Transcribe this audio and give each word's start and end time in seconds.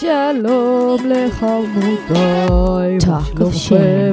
שלום 0.00 0.98
לחמותיי, 1.06 2.98
מה 3.06 3.18
Talk 3.18 3.38
of 3.38 3.56
שלומכם 3.56 4.12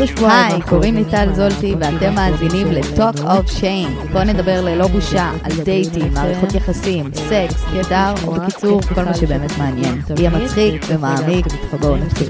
בשבועיים 0.00 0.52
היי. 0.52 0.62
קוראים 0.62 0.94
לי 0.94 1.04
טל 1.04 1.28
זולטי 1.34 1.74
ואתם 1.80 2.14
מאזינים 2.14 2.72
ל-Talk 2.72 3.18
of 3.18 3.60
Shame. 3.60 4.12
בואו 4.12 4.24
נדבר 4.24 4.60
ללא 4.60 4.86
בושה 4.86 5.30
על 5.42 5.52
דייטים, 5.64 6.14
מערכות 6.14 6.54
יחסים, 6.54 7.10
סקס, 7.14 7.64
קטר, 7.64 8.14
או 8.26 8.32
בקיצור, 8.32 8.80
כל 8.94 9.04
מה 9.04 9.14
שבאמת 9.14 9.58
מעניין. 9.58 10.00
יהיה 10.18 10.30
מצחיק 10.30 10.86
ומעמיק, 10.88 11.46
בואו 11.80 11.96
נתחיל. 11.96 12.28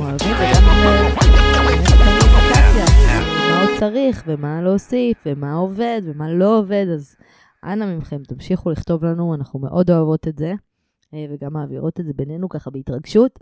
צריך 3.80 4.24
ומה 4.26 4.62
להוסיף 4.62 5.22
ומה 5.26 5.52
עובד 5.52 6.02
ומה 6.04 6.32
לא 6.32 6.58
עובד, 6.58 6.86
אז 6.94 7.16
אנא 7.64 7.96
מכם, 7.96 8.22
תמשיכו 8.22 8.70
לכתוב 8.70 9.04
לנו, 9.04 9.34
אנחנו 9.34 9.58
מאוד 9.58 9.90
אוהבות 9.90 10.28
את 10.28 10.38
זה. 10.38 10.54
אה, 11.14 11.26
וגם 11.30 11.52
מעבירות 11.52 12.00
את 12.00 12.04
זה 12.04 12.12
בינינו 12.16 12.48
ככה 12.48 12.70
בהתרגשות. 12.70 13.38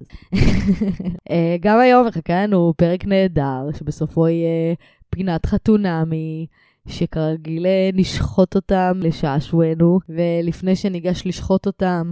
אה, 1.30 1.56
גם 1.60 1.78
היום 1.78 2.06
מחכה 2.06 2.42
לנו 2.42 2.74
פרק 2.76 3.04
נהדר, 3.04 3.68
שבסופו 3.78 4.28
יהיה 4.28 4.74
פינת 5.10 5.46
חתונמי, 5.46 6.46
שכרגיל 6.88 7.66
אה, 7.66 7.90
נשחוט 7.94 8.56
אותם 8.56 9.00
לשעשוענו, 9.02 9.98
ולפני 10.08 10.76
שניגש 10.76 11.26
לשחוט 11.26 11.66
אותם, 11.66 12.10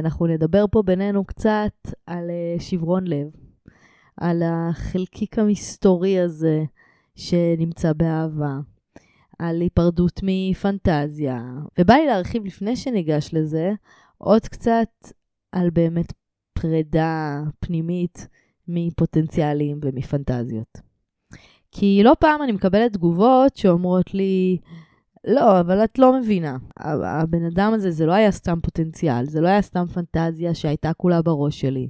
אנחנו 0.00 0.26
נדבר 0.26 0.64
פה 0.70 0.82
בינינו 0.82 1.24
קצת 1.24 1.92
על 2.06 2.30
שברון 2.58 3.06
לב, 3.06 3.26
על 4.16 4.42
החלקיק 4.46 5.38
המסתורי 5.38 6.20
הזה 6.20 6.64
שנמצא 7.16 7.92
באהבה, 7.92 8.58
על 9.38 9.60
היפרדות 9.60 10.20
מפנטזיה, 10.22 11.42
ובא 11.78 11.94
לי 11.94 12.06
להרחיב 12.06 12.44
לפני 12.44 12.76
שניגש 12.76 13.30
לזה, 13.32 13.72
עוד 14.18 14.42
קצת 14.42 14.88
על 15.52 15.70
באמת 15.70 16.12
פרידה 16.52 17.42
פנימית 17.60 18.28
מפוטנציאלים 18.68 19.78
ומפנטזיות. 19.82 20.80
כי 21.72 22.00
לא 22.04 22.16
פעם 22.20 22.42
אני 22.42 22.52
מקבלת 22.52 22.92
תגובות 22.92 23.56
שאומרות 23.56 24.14
לי, 24.14 24.58
לא, 25.26 25.60
אבל 25.60 25.84
את 25.84 25.98
לא 25.98 26.20
מבינה. 26.20 26.56
הבן 26.76 27.44
אדם 27.44 27.72
הזה, 27.74 27.90
זה 27.90 28.06
לא 28.06 28.12
היה 28.12 28.30
סתם 28.30 28.58
פוטנציאל, 28.62 29.26
זה 29.26 29.40
לא 29.40 29.48
היה 29.48 29.62
סתם 29.62 29.86
פנטזיה 29.86 30.54
שהייתה 30.54 30.92
כולה 30.92 31.22
בראש 31.22 31.60
שלי. 31.60 31.88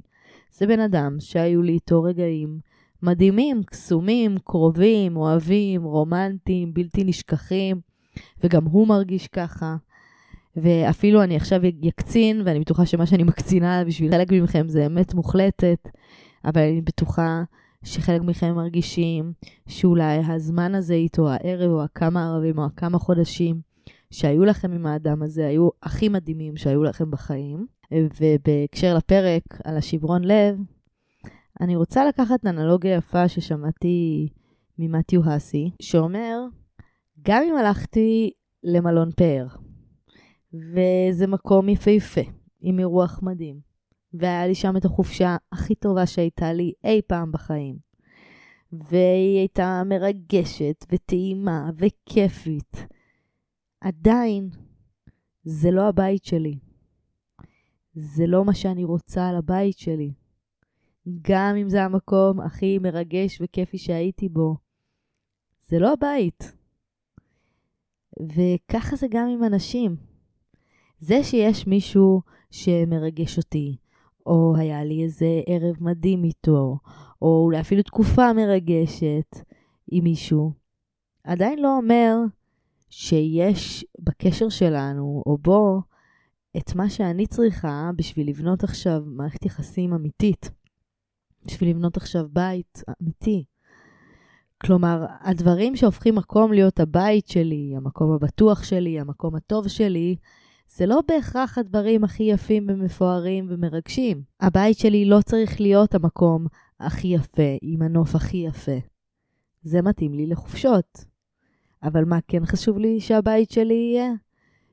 זה 0.51 0.67
בן 0.67 0.79
אדם 0.79 1.15
שהיו 1.19 1.61
לי 1.61 1.71
איתו 1.71 2.03
רגעים 2.03 2.59
מדהימים, 3.03 3.63
קסומים, 3.63 4.37
קרובים, 4.43 5.17
אוהבים, 5.17 5.83
רומנטיים, 5.83 6.73
בלתי 6.73 7.03
נשכחים, 7.03 7.81
וגם 8.43 8.65
הוא 8.65 8.87
מרגיש 8.87 9.27
ככה. 9.27 9.75
ואפילו 10.55 11.23
אני 11.23 11.35
עכשיו 11.35 11.61
יקצין, 11.81 12.41
ואני 12.45 12.59
בטוחה 12.59 12.85
שמה 12.85 13.05
שאני 13.05 13.23
מקצינה 13.23 13.85
בשביל 13.85 14.11
חלק 14.11 14.31
מכם 14.31 14.69
זה 14.69 14.85
אמת 14.85 15.13
מוחלטת, 15.13 15.89
אבל 16.45 16.61
אני 16.61 16.81
בטוחה 16.81 17.43
שחלק 17.83 18.21
מכם 18.21 18.55
מרגישים 18.55 19.33
שאולי 19.67 20.17
הזמן 20.27 20.75
הזה 20.75 20.93
איתו, 20.93 21.29
הערב 21.29 21.71
או 21.71 21.83
הכמה 21.83 22.25
ערבים 22.27 22.57
או 22.57 22.65
הכמה 22.65 22.99
חודשים 22.99 23.61
שהיו 24.11 24.45
לכם 24.45 24.71
עם 24.71 24.85
האדם 24.85 25.23
הזה, 25.23 25.47
היו 25.47 25.69
הכי 25.83 26.09
מדהימים 26.09 26.57
שהיו 26.57 26.83
לכם 26.83 27.11
בחיים. 27.11 27.65
ובהקשר 27.91 28.95
לפרק 28.97 29.43
על 29.63 29.77
השברון 29.77 30.23
לב, 30.23 30.57
אני 31.61 31.75
רוצה 31.75 32.05
לקחת 32.05 32.45
אנלוגיה 32.45 32.95
יפה 32.95 33.27
ששמעתי 33.27 34.27
ממתיו 34.79 35.21
האסי, 35.25 35.71
שאומר, 35.81 36.39
גם 37.21 37.43
אם 37.49 37.55
הלכתי 37.55 38.31
למלון 38.63 39.11
פאר, 39.11 39.47
וזה 40.53 41.27
מקום 41.27 41.69
יפהפה, 41.69 42.21
עם 42.61 42.79
אירוח 42.79 43.19
מדהים. 43.23 43.59
והיה 44.13 44.47
לי 44.47 44.55
שם 44.55 44.77
את 44.77 44.85
החופשה 44.85 45.37
הכי 45.51 45.75
טובה 45.75 46.05
שהייתה 46.05 46.53
לי 46.53 46.73
אי 46.83 47.01
פעם 47.07 47.31
בחיים. 47.31 47.77
והיא 48.71 49.37
הייתה 49.37 49.81
מרגשת 49.85 50.85
וטעימה 50.91 51.69
וכיפית. 51.77 52.85
עדיין, 53.81 54.49
זה 55.43 55.71
לא 55.71 55.87
הבית 55.87 56.25
שלי. 56.25 56.59
זה 57.93 58.27
לא 58.27 58.45
מה 58.45 58.53
שאני 58.53 58.83
רוצה 58.83 59.29
על 59.29 59.35
הבית 59.35 59.77
שלי. 59.77 60.11
גם 61.21 61.55
אם 61.61 61.69
זה 61.69 61.83
המקום 61.83 62.39
הכי 62.39 62.79
מרגש 62.79 63.41
וכיפי 63.41 63.77
שהייתי 63.77 64.29
בו, 64.29 64.55
זה 65.67 65.79
לא 65.79 65.93
הבית. 65.93 66.53
וככה 68.21 68.95
זה 68.95 69.07
גם 69.09 69.27
עם 69.27 69.43
אנשים. 69.43 69.95
זה 70.99 71.23
שיש 71.23 71.67
מישהו 71.67 72.21
שמרגש 72.51 73.37
אותי, 73.37 73.77
או 74.25 74.53
היה 74.57 74.83
לי 74.83 75.03
איזה 75.03 75.41
ערב 75.47 75.75
מדהים 75.79 76.23
איתו, 76.23 76.79
או 77.21 77.43
אולי 77.45 77.59
אפילו 77.59 77.83
תקופה 77.83 78.33
מרגשת 78.33 79.35
עם 79.91 80.03
מישהו, 80.03 80.53
עדיין 81.23 81.59
לא 81.59 81.77
אומר 81.77 82.15
שיש 82.89 83.85
בקשר 83.99 84.49
שלנו, 84.49 85.23
או 85.25 85.37
בו, 85.37 85.81
את 86.57 86.75
מה 86.75 86.89
שאני 86.89 87.27
צריכה 87.27 87.91
בשביל 87.95 88.29
לבנות 88.29 88.63
עכשיו 88.63 89.01
מערכת 89.05 89.45
יחסים 89.45 89.93
אמיתית, 89.93 90.49
בשביל 91.47 91.69
לבנות 91.69 91.97
עכשיו 91.97 92.25
בית 92.31 92.83
אמיתי. 93.01 93.45
כלומר, 94.61 95.05
הדברים 95.21 95.75
שהופכים 95.75 96.15
מקום 96.15 96.53
להיות 96.53 96.79
הבית 96.79 97.27
שלי, 97.27 97.73
המקום 97.77 98.11
הבטוח 98.11 98.63
שלי, 98.63 98.99
המקום 98.99 99.35
הטוב 99.35 99.67
שלי, 99.67 100.15
זה 100.67 100.85
לא 100.85 101.01
בהכרח 101.07 101.57
הדברים 101.57 102.03
הכי 102.03 102.23
יפים 102.23 102.67
ומפוארים 102.69 103.47
ומרגשים. 103.49 104.21
הבית 104.39 104.77
שלי 104.77 105.05
לא 105.05 105.19
צריך 105.25 105.61
להיות 105.61 105.95
המקום 105.95 106.47
הכי 106.79 107.07
יפה, 107.07 107.57
עם 107.61 107.81
הנוף 107.81 108.15
הכי 108.15 108.37
יפה. 108.37 108.77
זה 109.61 109.81
מתאים 109.81 110.13
לי 110.13 110.27
לחופשות. 110.27 111.05
אבל 111.83 112.05
מה 112.05 112.19
כן 112.27 112.45
חשוב 112.45 112.77
לי 112.77 112.99
שהבית 112.99 113.51
שלי 113.51 113.73
יהיה? 113.73 114.11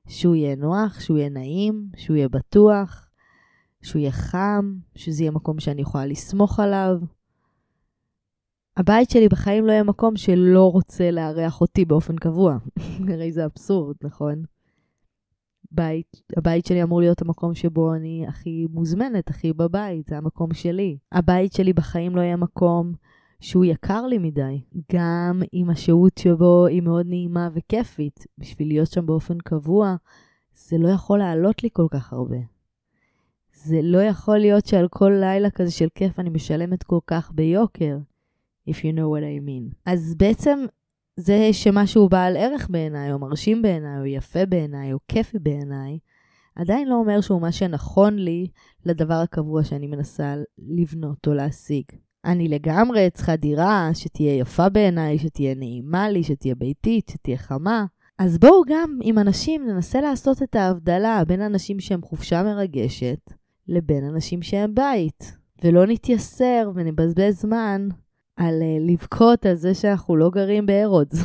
שהוא 0.09 0.35
יהיה 0.35 0.57
נוח, 0.57 1.01
שהוא 1.01 1.19
יהיה 1.19 1.29
נעים, 1.29 1.89
שהוא 1.97 2.17
יהיה 2.17 2.29
בטוח, 2.29 3.09
שהוא 3.85 4.01
יהיה 4.01 4.13
חם, 4.13 4.75
שזה 4.95 5.23
יהיה 5.23 5.31
מקום 5.31 5.61
שאני 5.61 5.83
יכולה 5.83 6.07
לסמוך 6.07 6.61
עליו. 6.61 6.99
הבית 8.77 9.11
שלי 9.11 9.29
בחיים 9.29 9.67
לא 9.67 9.73
יהיה 9.73 9.83
מקום 9.83 10.17
שלא 10.17 10.73
רוצה 10.73 11.11
לארח 11.11 11.61
אותי 11.61 11.85
באופן 11.85 12.17
קבוע. 12.17 12.59
הרי 13.13 13.33
זה 13.33 13.45
אבסורד, 13.45 13.97
נכון? 14.03 14.43
בית, 15.71 16.23
הבית 16.37 16.67
שלי 16.67 16.83
אמור 16.83 17.01
להיות 17.01 17.23
המקום 17.23 17.55
שבו 17.55 17.95
אני 17.95 18.25
הכי 18.29 18.67
מוזמנת, 18.71 19.31
הכי 19.31 19.53
בבית, 19.53 20.07
זה 20.09 20.17
המקום 20.17 20.55
שלי. 20.55 20.99
הבית 21.13 21.53
שלי 21.53 21.73
בחיים 21.73 22.17
לא 22.17 22.21
יהיה 22.21 22.37
מקום 22.37 22.93
שהוא 23.41 23.65
יקר 23.65 24.07
לי 24.07 24.19
מדי, 24.19 24.61
גם 24.93 25.43
אם 25.55 25.71
השהות 25.71 26.19
שבו 26.19 26.67
היא 26.67 26.83
מאוד 26.83 27.07
נעימה 27.07 27.49
וכיפית, 27.55 28.27
בשביל 28.39 28.69
להיות 28.69 28.89
שם 28.89 29.07
באופן 29.07 29.39
קבוע, 29.39 29.97
זה 30.55 30.79
לא 30.79 30.89
יכול 30.89 31.19
לעלות 31.19 31.63
לי 31.63 31.69
כל 31.73 31.87
כך 31.91 32.13
הרבה. 32.13 32.54
זה 33.65 33.81
לא 33.83 33.99
יכול 33.99 34.39
להיות 34.39 34.67
שעל 34.67 34.89
כל 34.89 35.13
לילה 35.21 35.51
כזה 35.51 35.71
של 35.71 35.89
כיף 35.95 36.19
אני 36.19 36.31
משלמת 36.31 36.83
כל 36.83 36.99
כך 37.07 37.33
ביוקר, 37.35 37.99
if 38.71 38.73
you 38.73 38.97
know 38.97 39.09
what 39.15 39.23
I 39.23 39.47
mean. 39.47 39.75
אז 39.87 40.15
בעצם 40.15 40.59
זה 41.17 41.49
שמשהו 41.53 42.09
בעל 42.09 42.37
ערך 42.37 42.71
בעיניי, 42.71 43.13
או 43.13 43.19
מרשים 43.19 43.63
בעיניי, 43.63 43.99
או 44.01 44.07
יפה 44.07 44.47
בעיניי, 44.47 44.93
או 44.93 44.99
כיפי 45.09 45.39
בעיניי, 45.39 45.99
עדיין 46.57 46.89
לא 46.89 46.95
אומר 46.95 47.21
שהוא 47.21 47.41
מה 47.41 47.53
שנכון 47.53 48.17
לי 48.17 48.47
לדבר 48.87 49.15
הקבוע 49.15 49.65
שאני 49.65 49.87
מנסה 49.87 50.35
לבנות 50.59 51.27
או 51.27 51.35
להשיג. 51.35 51.85
אני 52.25 52.49
לגמרי 52.49 53.11
צריכה 53.11 53.37
דירה 53.37 53.91
שתהיה 53.95 54.39
יפה 54.39 54.69
בעיניי, 54.69 55.19
שתהיה 55.19 55.55
נעימה 55.55 56.11
לי, 56.11 56.23
שתהיה 56.23 56.55
ביתית, 56.55 57.09
שתהיה 57.09 57.37
חמה. 57.37 57.85
אז 58.19 58.39
בואו 58.39 58.63
גם 58.69 58.99
עם 59.03 59.19
אנשים 59.19 59.67
ננסה 59.67 60.01
לעשות 60.01 60.43
את 60.43 60.55
ההבדלה 60.55 61.23
בין 61.27 61.41
אנשים 61.41 61.81
שהם 61.81 62.03
חופשה 62.03 62.43
מרגשת 62.43 63.31
לבין 63.69 64.05
אנשים 64.05 64.43
שהם 64.43 64.75
בית. 64.75 65.37
ולא 65.65 65.87
נתייסר 65.87 66.71
ונבזבז 66.75 67.41
זמן 67.41 67.89
על 68.37 68.55
uh, 68.63 68.93
לבכות 68.93 69.47
על 69.47 69.55
זה 69.55 69.75
שאנחנו 69.75 70.17
לא 70.17 70.31
גרים 70.31 70.67
בארודס. 70.67 71.19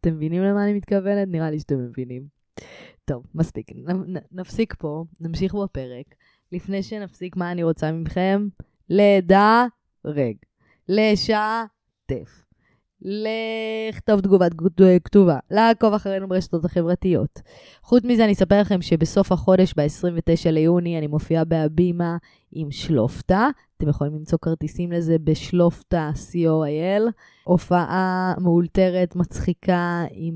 אתם 0.00 0.14
מבינים 0.14 0.42
למה 0.42 0.64
אני 0.64 0.72
מתכוונת? 0.74 1.28
נראה 1.28 1.50
לי 1.50 1.60
שאתם 1.60 1.78
מבינים. 1.78 2.22
טוב, 3.04 3.24
מספיק. 3.34 3.72
נ- 3.74 4.16
נ- 4.16 4.26
נפסיק 4.32 4.74
פה, 4.78 5.04
נמשיך 5.20 5.54
בפרק. 5.54 6.06
לפני 6.52 6.82
שנפסיק, 6.82 7.36
מה 7.36 7.52
אני 7.52 7.62
רוצה 7.62 7.92
מכם? 7.92 8.48
לדרג, 8.90 10.36
לשתף, 10.88 12.44
לכתוב 13.02 14.20
תגובת 14.20 14.52
כתובה, 15.04 15.38
לעקוב 15.50 15.94
אחרינו 15.94 16.28
ברשתות 16.28 16.64
החברתיות. 16.64 17.40
חוץ 17.82 18.04
מזה, 18.04 18.24
אני 18.24 18.32
אספר 18.32 18.60
לכם 18.60 18.82
שבסוף 18.82 19.32
החודש, 19.32 19.74
ב-29 19.76 20.50
ליוני, 20.50 20.98
אני 20.98 21.06
מופיעה 21.06 21.44
בהבימה 21.44 22.16
עם 22.52 22.70
שלופטה, 22.70 23.48
אתם 23.76 23.88
יכולים 23.88 24.14
למצוא 24.14 24.38
כרטיסים 24.42 24.92
לזה 24.92 25.16
בשלופטה 25.24 26.10
co.il. 26.14 27.10
הופעה 27.44 28.34
מאולתרת, 28.38 29.16
מצחיקה, 29.16 30.04
עם 30.10 30.34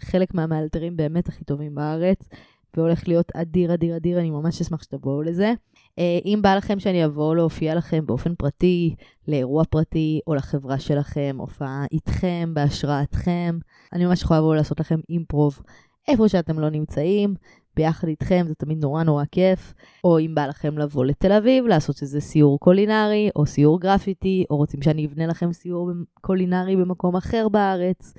חלק 0.00 0.34
מהמאלתרים 0.34 0.96
באמת 0.96 1.28
הכי 1.28 1.44
טובים 1.44 1.74
בארץ, 1.74 2.28
והולך 2.76 3.08
להיות 3.08 3.32
אדיר, 3.34 3.74
אדיר, 3.74 3.96
אדיר, 3.96 4.20
אני 4.20 4.30
ממש 4.30 4.60
אשמח 4.60 4.82
שתבואו 4.82 5.22
לזה. 5.22 5.52
אה, 5.98 6.18
אם 6.24 6.38
בא 6.42 6.54
לכם 6.54 6.78
שאני 6.78 7.04
אבוא 7.04 7.36
להופיע 7.36 7.74
לכם 7.74 8.06
באופן 8.06 8.34
פרטי, 8.34 8.94
לאירוע 9.28 9.64
פרטי, 9.64 10.20
או 10.26 10.34
לחברה 10.34 10.78
שלכם, 10.78 11.36
הופעה 11.38 11.84
איתכם, 11.92 12.50
בהשראתכם, 12.54 13.58
אני 13.92 14.06
ממש 14.06 14.22
יכולה 14.22 14.40
לבוא 14.40 14.54
לעשות 14.54 14.80
לכם 14.80 15.00
אימפרוב 15.08 15.62
איפה 16.08 16.28
שאתם 16.28 16.58
לא 16.58 16.70
נמצאים, 16.70 17.34
ביחד 17.76 18.08
איתכם, 18.08 18.44
זה 18.48 18.54
תמיד 18.54 18.78
נורא 18.82 19.02
נורא 19.02 19.24
כיף. 19.32 19.74
או 20.04 20.18
אם 20.18 20.34
בא 20.34 20.46
לכם 20.46 20.78
לבוא 20.78 21.04
לתל 21.04 21.32
אביב, 21.32 21.66
לעשות 21.66 22.02
איזה 22.02 22.20
סיור 22.20 22.58
קולינרי, 22.60 23.30
או 23.36 23.46
סיור 23.46 23.80
גרפיטי, 23.80 24.44
או 24.50 24.56
רוצים 24.56 24.82
שאני 24.82 25.06
אבנה 25.06 25.26
לכם 25.26 25.52
סיור 25.52 25.90
קולינרי 26.20 26.76
במקום 26.76 27.16
אחר 27.16 27.48
בארץ, 27.48 28.14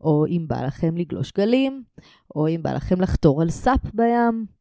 או 0.00 0.26
אם 0.26 0.44
בא 0.48 0.66
לכם 0.66 0.96
לגלוש 0.96 1.32
גלים, 1.32 1.82
או 2.36 2.48
אם 2.48 2.60
בא 2.62 2.72
לכם 2.72 3.00
לחתור 3.00 3.42
על 3.42 3.50
סאפ 3.50 3.80
בים. 3.94 4.57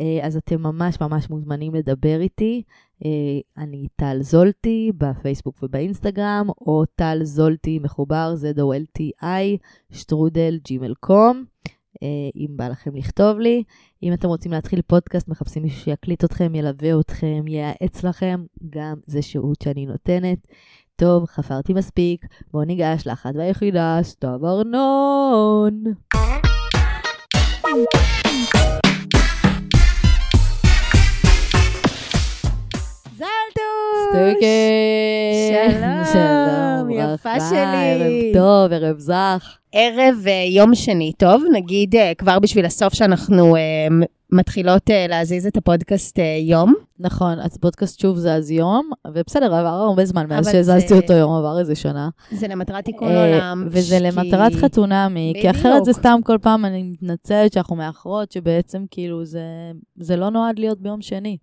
אה, 0.00 0.26
אז 0.26 0.36
אתם 0.36 0.62
ממש 0.62 1.00
ממש 1.00 1.30
מוזמנים 1.30 1.74
לדבר 1.74 2.20
איתי. 2.20 2.62
אה, 3.04 3.62
אני 3.64 3.88
טל 3.96 4.18
זולטי 4.20 4.92
בפייסבוק 4.98 5.62
ובאינסטגרם, 5.62 6.46
או 6.60 6.84
טל 6.94 7.18
זולטי 7.22 7.78
מחובר, 7.78 8.34
Z-O-L-T-I, 8.42 9.58
שטרודל, 9.90 10.58
Gmail 10.64 10.94
com. 11.00 11.44
אה, 12.02 12.08
אם 12.36 12.48
בא 12.56 12.68
לכם 12.68 12.96
לכתוב 12.96 13.38
לי. 13.38 13.62
אם 14.02 14.12
אתם 14.12 14.28
רוצים 14.28 14.52
להתחיל 14.52 14.82
פודקאסט, 14.82 15.28
מחפשים 15.28 15.62
מישהו 15.62 15.80
שיקליט 15.80 16.24
אתכם, 16.24 16.54
ילווה 16.54 17.00
אתכם, 17.00 17.44
ייעץ 17.48 18.04
לכם, 18.04 18.44
גם 18.70 18.94
זה 19.06 19.22
שהות 19.22 19.62
שאני 19.62 19.86
נותנת. 19.86 20.46
טוב, 20.96 21.24
חפרתי 21.26 21.72
מספיק, 21.72 22.26
בואו 22.52 22.64
ניגש 22.64 23.06
לאחת 23.06 23.32
והיחידה, 23.34 23.98
סתיו 24.02 24.46
ארנון. 24.46 25.84
סטוקי! 34.12 35.52
שלום, 36.12 36.90
יפה 36.90 37.40
שלי. 37.40 37.58
ערב 37.60 38.34
טוב, 38.34 38.72
ערב 38.72 38.98
זך. 38.98 39.56
ערב 39.72 40.14
uh, 40.24 40.28
יום 40.50 40.74
שני 40.74 41.12
טוב, 41.18 41.42
נגיד 41.52 41.94
uh, 41.94 41.98
כבר 42.18 42.38
בשביל 42.38 42.64
הסוף 42.64 42.94
שאנחנו 42.94 43.56
uh, 43.56 43.58
מתחילות 44.32 44.82
להזיז 45.08 45.46
את 45.46 45.56
הפודקאסט 45.56 46.18
יום. 46.40 46.74
נכון, 46.98 47.38
אז 47.40 47.56
פודקאסט 47.56 48.00
שוב 48.00 48.16
זה 48.18 48.34
אז 48.34 48.50
יום, 48.50 48.90
ובסדר, 49.14 49.46
עבר 49.54 49.68
הרבה 49.68 50.04
זמן 50.04 50.26
מאז 50.28 50.48
שהזזתי 50.52 50.88
זה- 50.88 50.94
אותו 50.94 51.12
יום, 51.12 51.32
עבר 51.32 51.58
איזה 51.58 51.74
שנה. 51.74 52.08
זה 52.32 52.48
למטרת 52.48 52.84
תיקון 52.84 53.08
אה, 53.08 53.26
עולם. 53.34 53.64
וזה 53.70 53.98
למטרת 54.00 54.52
חתונמי, 54.54 55.32
כי. 55.40 55.50
אחרת 55.50 55.84
זה 55.84 55.92
סתם 55.92 56.20
כל 56.24 56.38
פעם, 56.42 56.64
אני 56.64 56.82
מתנצלת 56.82 57.52
שאנחנו 57.52 57.76
מאחרות, 57.76 58.32
שבעצם 58.32 58.84
כאילו 58.90 59.24
זה, 59.24 59.42
זה 59.96 60.16
לא 60.16 60.30
נועד 60.30 60.58
להיות 60.58 60.80
ביום 60.80 61.02
שני. 61.02 61.36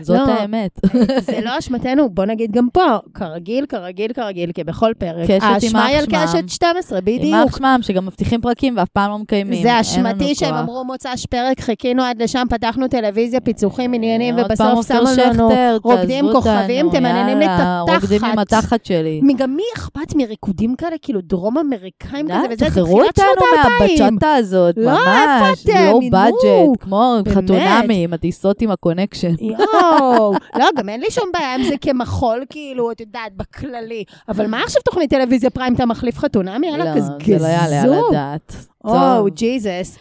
זאת 0.00 0.16
לא. 0.28 0.32
האמת. 0.32 0.80
זה 1.20 1.40
לא 1.44 1.58
אשמתנו, 1.58 2.10
בוא 2.10 2.24
נגיד 2.24 2.52
גם 2.52 2.68
פה, 2.72 2.96
כרגיל, 3.14 3.66
כרגיל, 3.66 4.12
כרגיל, 4.12 4.52
כי 4.52 4.64
בכל 4.64 4.92
פרק. 4.98 5.24
קשת 5.30 5.42
עם 5.42 5.52
האשמה 5.52 5.84
היא 5.84 5.98
על 5.98 6.04
אח. 6.14 6.34
קשת 6.34 6.48
12, 6.48 7.00
בדיוק. 7.00 7.22
יימח 7.22 7.56
שמם, 7.58 7.78
שגם 7.82 8.06
מבטיחים 8.06 8.40
פרקים 8.40 8.74
ואף 8.76 8.88
פעם 8.88 9.10
לא 9.10 9.18
מקיימים. 9.18 9.62
זה 9.62 9.80
אשמתי 9.80 10.34
שהם 10.34 10.50
כוח. 10.50 10.60
אמרו 10.60 10.84
מוצ"ש 10.84 11.26
פרק, 11.26 11.60
חיכינו 11.60 12.02
עד 12.02 12.22
לשם, 12.22 12.46
פתחנו 12.50 12.88
טלוויזיה, 12.88 13.40
פיצוחים, 13.40 13.92
עניינים, 13.94 14.34
ובסוף 14.38 14.88
שמו 14.88 15.00
לנו 15.16 15.50
רוקדים 15.82 16.24
כוכבים, 16.32 16.86
אותנו, 16.86 17.00
תמננים 17.00 17.38
לי 17.38 17.44
את 17.44 17.50
יאללה, 17.50 17.80
רוקדים 17.80 18.24
עם 18.24 18.38
התחת. 18.38 18.64
התחת 18.64 18.84
שלי. 18.84 19.20
גם 19.36 19.56
מי 19.56 19.62
אכפת 19.76 20.14
מריקודים 20.16 20.74
כאלה, 20.76 20.96
כאילו 21.02 21.20
דרום 21.20 21.58
אמריקאים 21.58 22.26
כזה, 22.28 22.38
וזה, 22.50 22.56
זה 22.58 22.66
תחררו 22.70 22.86
תחילת 23.12 23.18
אותנו 23.18 23.46
שנות 23.46 23.64
האלפיים. 23.64 24.02
מהבצ'טה 24.04 24.34
הזאת, 24.34 24.74
לא, 24.78 24.90
ממש. 24.90 25.66
איפה 25.66 25.72
אתם? 25.72 25.84
לואו 25.84 26.00
נו, 26.00 26.10
בדג'ט, 26.10 26.82
כמו 26.84 27.14
באמת. 27.24 27.36
חתונמי, 27.36 28.04
עם 28.04 28.12
הטיסות 28.12 28.62
עם 28.62 28.70
הקונקשן. 28.70 29.34
יואו, 29.40 29.58
לא, 30.58 30.66
גם 30.76 30.88
אין 30.88 31.00
לי 31.00 31.10
שום 31.10 31.24
בעיה 31.32 31.54
עם 31.54 31.62
זה 31.64 31.74
כמחול, 31.80 32.44
כאילו, 32.50 32.92
את 32.92 33.00
יודעת, 33.00 33.36
בכללי. 33.36 34.04
אבל 34.28 34.46
מה 34.46 34.62
עכשיו 34.62 34.82
תוכנית 34.82 35.10
טלוויזיה 35.10 35.50
פריים, 35.50 35.74
אתה 35.74 35.86
מחליף 35.86 36.18
חתונמי? 36.18 36.66
יאללה, 36.66 36.84
לא, 36.84 36.96
כזה 36.96 37.12
זה 37.26 37.38
לא 37.38 37.46
יעלה 37.46 37.82
על. 37.82 37.94
הדעת. 38.10 38.56
או, 38.84 38.92
טוב. 38.92 39.28
ג'יזוס. 39.28 39.96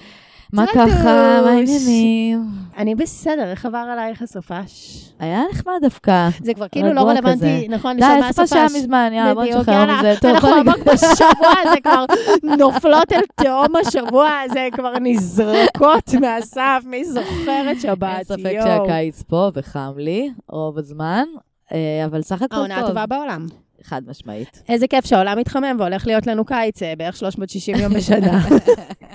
מה. 0.53 0.65
ככה? 0.67 1.41
מה 1.43 1.49
העניינים? 1.49 2.45
אני 2.77 2.95
בסדר, 2.95 3.51
איך 3.51 3.65
עבר 3.65 3.77
עלייך 3.77 4.21
הסופש? 4.21 5.03
היה 5.19 5.43
נחמד 5.51 5.73
דווקא. 5.81 6.29
זה 6.43 6.53
כבר 6.53 6.67
כאילו 6.67 6.93
לא 6.93 7.01
רלוונטי. 7.01 7.67
נכון, 7.67 7.97
די, 7.97 8.01
לשם 8.01 8.21
סופש 8.21 8.39
מהסופש. 8.39 8.53
היה 8.53 8.65
מזמן, 8.65 9.09
יאללה, 9.13 9.33
בוא 9.33 9.43
נשחרר 9.43 9.99
מזה. 9.99 10.15
טוב, 10.21 10.31
אנחנו 10.31 10.49
עמוק 10.49 10.77
בשבוע 10.77 11.53
הזה 11.63 11.75
כבר 11.83 12.05
נופלות 12.43 13.11
אל 13.11 13.21
תהום 13.35 13.75
השבוע 13.75 14.29
הזה, 14.45 14.67
כבר 14.71 14.93
נזרקות 15.01 16.13
מהסף, 16.21 16.83
מי 16.85 17.05
זוכרת 17.05 17.81
שבת, 17.81 18.15
אין 18.15 18.23
ספק. 18.23 18.59
שהקיץ 18.63 19.23
פה 19.23 19.51
וחם 19.55 19.93
לי 19.97 20.31
רוב 20.49 20.77
הזמן, 20.77 21.25
אה, 21.71 22.05
אבל 22.05 22.21
סך 22.21 22.41
הכל 22.41 22.55
העונה 22.55 22.75
טוב. 22.75 22.83
הטובה 22.85 23.05
בעולם. 23.05 23.45
חד 23.83 24.01
משמעית. 24.07 24.63
איזה 24.69 24.87
כיף 24.87 25.05
שהעולם 25.05 25.37
מתחמם 25.37 25.75
והולך 25.79 26.07
להיות 26.07 26.27
לנו 26.27 26.45
קיץ 26.45 26.83
אה, 26.83 26.93
בערך 26.97 27.17
360 27.17 27.75
יום 27.75 27.93
בשנה. 27.93 28.41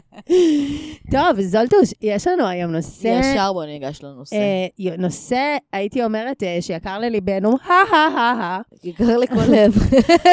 טוב, 1.11 1.41
זולטוש, 1.41 1.95
יש 2.03 2.27
לנו 2.27 2.47
היום 2.47 2.73
נושא... 2.73 3.21
ישר 3.21 3.53
בוא 3.53 3.65
ניגש 3.65 4.01
לנושא. 4.03 4.37
אה, 4.37 4.97
נושא, 4.99 5.57
הייתי 5.73 6.05
אומרת, 6.05 6.43
אה, 6.43 6.59
שיקר 6.61 6.99
לליבנו, 6.99 7.51
הא-הא-הא. 7.65 8.61
יקר 8.85 9.17
לכל 9.19 9.43
לב. 9.49 9.75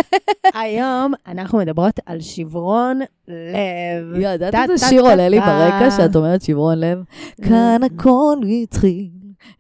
היום 0.62 1.14
אנחנו 1.28 1.58
מדברות 1.58 2.00
על 2.06 2.22
שברון 2.22 3.00
לב. 3.28 4.52
טה, 4.52 4.64
איזה 4.64 4.88
שיר 4.88 5.02
עולה 5.02 5.30
לי. 5.30 5.40
ברקע 5.40 5.92
שאת 5.92 6.16
אומרת 6.16 6.42
שברון 6.42 6.80
לב? 6.80 7.04
כאן 7.42 7.82
הכל 7.84 8.38
התחיל, 8.64 9.10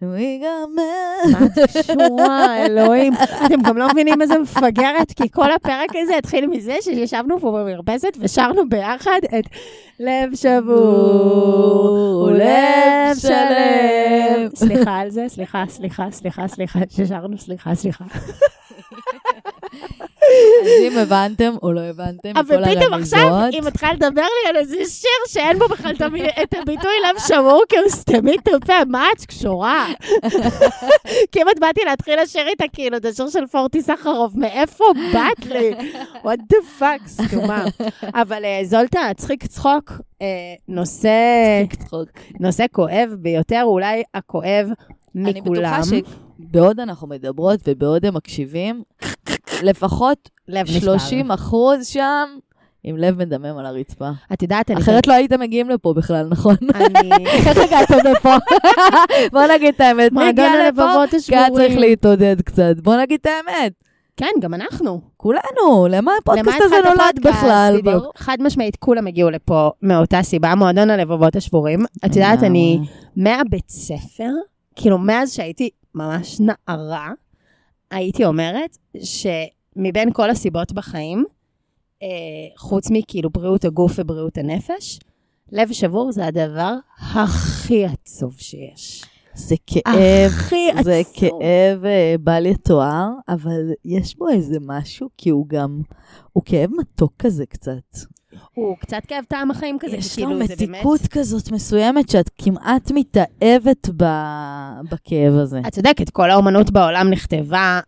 ויגמר. 0.01 1.31
מה 1.31 1.45
את 1.45 1.51
קשורה, 1.77 2.65
אלוהים? 2.65 3.13
אתם 3.45 3.61
גם 3.61 3.77
לא 3.77 3.87
מבינים 3.87 4.21
איזה 4.21 4.39
מפגרת, 4.39 5.11
כי 5.15 5.29
כל 5.31 5.51
הפרק 5.51 5.89
הזה 5.95 6.17
התחיל 6.17 6.47
מזה 6.47 6.75
שישבנו 6.81 7.39
פה 7.39 7.51
במרפסת 7.51 8.17
ושרנו 8.19 8.69
ביחד 8.69 9.19
את 9.39 9.45
לב 9.99 10.35
שבור 10.35 12.23
ולב 12.27 13.17
שלם. 13.17 14.49
סליחה 14.55 14.97
על 14.97 15.09
זה, 15.09 15.25
סליחה, 15.27 15.63
סליחה, 15.69 16.11
סליחה, 16.11 16.47
סליחה, 16.47 16.79
ששרנו 16.89 17.37
סליחה, 17.37 17.75
סליחה. 17.75 18.05
אז 20.63 20.67
אם 20.81 20.97
הבנתם 20.97 21.53
או 21.63 21.73
לא 21.73 21.81
הבנתם, 21.81 22.31
אבל 22.35 22.61
מכל 22.61 22.75
פתאום 22.75 22.93
עכשיו 22.93 23.19
הרמיזות, 23.19 23.53
היא 23.53 23.61
מתחילה 23.61 23.93
לדבר 23.93 24.21
לי 24.21 24.49
על 24.49 24.55
איזה 24.55 24.85
שיר 24.85 25.09
שאין 25.27 25.59
בו 25.59 25.67
בכלל 25.67 25.91
את 26.43 26.53
הביטוי 26.53 26.93
לב 27.09 27.19
שבור, 27.27 27.63
כי 27.69 27.77
הוא 27.77 27.89
סתמי 27.89 28.35
תופה, 28.37 28.73
מה 28.87 29.07
את 29.17 29.25
קשורה? 29.25 29.87
כמעט 31.31 31.59
באתי 31.59 31.81
להתחיל 31.85 32.21
לשיר 32.21 32.47
איתה 32.47 32.65
כאילו 32.73 32.97
את 32.97 33.05
השיר 33.05 33.29
של 33.29 33.47
פורטי 33.47 33.81
סחרוף, 33.81 34.35
מאיפה 34.35 34.85
באת 35.13 35.45
לי? 35.45 35.73
what 36.23 36.53
the 36.53 36.81
fuck, 36.81 37.07
סתומה. 37.07 37.65
אבל 38.21 38.45
אה, 38.45 38.61
זולטה, 38.63 38.99
צחיק 39.17 39.45
צחוק, 39.45 39.91
אה, 40.21 40.27
נושא 40.67 41.09
צחוק. 41.79 42.09
נושא 42.39 42.65
כואב 42.71 43.15
ביותר, 43.19 43.61
אולי 43.63 44.03
הכואב 44.13 44.67
אני 45.15 45.39
מכולם. 45.39 45.81
בטוחה 45.81 45.97
שבעוד 46.39 46.79
אנחנו 46.79 47.07
מדברות 47.07 47.59
ובעוד 47.67 48.05
הם 48.05 48.13
מקשיבים, 48.13 48.83
לפחות 49.63 50.29
לב 50.47 50.65
נשבר. 50.69 50.97
30 50.97 51.31
אחוז 51.31 51.87
שם 51.87 52.25
עם 52.83 52.97
לב 52.97 53.17
מדמם 53.17 53.57
על 53.57 53.65
הרצפה. 53.65 54.09
את 54.33 54.41
יודעת, 54.41 54.71
אני... 54.71 54.79
אחרת 54.79 55.07
לא 55.07 55.13
הייתם 55.13 55.39
מגיעים 55.39 55.69
לפה 55.69 55.93
בכלל, 55.93 56.27
נכון? 56.29 56.55
אני... 56.75 57.09
איך 57.47 57.57
הגעתם 57.57 57.97
לפה? 58.11 58.35
בוא 59.33 59.41
נגיד 59.55 59.73
את 59.75 59.81
האמת, 59.81 60.11
מועדון? 60.11 60.45
הלבבות 60.45 61.09
כי 61.09 61.35
היה 61.35 61.49
צריך 61.49 61.59
השבורים. 61.59 61.79
להתעודד 61.79 62.41
קצת. 62.41 62.75
בוא 62.83 62.95
נגיד 62.95 63.19
את 63.21 63.25
האמת. 63.27 63.73
כן, 64.17 64.31
גם 64.39 64.53
אנחנו. 64.53 65.01
כולנו, 65.17 65.87
למה 65.89 66.11
הפודקאסט 66.21 66.61
הזה 66.61 66.75
נולד? 66.85 67.35
בכלל? 67.35 67.77
בדיוק. 67.77 68.17
חד 68.17 68.37
משמעית, 68.39 68.75
כולם 68.75 69.07
הגיעו 69.07 69.29
לפה 69.29 69.69
מאותה 69.81 70.23
סיבה, 70.23 70.55
מועדון 70.55 70.89
הלבבות 70.89 71.35
השבורים. 71.35 71.79
את 72.05 72.15
יודעת, 72.15 72.43
אני 72.43 72.79
מהבית 73.15 73.69
ספר, 73.69 74.29
כאילו 74.75 74.97
מאז 74.97 75.33
שהייתי 75.33 75.69
ממש 75.95 76.39
נערה, 76.39 77.11
הייתי 77.91 78.25
אומרת 78.25 78.77
שמבין 78.97 80.13
כל 80.13 80.29
הסיבות 80.29 80.71
בחיים, 80.71 81.25
אה, 82.03 82.07
חוץ 82.57 82.87
מכאילו 82.91 83.29
בריאות 83.29 83.65
הגוף 83.65 83.91
ובריאות 83.97 84.37
הנפש, 84.37 84.99
לב 85.51 85.71
שבור 85.71 86.11
זה 86.11 86.25
הדבר 86.25 86.75
הכי 86.99 87.85
עצוב 87.85 88.35
שיש. 88.37 89.05
זה 89.33 89.55
כאב, 89.67 89.95
הכי 90.27 90.69
עצוב. 90.69 90.83
זה 90.83 91.01
כאב 91.13 91.85
אה, 91.85 92.15
בל 92.19 92.45
יתואר, 92.45 93.07
אבל 93.29 93.71
יש 93.85 94.17
בו 94.17 94.29
איזה 94.29 94.57
משהו, 94.61 95.09
כי 95.17 95.29
הוא 95.29 95.47
גם, 95.47 95.81
הוא 96.33 96.43
כאב 96.45 96.69
מתוק 96.79 97.13
כזה 97.19 97.45
קצת. 97.45 97.97
הוא 98.55 98.77
קצת 98.77 99.01
כאב 99.07 99.23
טעם 99.27 99.51
החיים 99.51 99.77
כזה, 99.79 99.97
יש 99.97 100.19
לו. 100.19 100.29
מתיקות 100.29 101.01
כזאת 101.07 101.51
מסוימת 101.51 102.09
שאת 102.09 102.29
כמעט 102.37 102.91
מתאהבת 102.95 103.89
ב- 103.97 104.79
בכאב 104.91 105.33
הזה. 105.33 105.59
את 105.67 105.73
צודקת, 105.73 106.09
כל 106.09 106.31
האומנות 106.31 106.71
בעולם 106.71 107.09
נכתבה 107.09 107.79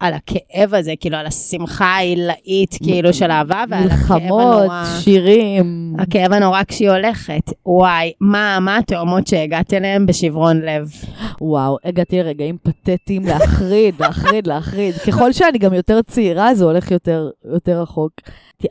על 0.00 0.14
הכאב 0.14 0.74
הזה, 0.74 0.92
כאילו, 1.00 1.16
על 1.16 1.26
השמחה 1.26 1.84
העילאית, 1.84 2.76
כאילו, 2.82 3.12
של 3.12 3.30
אהבה, 3.30 3.64
ועל 3.68 3.90
הכאב 3.90 3.98
מלחמות, 4.00 4.62
הנורא... 4.62 4.84
שירים. 5.00 5.94
הכאב 5.98 6.32
הנורא 6.32 6.62
כשהיא 6.68 6.90
הולכת. 6.90 7.52
וואי, 7.66 8.12
מה, 8.20 8.58
מה 8.60 8.76
התאומות 8.76 9.26
שהגעת 9.26 9.74
אליהן 9.74 10.06
בשברון 10.06 10.60
לב? 10.60 10.92
וואו, 11.40 11.76
הגעתי 11.84 12.18
לרגעים 12.18 12.56
פתטיים 12.62 13.24
להחריד, 13.24 13.94
להחריד, 14.00 14.46
להחריד. 14.46 14.94
ככל 14.94 15.32
שאני 15.32 15.58
גם 15.58 15.74
יותר 15.74 16.02
צעירה, 16.02 16.54
זה 16.54 16.64
הולך 16.64 16.90
יותר, 16.90 17.30
יותר 17.52 17.82
רחוק. 17.82 18.12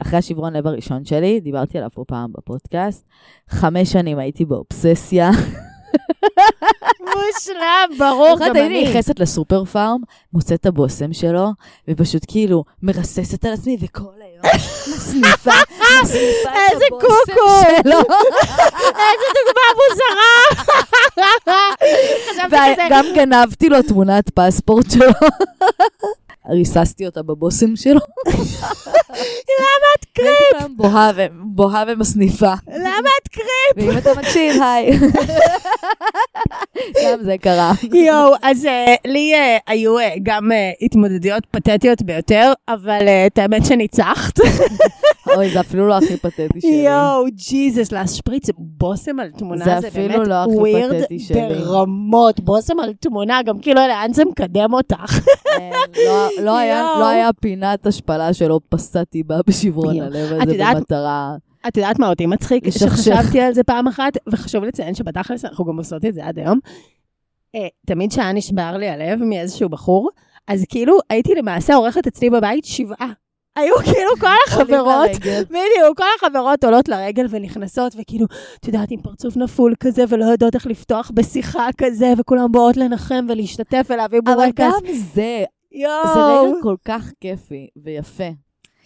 אחרי 0.02 0.20
השברון 0.20 0.54
לב 0.54 0.68
הראשון 0.68 1.06
שלי, 1.06 1.40
דיברתי 1.40 1.78
עליו 1.78 1.90
פה 1.94 2.04
פעם 2.08 2.32
בפודקאסט, 2.38 3.06
חמש 3.50 3.92
שנים 3.92 4.20
הייתי 4.20 4.46
באובססיה. 4.46 5.32
מושלם, 7.00 7.90
ברור, 7.98 8.38
גם 8.40 8.56
הייתי 8.56 8.60
אני. 8.62 8.90
נכנסת 8.90 9.20
לסופר 9.20 9.66
פארם, 9.66 10.02
מוצאת 10.34 10.60
את 10.60 10.66
הבושם 10.66 11.14
שלו, 11.14 11.48
ופשוט 11.88 12.26
כאילו 12.28 12.64
מרססת 12.82 13.46
על 13.46 13.54
עצמי, 13.54 13.78
וכל 13.82 14.04
היום 14.22 14.54
מסניפה, 14.88 15.52
מסניפה 16.04 16.50
את 16.50 16.82
הבושם. 16.88 17.34
שלו. 17.84 18.00
איזה 18.80 19.28
דוגמה 19.46 19.68
מוזרה! 19.80 20.66
וגם 22.88 23.06
גנבתי 23.16 23.70
לו 23.70 23.82
תמונת 23.82 24.30
פספורט 24.30 24.92
שלו. 24.92 25.06
ריססתי 26.50 27.06
אותה 27.06 27.24
בבושם 27.24 27.76
שלו. 27.76 28.00
למה 29.60 29.88
את 30.00 30.06
הייתי 30.18 30.44
פעם 30.60 31.32
בוהה 31.56 31.84
ומסניפה. 31.88 32.54
למה 32.68 33.10
את 33.24 33.28
קריפ? 33.28 33.78
ואם 33.78 33.98
אתה 33.98 34.10
מקשיב, 34.20 34.62
היי. 34.62 34.92
גם 37.06 37.24
זה 37.24 37.36
קרה. 37.42 37.72
יואו, 37.94 38.34
אז 38.42 38.66
אה, 38.66 38.96
לי 39.08 39.34
אה, 39.34 39.58
היו 39.68 40.00
אה, 40.00 40.14
גם 40.24 40.52
התמודדויות 40.82 41.46
פתטיות 41.52 42.02
ביותר, 42.02 42.54
אבל 42.70 43.08
את 43.28 43.38
האמת 43.38 43.66
שניצחת. 43.66 44.40
אוי, 45.36 45.50
זה 45.50 45.60
אפילו 45.60 45.88
לא 45.88 45.98
הכי 45.98 46.18
פתטי 46.18 46.62
שלי. 46.62 46.72
יואו, 46.72 47.26
ג'יזוס, 47.50 47.92
להשפריץ 47.92 48.50
בושם 48.58 49.20
על 49.20 49.30
תמונה 49.38 49.66
זה 49.66 49.80
זה 49.82 49.88
אפילו 49.88 50.24
לא 50.24 50.36
הכי 50.36 51.00
פתטי 51.02 51.20
שלי. 51.20 51.42
ברמות. 51.50 52.40
בושם 52.40 52.80
על 52.80 52.94
תמונה, 53.00 53.42
גם 53.46 53.60
כאילו 53.60 53.82
לאן 53.88 54.14
זה 54.14 54.26
מקדם 54.26 54.74
אותך. 54.74 55.20
לא- 56.06 56.30
לא 56.44 56.58
היה-. 56.58 56.88
לא 57.00 57.08
היה 57.08 57.30
פינת 57.42 57.88
השפלה 57.88 58.34
שלא 58.34 58.60
פסעתי 58.70 59.24
בה 59.24 59.40
בשברון. 59.48 60.02
הלב 60.02 60.34
הזה 60.42 60.58
במטרה. 60.76 61.36
את 61.68 61.78
יודעת 61.78 62.00
מה 62.00 62.10
אותי 62.10 62.26
מצחיק? 62.26 62.70
שחשבתי 62.70 63.42
על 63.42 63.54
זה 63.54 63.64
פעם 63.64 63.88
אחת, 63.88 64.14
וחשוב 64.28 64.64
לציין 64.64 64.96
שבתכלס 64.96 65.46
אנחנו 65.46 65.66
גם 65.66 65.78
עושות 65.78 66.06
את 66.06 66.14
זה 66.14 66.26
עד 66.26 66.40
היום. 66.40 66.60
אה, 67.56 67.68
תמיד 67.86 68.12
שהיה 68.12 68.32
נשבר 68.32 68.78
לי 68.78 68.90
הלב 68.90 69.24
מאיזשהו 69.24 69.70
בחור, 69.70 70.10
אז 70.48 70.66
כאילו 70.70 70.98
הייתי 71.10 71.36
למעשה 71.36 71.76
עורכת 71.76 72.08
אצלי 72.08 72.30
בבית 72.30 72.66
שבעה. 72.66 73.12
היו 73.56 73.76
כאילו 73.78 74.10
כל 74.20 74.28
החברות. 74.48 75.10
בדיוק, 75.50 75.98
כל 75.98 76.04
החברות 76.18 76.64
עולות 76.64 76.90
לרגל 76.90 77.26
ונכנסות, 77.30 77.96
וכאילו, 78.00 78.26
את 78.60 78.68
יודעת, 78.68 78.92
עם 78.92 79.02
פרצוף 79.02 79.38
נפול 79.38 79.74
כזה, 79.80 80.04
ולא 80.10 80.26
יודעות 80.26 80.56
איך 80.56 80.68
לפתוח 80.68 81.12
בשיחה 81.14 81.68
כזה, 81.78 82.14
וכולם 82.18 82.52
באות 82.52 82.78
לנחם 82.78 83.26
ולהשתתף 83.30 83.88
ולהביא 83.90 84.20
אבל 84.26 84.34
בורקס. 84.36 84.60
גם 84.60 84.94
זה, 85.14 85.44
יואו. 85.72 86.14
זה 86.14 86.20
רגע 86.20 86.62
כל 86.62 86.76
כך 86.86 87.12
כיפי 87.22 87.68
ויפה. 87.84 88.30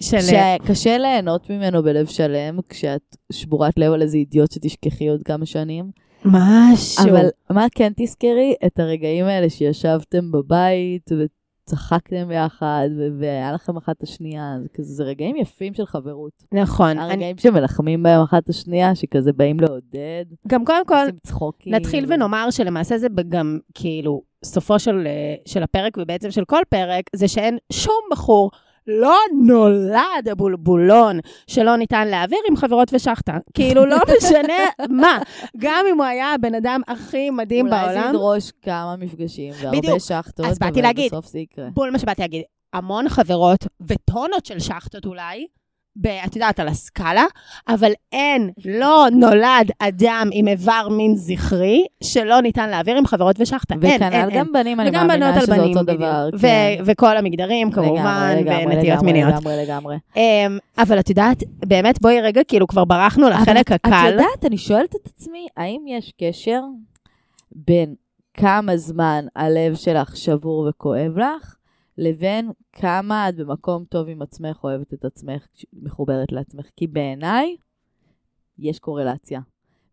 של... 0.10 0.18
שקשה 0.20 0.98
ליהנות 0.98 1.50
ממנו 1.50 1.84
בלב 1.84 2.06
שלם, 2.06 2.60
כשאת 2.70 3.16
שבורת 3.32 3.78
לב 3.78 3.94
על 3.94 4.02
איזה 4.02 4.18
אידיוט 4.18 4.52
שתשכחי 4.52 5.08
עוד 5.10 5.24
כמה 5.24 5.46
שנים. 5.46 5.92
משהו. 6.26 7.04
אבל 7.10 7.26
מה 7.50 7.66
כן 7.76 7.92
תזכרי? 7.98 8.54
את 8.66 8.80
הרגעים 8.80 9.26
האלה 9.26 9.50
שישבתם 9.50 10.32
בבית 10.32 11.10
וצחקתם 11.12 12.28
ביחד, 12.28 12.88
והיה 13.20 13.52
לכם 13.52 13.78
אחת 13.78 13.98
את 13.98 14.04
השנייה, 14.04 14.56
זה 14.62 14.68
כזה, 14.74 14.94
זה 14.94 15.04
רגעים 15.04 15.36
יפים 15.36 15.74
של 15.74 15.86
חברות. 15.86 16.32
נכון. 16.54 16.90
אני- 16.90 17.02
הרגעים 17.02 17.38
שמלחמים 17.38 18.04
בהם 18.04 18.22
אחת 18.22 18.44
את 18.44 18.50
השנייה, 18.50 18.96
שכזה 18.96 19.34
באים 19.34 19.60
לעודד, 19.60 20.26
גם 20.48 20.66
קודם 20.66 20.86
כל, 20.86 21.12
צחוקים. 21.24 21.74
נתחיל 21.76 22.06
ונאמר 22.08 22.48
שלמעשה 22.52 22.98
זה 22.98 23.08
גם 23.30 23.60
כאילו 23.74 24.22
סופו 24.46 24.80
של, 24.80 25.04
אה, 25.08 25.36
של 25.46 25.64
הפרק 25.64 25.98
ובעצם 25.98 26.32
של 26.32 26.46
כל 26.46 26.62
פרק, 26.70 27.04
זה 27.16 27.28
שאין 27.28 27.58
שום 27.72 28.02
בחור. 28.12 28.52
לא 28.88 29.18
נולד 29.42 30.28
הבולבולון 30.32 31.20
שלא 31.48 31.76
ניתן 31.76 32.08
להעביר 32.08 32.40
עם 32.50 32.56
חברות 32.56 32.90
ושחטה. 32.94 33.38
כאילו, 33.54 33.86
לא 33.86 33.98
משנה 34.18 34.58
מה. 34.90 35.20
גם 35.58 35.86
אם 35.92 35.98
הוא 35.98 36.06
היה 36.06 36.34
הבן 36.34 36.56
אדם 36.56 36.82
הכי 36.88 37.30
מדהים 37.30 37.66
אולי 37.68 37.80
זה 37.80 37.94
בעולם, 37.94 38.10
ידרוש 38.10 38.52
כמה 38.62 38.96
מפגשים, 39.00 39.54
והרבה 39.62 39.78
בדיוק. 39.78 39.98
שחטות, 40.00 40.46
אז 40.46 40.60
באתי 40.60 40.74
אבל 40.74 40.82
להגיד. 40.82 41.12
בסוף 41.12 41.26
זה 41.26 41.40
יקרה. 41.40 41.70
בול 41.74 41.90
מה 41.90 42.00
שבאתי 42.00 42.22
להגיד, 42.22 42.42
המון 42.74 43.10
חברות 43.10 43.68
וטונות 43.88 44.46
של 44.46 44.60
שחטות 44.60 45.06
אולי, 45.06 45.48
ב, 45.96 46.08
את 46.08 46.36
יודעת, 46.36 46.60
על 46.60 46.68
הסקאלה, 46.68 47.26
אבל 47.68 47.92
אין, 48.12 48.50
לא 48.66 49.08
נולד 49.12 49.72
אדם 49.80 50.30
עם 50.32 50.48
איבר 50.48 50.88
מין 50.92 51.16
זכרי 51.16 51.86
שלא 52.04 52.42
ניתן 52.42 52.70
להעביר 52.70 52.98
עם 52.98 53.06
חברות 53.06 53.36
ושחטה. 53.40 53.74
אין, 53.74 53.84
אין, 53.84 53.96
וכנ"ל 53.96 54.30
אין. 54.30 54.40
גם 54.40 54.48
בנים, 54.54 54.80
אני 54.80 54.90
מאמינה 54.92 55.42
שזה 55.42 55.56
בנים, 55.56 55.78
אותו. 55.78 55.84
דבר. 55.94 56.30
ו- 56.34 56.40
כן. 56.42 56.84
וכל 56.86 57.18
המגדרים, 57.18 57.72
כמובן, 57.72 58.36
לגמרי, 58.38 58.66
ונטיות 58.66 58.84
לגמרי, 58.84 59.14
מיניות. 59.14 59.34
לגמרי, 59.34 59.64
לגמרי. 59.66 59.96
אמ, 60.16 60.58
אבל 60.78 61.00
את 61.00 61.10
יודעת, 61.10 61.44
באמת, 61.66 62.02
בואי 62.02 62.22
רגע, 62.22 62.42
כאילו 62.44 62.68
כבר 62.68 62.86
ברחנו 62.86 63.30
לחלק 63.30 63.48
אבל 63.72 63.76
את 63.76 63.86
הקל. 63.86 64.10
יודעת, 64.12 64.46
אני 64.46 64.58
שואלת 64.58 64.96
את 64.96 65.06
עצמי, 65.06 65.48
האם 65.58 65.82
יש 65.88 66.12
קשר 66.22 66.60
בין 67.52 67.96
כמה 68.34 68.78
זמן 68.78 69.26
הלב 69.36 69.76
שלך 69.76 70.18
שבור 70.18 70.68
וכואב 70.70 71.18
לך, 71.18 71.56
לבין 71.98 72.52
כמה 72.74 73.30
את 73.30 73.36
במקום 73.36 73.84
טוב 73.90 74.08
עם 74.10 74.22
עצמך, 74.22 74.60
אוהבת 74.64 74.94
את 74.94 75.06
עצמך, 75.06 75.48
מחוברת 75.74 76.32
לעצמך? 76.32 76.66
כי 76.76 76.88
בעיניי, 76.88 77.56
יש 78.60 78.80
קורלציה. 78.80 79.40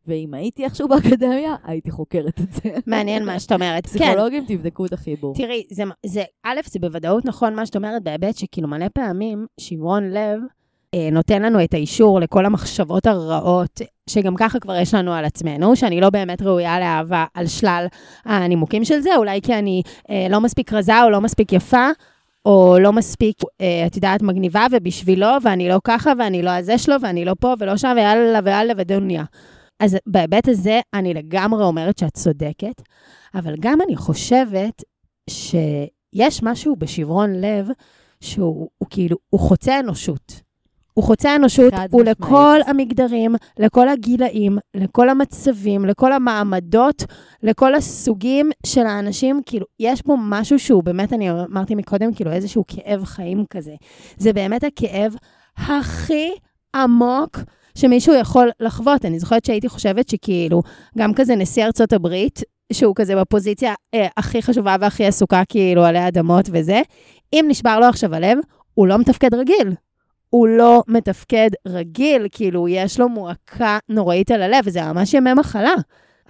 ואם 0.07 0.35
הייתי 0.35 0.65
איכשהו 0.65 0.89
באקדמיה, 0.89 1.57
הייתי 1.65 1.91
חוקרת 1.91 2.41
את 2.41 2.53
זה. 2.53 2.71
מעניין 2.87 3.25
מה 3.25 3.41
שאת 3.41 3.53
אומרת. 3.53 3.87
כן, 3.87 3.93
פסיכולוגים, 3.93 4.45
תבדקו 4.49 4.87
את 4.87 4.93
החיבור. 4.93 5.35
תראי, 5.35 5.67
זה, 5.71 5.83
זה, 6.07 6.23
א', 6.43 6.61
זה 6.67 6.79
בוודאות 6.79 7.25
נכון 7.25 7.55
מה 7.55 7.67
שאת 7.67 7.77
אומרת, 7.77 8.03
בהיבט 8.03 8.37
שכאילו 8.37 8.69
מלא 8.69 8.89
פעמים 8.89 9.47
שברון 9.61 10.11
לב 10.11 10.41
נותן 11.13 11.43
לנו 11.43 11.65
את 11.65 11.75
האישור 11.75 12.21
לכל 12.21 12.47
המחשבות 12.47 13.07
הרעות, 13.07 13.81
שגם 14.11 14.37
ככה 14.37 14.61
כבר 14.61 14.77
יש 14.77 14.95
לנו 14.95 15.13
על 15.13 15.25
עצמנו, 15.25 15.77
שאני 15.77 16.01
לא 16.01 16.11
באמת 16.11 16.43
ראויה 16.43 16.81
לאהבה 16.81 17.25
על 17.35 17.47
שלל 17.47 17.87
הנימוקים 18.25 18.85
של 18.85 19.01
זה, 19.01 19.17
אולי 19.17 19.41
כי 19.43 19.55
אני 19.55 19.83
אה, 20.11 20.27
לא 20.31 20.41
מספיק 20.41 20.73
רזה 20.73 21.03
או 21.03 21.11
לא 21.11 21.21
מספיק 21.21 21.53
יפה. 21.53 21.89
או 22.45 22.77
לא 22.81 22.93
מספיק, 22.93 23.37
אה, 23.61 23.87
את 23.87 23.97
יודעת, 23.97 24.23
מגניבה 24.23 24.67
ובשבילו, 24.73 25.27
ואני 25.43 25.69
לא 25.69 25.81
ככה, 25.85 26.13
ואני 26.19 26.43
לא 26.43 26.51
הזה 26.51 26.79
שלו, 26.79 26.95
ואני 27.03 27.25
לא 27.25 27.33
פה 27.41 27.55
ולא 27.59 27.77
שם, 27.77 27.93
ויאללה 27.97 28.39
ויאללה 28.45 28.73
ודוניה. 28.77 29.25
אז 29.81 29.97
בהיבט 30.07 30.49
הזה, 30.49 30.81
אני 30.95 31.15
לגמרי 31.15 31.65
אומרת 31.65 31.99
שאת 31.99 32.15
צודקת, 32.15 32.83
אבל 33.35 33.55
גם 33.61 33.79
אני 33.87 33.97
חושבת 33.97 34.85
שיש 35.31 36.43
משהו 36.43 36.77
בשברון 36.77 37.33
לב 37.41 37.69
שהוא 38.21 38.69
הוא 38.79 38.89
כאילו, 38.91 39.17
הוא 39.31 39.41
חוצה 39.41 39.81
אנושות. 39.81 40.50
הוא 41.01 41.07
חוצה 41.07 41.37
אנושות, 41.37 41.73
הוא 41.91 42.01
משמעית. 42.01 42.19
לכל 42.19 42.59
המגדרים, 42.67 43.35
לכל 43.59 43.89
הגילאים, 43.89 44.59
לכל 44.75 45.09
המצבים, 45.09 45.85
לכל 45.85 46.13
המעמדות, 46.13 47.05
לכל 47.43 47.75
הסוגים 47.75 48.51
של 48.67 48.87
האנשים. 48.87 49.41
כאילו, 49.47 49.67
יש 49.81 50.03
פה 50.03 50.17
משהו 50.21 50.59
שהוא 50.59 50.83
באמת, 50.83 51.13
אני 51.13 51.31
אמרתי 51.31 51.75
מקודם, 51.75 52.15
כאילו 52.15 52.33
איזשהו 52.33 52.65
כאב 52.69 53.05
חיים 53.05 53.45
כזה. 53.51 53.75
זה 54.17 54.33
באמת 54.33 54.65
הכאב 54.65 55.15
הכי 55.57 56.31
עמוק 56.75 57.39
שמישהו 57.75 58.15
יכול 58.15 58.51
לחוות. 58.61 59.05
אני 59.05 59.19
זוכרת 59.19 59.45
שהייתי 59.45 59.69
חושבת 59.69 60.09
שכאילו, 60.09 60.63
גם 60.99 61.15
כזה 61.15 61.37
נשיא 61.37 61.65
ארצות 61.65 61.93
הברית, 61.93 62.43
שהוא 62.73 62.95
כזה 62.97 63.17
בפוזיציה 63.17 63.75
אה, 63.95 64.07
הכי 64.17 64.43
חשובה 64.43 64.77
והכי 64.81 65.07
עסוקה 65.07 65.43
כאילו 65.49 65.85
עלי 65.85 66.09
אדמות 66.09 66.49
וזה, 66.53 66.83
אם 67.33 67.45
נשבר 67.49 67.81
לו 67.81 67.87
עכשיו 67.87 68.15
הלב, 68.15 68.39
הוא 68.75 68.87
לא 68.87 68.99
מתפקד 68.99 69.35
רגיל. 69.35 69.75
הוא 70.31 70.49
לא 70.49 70.83
מתפקד 70.89 71.51
רגיל, 71.67 72.27
כאילו 72.31 72.69
יש 72.69 73.01
לו 73.01 73.09
מועקה 73.09 73.79
נוראית 73.89 74.31
על 74.31 74.43
הלב, 74.43 74.65
וזה 74.65 74.83
ממש 74.83 75.15
ימי 75.15 75.35
מחלה. 75.35 75.75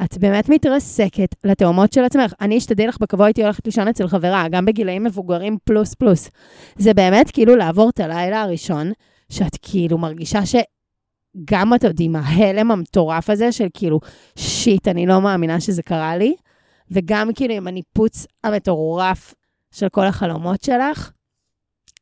את 0.04 0.18
באמת 0.18 0.48
מתרסקת 0.48 1.34
לתאומות 1.44 1.92
של 1.92 2.04
עצמך. 2.04 2.32
אני 2.40 2.58
אשתדל 2.58 2.88
לך 2.88 2.98
בקבוע, 3.00 3.26
הייתי 3.26 3.42
הולכת 3.42 3.66
לישון 3.66 3.88
אצל 3.88 4.08
חברה, 4.08 4.48
גם 4.50 4.64
בגילאים 4.64 5.04
מבוגרים 5.04 5.56
פלוס 5.64 5.94
פלוס. 5.94 6.30
זה 6.76 6.94
באמת 6.94 7.30
כאילו 7.30 7.56
לעבור 7.56 7.90
את 7.90 8.00
הלילה 8.00 8.42
הראשון, 8.42 8.92
שאת 9.28 9.56
כאילו 9.62 9.98
מרגישה 9.98 10.40
שגם 10.46 11.74
את 11.74 11.84
יודעים, 11.84 12.16
ההלם 12.16 12.70
המטורף 12.70 13.30
הזה 13.30 13.52
של 13.52 13.66
כאילו, 13.74 14.00
שיט, 14.36 14.88
אני 14.88 15.06
לא 15.06 15.20
מאמינה 15.20 15.60
שזה 15.60 15.82
קרה 15.82 16.16
לי, 16.16 16.34
וגם 16.90 17.30
כאילו 17.34 17.54
עם 17.54 17.66
הניפוץ 17.66 18.26
המטורף 18.44 19.34
של 19.70 19.88
כל 19.88 20.06
החלומות 20.06 20.62
שלך, 20.62 21.10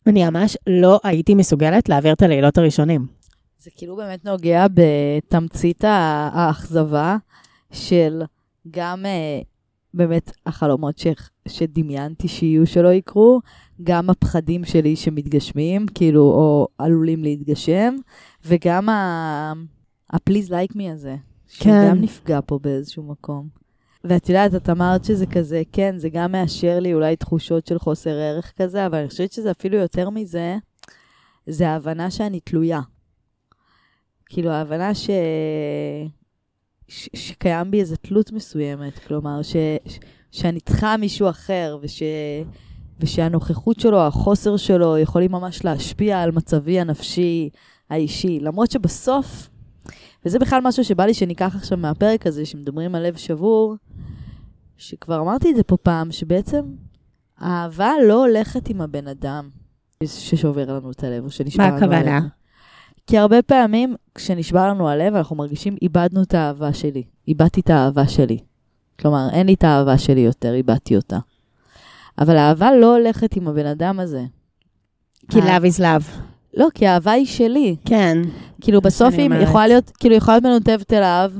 אני 0.09 0.31
ממש 0.31 0.57
לא 0.67 1.01
הייתי 1.05 1.35
מסוגלת 1.35 1.89
להעביר 1.89 2.13
את 2.13 2.23
הלילות 2.23 2.59
הראשונים. 2.59 3.07
זה 3.59 3.71
כאילו 3.77 3.97
באמת 3.97 4.25
נוגע 4.25 4.67
בתמצית 4.75 5.85
האכזבה 5.85 7.17
של 7.73 8.23
גם 8.71 9.05
uh, 9.05 9.45
באמת 9.95 10.33
החלומות 10.47 10.99
ש... 10.99 11.07
שדמיינתי 11.49 12.29
שיהיו 12.29 12.67
שלא 12.67 12.93
יקרו, 12.93 13.41
גם 13.83 14.11
הפחדים 14.11 14.65
שלי 14.65 14.97
שמתגשמים, 14.97 15.87
כאילו, 15.95 16.23
או 16.23 16.69
עלולים 16.79 17.25
להתגשם, 17.25 17.97
וגם 18.47 18.89
ה-please 18.89 20.49
like 20.49 20.75
me 20.77 20.93
הזה, 20.93 21.17
כן. 21.59 21.91
שגם 21.91 22.01
נפגע 22.01 22.41
פה 22.47 22.59
באיזשהו 22.63 23.03
מקום. 23.03 23.58
ואת 24.05 24.29
יודעת, 24.29 24.55
את 24.55 24.71
אמרת 24.71 25.05
שזה 25.05 25.27
כזה, 25.27 25.63
כן, 25.73 25.99
זה 25.99 26.09
גם 26.09 26.33
מאשר 26.33 26.81
לי 26.81 26.95
אולי 26.95 27.17
תחושות 27.17 27.67
של 27.67 27.79
חוסר 27.79 28.11
ערך 28.11 28.53
כזה, 28.57 28.87
אבל 28.87 28.99
אני 28.99 29.09
חושבת 29.09 29.33
שזה 29.33 29.51
אפילו 29.51 29.77
יותר 29.77 30.11
מזה, 30.11 30.57
זה 31.47 31.69
ההבנה 31.69 32.11
שאני 32.11 32.41
תלויה. 32.41 32.81
כאילו, 34.27 34.51
ההבנה 34.51 34.95
ש... 34.95 35.11
ש... 36.89 37.09
שקיים 37.15 37.71
בי 37.71 37.81
איזו 37.81 37.97
תלות 37.97 38.33
מסוימת, 38.33 38.99
כלומר, 38.99 39.43
ש... 39.43 39.57
ש... 39.87 39.99
שאני 40.31 40.61
צריכה 40.61 40.97
מישהו 40.97 41.29
אחר, 41.29 41.79
וש... 41.83 42.03
ושהנוכחות 43.01 43.81
שלו, 43.81 44.01
החוסר 44.01 44.57
שלו, 44.57 44.99
יכולים 44.99 45.33
ממש 45.33 45.65
להשפיע 45.65 46.23
על 46.23 46.31
מצבי 46.31 46.81
הנפשי 46.81 47.51
האישי. 47.91 48.41
למרות 48.41 48.71
שבסוף, 48.71 49.49
וזה 50.25 50.39
בכלל 50.39 50.61
משהו 50.65 50.85
שבא 50.85 51.05
לי 51.05 51.15
שניקח 51.15 51.57
עכשיו 51.57 51.79
מהפרק 51.79 52.27
הזה, 52.27 52.47
שמדברים 52.47 52.95
על 52.95 53.07
לב 53.07 53.17
שבור, 53.17 53.75
שכבר 54.79 55.21
אמרתי 55.21 55.51
את 55.51 55.57
זה 55.57 55.63
פה 55.63 55.77
פעם, 55.77 56.13
שבעצם 56.13 56.61
אהבה 57.43 57.93
לא 58.09 58.27
הולכת 58.27 58.69
עם 58.69 58.81
הבן 58.81 59.09
אדם 59.09 59.49
ששובר 60.05 60.77
לנו 60.77 60.91
את 60.91 61.05
הלב, 61.05 61.25
או 61.25 61.31
שנשבר 61.31 61.65
לנו 61.65 61.77
הלב. 61.77 61.81
מה 61.81 61.97
הכוונה? 61.97 62.21
כי 63.07 63.19
הרבה 63.19 63.43
פעמים, 63.43 63.95
כשנשבר 64.15 64.69
לנו 64.69 64.89
הלב, 64.89 65.15
אנחנו 65.15 65.37
מרגישים, 65.37 65.77
איבדנו 65.83 66.23
את 66.23 66.35
האהבה 66.35 66.73
שלי. 66.73 67.03
איבדתי 67.29 67.61
את 67.61 67.71
האהבה 67.71 68.09
שלי. 68.09 68.39
כלומר, 69.01 69.29
אין 69.33 69.47
לי 69.47 69.55
את 69.55 69.65
האהבה 69.65 69.99
שלי 69.99 70.21
יותר, 70.21 70.55
איבדתי 70.55 70.97
אותה. 70.97 71.19
אבל 72.19 72.37
האהבה 72.37 72.73
לא 72.73 72.97
הולכת 72.97 73.37
עם 73.37 73.49
הבן 73.49 73.67
אדם 73.67 74.01
הזה. 74.01 74.25
כי 75.31 75.39
love 75.39 75.63
is 75.63 75.81
love. 75.81 76.21
לא, 76.55 76.69
כי 76.75 76.87
האהבה 76.87 77.13
היא 77.13 77.27
שלי. 77.27 77.77
כן. 77.85 78.19
כאילו, 78.61 78.81
בסוף 78.81 79.15
היא 79.19 79.31
יכולה 79.35 79.67
להיות, 79.67 79.91
כאילו, 79.91 80.15
יכולה 80.15 80.39
להיות 80.39 80.45
מנותבת 80.45 80.93
אליו, 80.93 81.33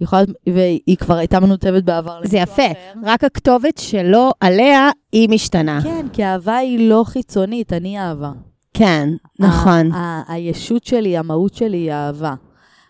יכולה, 0.00 0.22
והיא 0.46 0.96
כבר 0.96 1.14
הייתה 1.14 1.40
מנותבת 1.40 1.84
בעבר. 1.84 2.20
זה 2.24 2.38
יפה, 2.38 2.66
אחר. 2.66 3.00
רק 3.04 3.24
הכתובת 3.24 3.78
שלו 3.78 4.30
עליה, 4.40 4.90
היא 5.12 5.28
משתנה. 5.28 5.80
כן, 5.82 6.06
כי 6.12 6.24
האהבה 6.24 6.56
היא 6.56 6.88
לא 6.90 7.02
חיצונית, 7.06 7.72
אני 7.72 7.98
אהבה. 7.98 8.32
כן, 8.74 9.08
נכון. 9.38 9.90
הישות 10.28 10.84
שלי, 10.84 11.16
המהות 11.16 11.54
שלי 11.54 11.76
היא 11.76 11.92
אהבה. 11.92 12.34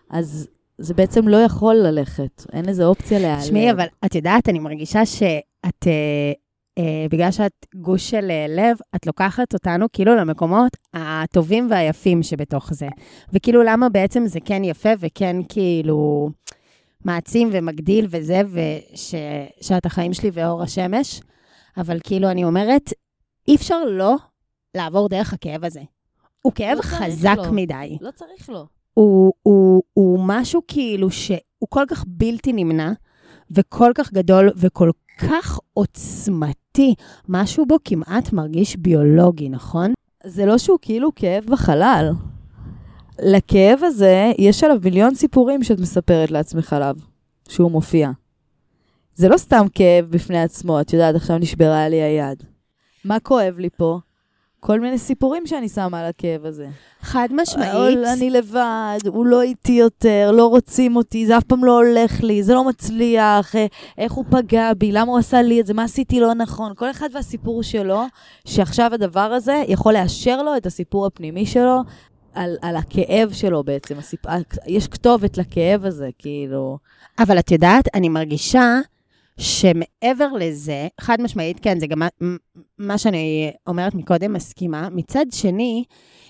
אז 0.09 0.47
זה 0.77 0.93
בעצם 0.93 1.27
לא 1.27 1.37
יכול 1.37 1.75
ללכת, 1.75 2.45
אין 2.53 2.65
לזה 2.65 2.85
אופציה 2.85 3.19
להיעלם. 3.19 3.41
תשמעי, 3.41 3.71
אבל 3.71 3.85
את 4.05 4.15
יודעת, 4.15 4.49
אני 4.49 4.59
מרגישה 4.59 5.05
שאת, 5.05 5.87
אה, 5.87 6.31
אה, 6.77 7.05
בגלל 7.09 7.31
שאת 7.31 7.65
גוש 7.75 8.09
של 8.09 8.31
אה, 8.31 8.45
לב, 8.49 8.77
את 8.95 9.05
לוקחת 9.05 9.53
אותנו 9.53 9.85
כאילו 9.93 10.15
למקומות 10.15 10.77
הטובים 10.93 11.67
והיפים 11.69 12.23
שבתוך 12.23 12.73
זה. 12.73 12.87
וכאילו, 13.33 13.63
למה 13.63 13.89
בעצם 13.89 14.25
זה 14.25 14.39
כן 14.45 14.63
יפה 14.63 14.89
וכן 14.99 15.35
כאילו 15.49 16.29
מעצים 17.05 17.49
ומגדיל 17.51 18.07
וזה, 18.09 18.41
ושאת 18.51 19.85
החיים 19.85 20.13
שלי 20.13 20.29
ואור 20.33 20.61
השמש, 20.63 21.21
אבל 21.77 21.99
כאילו, 22.03 22.31
אני 22.31 22.43
אומרת, 22.43 22.93
אי 23.47 23.55
אפשר 23.55 23.85
לא 23.85 24.15
לעבור 24.75 25.09
דרך 25.09 25.33
הכאב 25.33 25.65
הזה. 25.65 25.81
הוא 26.41 26.53
כאב 26.53 26.77
לא 26.77 26.81
חזק 26.81 27.37
לו. 27.37 27.53
מדי. 27.53 27.97
לא 28.01 28.11
צריך 28.11 28.49
לו. 28.49 28.65
הוא, 28.93 29.33
הוא, 29.43 29.83
הוא 29.93 30.19
משהו 30.23 30.61
כאילו 30.67 31.11
שהוא 31.11 31.39
כל 31.69 31.83
כך 31.89 32.05
בלתי 32.07 32.53
נמנע, 32.53 32.91
וכל 33.51 33.91
כך 33.95 34.13
גדול, 34.13 34.49
וכל 34.55 34.91
כך 35.19 35.59
עוצמתי. 35.73 36.95
משהו 37.27 37.65
בו 37.65 37.77
כמעט 37.83 38.33
מרגיש 38.33 38.75
ביולוגי, 38.75 39.49
נכון? 39.49 39.93
זה 40.23 40.45
לא 40.45 40.57
שהוא 40.57 40.77
כאילו 40.81 41.15
כאב 41.15 41.45
בחלל. 41.45 42.11
לכאב 43.23 43.79
הזה, 43.83 44.31
יש 44.37 44.63
עליו 44.63 44.77
מיליון 44.83 45.15
סיפורים 45.15 45.63
שאת 45.63 45.79
מספרת 45.79 46.31
לעצמך 46.31 46.73
עליו, 46.73 46.95
שהוא 47.49 47.71
מופיע. 47.71 48.09
זה 49.15 49.29
לא 49.29 49.37
סתם 49.37 49.65
כאב 49.75 50.05
בפני 50.09 50.41
עצמו, 50.41 50.81
את 50.81 50.93
יודעת, 50.93 51.15
עכשיו 51.15 51.37
נשברה 51.37 51.89
לי 51.89 52.01
היד. 52.01 52.43
מה 53.05 53.19
כואב 53.19 53.55
לי 53.57 53.69
פה? 53.77 53.99
כל 54.59 54.79
מיני 54.79 54.97
סיפורים 54.97 55.47
שאני 55.47 55.69
שמה 55.69 55.99
על 55.99 56.05
הכאב 56.05 56.45
הזה. 56.45 56.67
חד 57.01 57.27
משמעית. 57.31 57.97
אני 58.13 58.29
לבד, 58.29 58.99
הוא 59.07 59.25
לא 59.25 59.41
איתי 59.41 59.71
יותר, 59.71 60.31
לא 60.33 60.47
רוצים 60.47 60.95
אותי, 60.95 61.25
זה 61.25 61.37
אף 61.37 61.43
פעם 61.43 61.65
לא 61.65 61.77
הולך 61.77 62.23
לי, 62.23 62.43
זה 62.43 62.53
לא 62.53 62.63
מצליח, 62.63 63.55
אה, 63.55 63.65
איך 63.97 64.11
הוא 64.11 64.25
פגע 64.29 64.73
בי, 64.77 64.91
למה 64.91 65.11
הוא 65.11 65.19
עשה 65.19 65.41
לי 65.41 65.61
את 65.61 65.65
זה, 65.65 65.73
מה 65.73 65.83
עשיתי 65.83 66.19
לא 66.19 66.33
נכון. 66.33 66.71
כל 66.75 66.91
אחד 66.91 67.09
והסיפור 67.13 67.63
שלו, 67.63 68.03
שעכשיו 68.45 68.93
הדבר 68.93 69.19
הזה 69.19 69.63
יכול 69.67 69.93
לאשר 69.93 70.43
לו 70.43 70.57
את 70.57 70.65
הסיפור 70.65 71.05
הפנימי 71.05 71.45
שלו, 71.45 71.81
על, 72.33 72.55
על 72.61 72.75
הכאב 72.75 73.31
שלו 73.33 73.63
בעצם. 73.63 73.97
הסיפ... 73.97 74.19
יש 74.67 74.87
כתובת 74.87 75.37
לכאב 75.37 75.85
הזה, 75.85 76.09
כאילו. 76.17 76.77
אבל 77.19 77.39
את 77.39 77.51
יודעת, 77.51 77.87
אני 77.95 78.09
מרגישה... 78.09 78.79
שמעבר 79.39 80.27
לזה, 80.39 80.87
חד 81.01 81.21
משמעית, 81.21 81.59
כן, 81.59 81.79
זה 81.79 81.87
גם 81.87 82.01
מה 82.77 82.97
שאני 82.97 83.51
אומרת 83.67 83.95
מקודם, 83.95 84.33
מסכימה. 84.33 84.89
מצד 84.91 85.25
שני, 85.31 85.83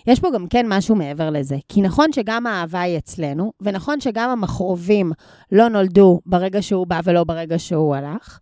יש 0.08 0.20
פה 0.20 0.28
גם 0.34 0.48
כן 0.48 0.66
משהו 0.70 0.96
מעבר 0.96 1.30
לזה. 1.30 1.58
כי 1.70 1.82
נכון 1.82 2.12
שגם 2.12 2.48
האהבה 2.48 2.82
היא 2.82 2.98
אצלנו, 2.98 3.54
ונכון 3.62 4.02
שגם 4.02 4.30
המכרובים 4.30 5.12
לא 5.52 5.70
נולדו 5.70 6.20
ברגע 6.26 6.62
שהוא 6.62 6.88
בא 6.88 7.00
ולא 7.04 7.24
ברגע 7.24 7.60
שהוא 7.60 7.96
הלך, 7.96 8.40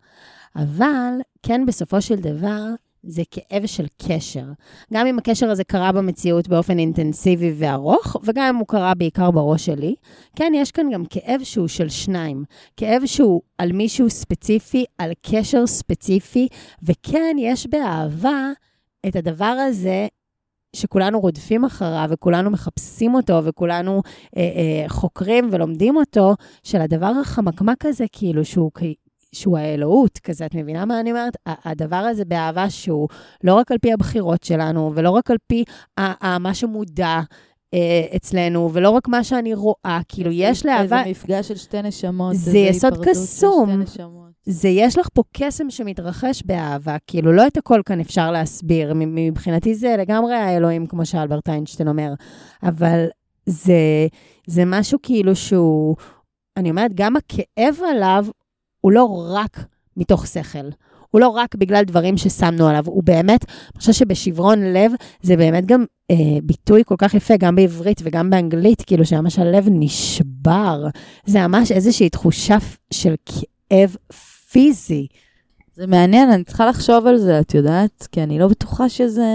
אבל 0.56 1.12
כן, 1.42 1.66
בסופו 1.66 2.00
של 2.00 2.16
דבר, 2.16 2.64
זה 3.02 3.22
כאב 3.30 3.66
של 3.66 3.86
קשר. 4.06 4.44
גם 4.92 5.06
אם 5.06 5.18
הקשר 5.18 5.50
הזה 5.50 5.64
קרה 5.64 5.92
במציאות 5.92 6.48
באופן 6.48 6.78
אינטנסיבי 6.78 7.52
וארוך, 7.58 8.16
וגם 8.24 8.44
אם 8.44 8.56
הוא 8.56 8.66
קרה 8.66 8.94
בעיקר 8.94 9.30
בראש 9.30 9.66
שלי, 9.66 9.94
כן, 10.36 10.52
יש 10.56 10.72
כאן 10.72 10.90
גם 10.92 11.04
כאב 11.04 11.40
שהוא 11.44 11.68
של 11.68 11.88
שניים. 11.88 12.44
כאב 12.76 13.02
שהוא 13.06 13.42
על 13.58 13.72
מישהו 13.72 14.10
ספציפי, 14.10 14.84
על 14.98 15.12
קשר 15.22 15.66
ספציפי, 15.66 16.48
וכן, 16.82 17.36
יש 17.38 17.66
באהבה 17.66 18.50
את 19.06 19.16
הדבר 19.16 19.44
הזה 19.44 20.06
שכולנו 20.76 21.20
רודפים 21.20 21.64
אחריו 21.64 22.06
וכולנו 22.10 22.50
מחפשים 22.50 23.14
אותו 23.14 23.44
וכולנו 23.44 24.02
אה, 24.36 24.42
אה, 24.42 24.88
חוקרים 24.88 25.48
ולומדים 25.52 25.96
אותו, 25.96 26.34
של 26.62 26.80
הדבר 26.80 27.12
החמקמק 27.20 27.86
הזה, 27.86 28.04
כאילו, 28.12 28.44
שהוא 28.44 28.70
שהוא 29.32 29.58
האלוהות, 29.58 30.18
כזה, 30.18 30.46
את 30.46 30.54
מבינה 30.54 30.84
מה 30.84 31.00
אני 31.00 31.10
אומרת? 31.10 31.36
הדבר 31.46 31.96
הזה 31.96 32.24
באהבה 32.24 32.70
שהוא 32.70 33.08
לא 33.44 33.54
רק 33.54 33.72
על 33.72 33.78
פי 33.78 33.92
הבחירות 33.92 34.42
שלנו, 34.42 34.92
ולא 34.94 35.10
רק 35.10 35.30
על 35.30 35.36
פי 35.46 35.64
מה 36.40 36.54
שמודע 36.54 37.20
אה, 37.74 38.06
אצלנו, 38.16 38.70
ולא 38.72 38.90
רק 38.90 39.08
מה 39.08 39.24
שאני 39.24 39.54
רואה, 39.54 40.00
כאילו, 40.08 40.30
יש 40.32 40.66
לאהבה... 40.66 41.02
זה 41.04 41.10
מפגש 41.10 41.48
של 41.48 41.56
שתי 41.56 41.82
נשמות. 41.82 42.36
זה 42.36 42.58
יסוד 42.58 43.04
קסום. 43.04 43.82
זה 44.46 44.68
יש 44.68 44.98
לך 44.98 45.08
פה 45.14 45.22
קסם 45.32 45.70
שמתרחש 45.70 46.42
באהבה, 46.46 46.96
כאילו, 47.06 47.32
לא 47.32 47.46
את 47.46 47.56
הכל 47.56 47.80
כאן 47.86 48.00
אפשר 48.00 48.30
להסביר. 48.30 48.92
מבחינתי 48.96 49.74
זה 49.74 49.94
לגמרי 49.98 50.34
האלוהים, 50.34 50.86
כמו 50.86 51.06
שאלברט 51.06 51.48
איינשטיין 51.48 51.88
אומר, 51.88 52.14
אבל 52.62 53.06
זה, 53.46 54.06
זה 54.46 54.62
משהו 54.66 54.98
כאילו 55.02 55.36
שהוא... 55.36 55.96
אני 56.56 56.70
אומרת, 56.70 56.94
גם 56.94 57.16
הכאב 57.16 57.74
עליו 57.90 58.26
הוא 58.88 58.92
לא 58.92 59.24
רק 59.34 59.64
מתוך 59.96 60.26
שכל. 60.26 60.68
הוא 61.10 61.20
לא 61.20 61.28
רק 61.28 61.54
בגלל 61.54 61.84
דברים 61.84 62.16
ששמנו 62.16 62.68
עליו, 62.68 62.84
הוא 62.86 63.02
באמת, 63.02 63.44
אני 63.48 63.78
חושבת 63.78 63.94
שבשברון 63.94 64.64
לב 64.64 64.92
זה 65.22 65.36
באמת 65.36 65.66
גם 65.66 65.84
אה, 66.10 66.16
ביטוי 66.42 66.82
כל 66.86 66.94
כך 66.98 67.14
יפה, 67.14 67.36
גם 67.36 67.56
בעברית 67.56 68.00
וגם 68.04 68.30
באנגלית, 68.30 68.82
כאילו 68.82 69.04
שממש 69.04 69.38
הלב 69.38 69.66
נשבר. 69.70 70.86
זה 71.26 71.46
ממש 71.46 71.72
איזושהי 71.72 72.08
תחושה 72.08 72.56
של 72.90 73.14
כאב 73.26 73.96
פיזי. 74.50 75.06
זה 75.74 75.86
מעניין, 75.86 76.30
אני 76.30 76.44
צריכה 76.44 76.66
לחשוב 76.66 77.06
על 77.06 77.18
זה, 77.18 77.40
את 77.40 77.54
יודעת? 77.54 78.08
כי 78.12 78.22
אני 78.22 78.38
לא 78.38 78.48
בטוחה 78.48 78.88
שזה... 78.88 79.26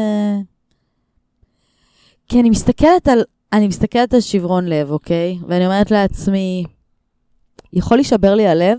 כי 2.27 2.39
אני 2.39 2.49
מסתכלת 2.49 3.07
על, 3.07 3.23
אני 3.53 3.67
מסתכלת 3.67 4.13
על 4.13 4.21
שברון 4.21 4.65
לב, 4.65 4.91
אוקיי? 4.91 5.37
ואני 5.47 5.65
אומרת 5.65 5.91
לעצמי, 5.91 6.63
יכול 7.73 7.97
להישבר 7.97 8.35
לי 8.35 8.47
הלב 8.47 8.77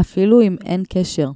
אפילו 0.00 0.42
אם 0.42 0.56
אין 0.64 0.82
קשר. 0.88 1.28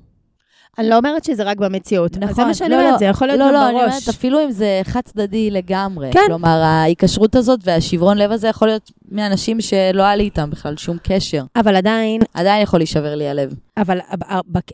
אני 0.79 0.88
לא 0.88 0.96
אומרת 0.96 1.25
שזה 1.25 1.42
רק 1.42 1.57
במציאות. 1.57 2.16
נכון. 2.16 2.35
זה 2.35 2.44
מה 2.44 2.55
שאני 2.55 2.70
לא, 2.70 2.77
אומרת, 2.77 2.92
לא, 2.92 2.99
זה 2.99 3.05
יכול 3.05 3.27
להיות 3.27 3.40
לא, 3.40 3.46
גם 3.46 3.53
בראש. 3.53 3.64
לא, 3.64 3.73
לא, 3.73 3.81
אני 3.81 3.87
אומרת, 3.87 4.09
אפילו 4.09 4.44
אם 4.44 4.51
זה 4.51 4.81
חד 4.85 5.01
צדדי 5.01 5.51
לגמרי. 5.51 6.11
כן. 6.12 6.20
כלומר, 6.27 6.49
ההיקשרות 6.49 7.35
הזאת 7.35 7.61
והשברון 7.64 8.18
לב 8.18 8.33
הזה 8.33 8.49
יכול 8.49 8.68
להיות 8.68 8.90
מאנשים 9.11 9.61
שלא 9.61 10.03
היה 10.03 10.16
לי 10.16 10.25
איתם 10.25 10.51
בכלל 10.51 10.77
שום 10.77 10.96
קשר. 11.03 11.44
אבל 11.57 11.77
עדיין... 11.77 12.20
עדיין 12.35 12.62
יכול 12.62 12.81
להישבר 12.81 13.14
לי 13.14 13.29
הלב. 13.29 13.55
אבל 13.77 13.99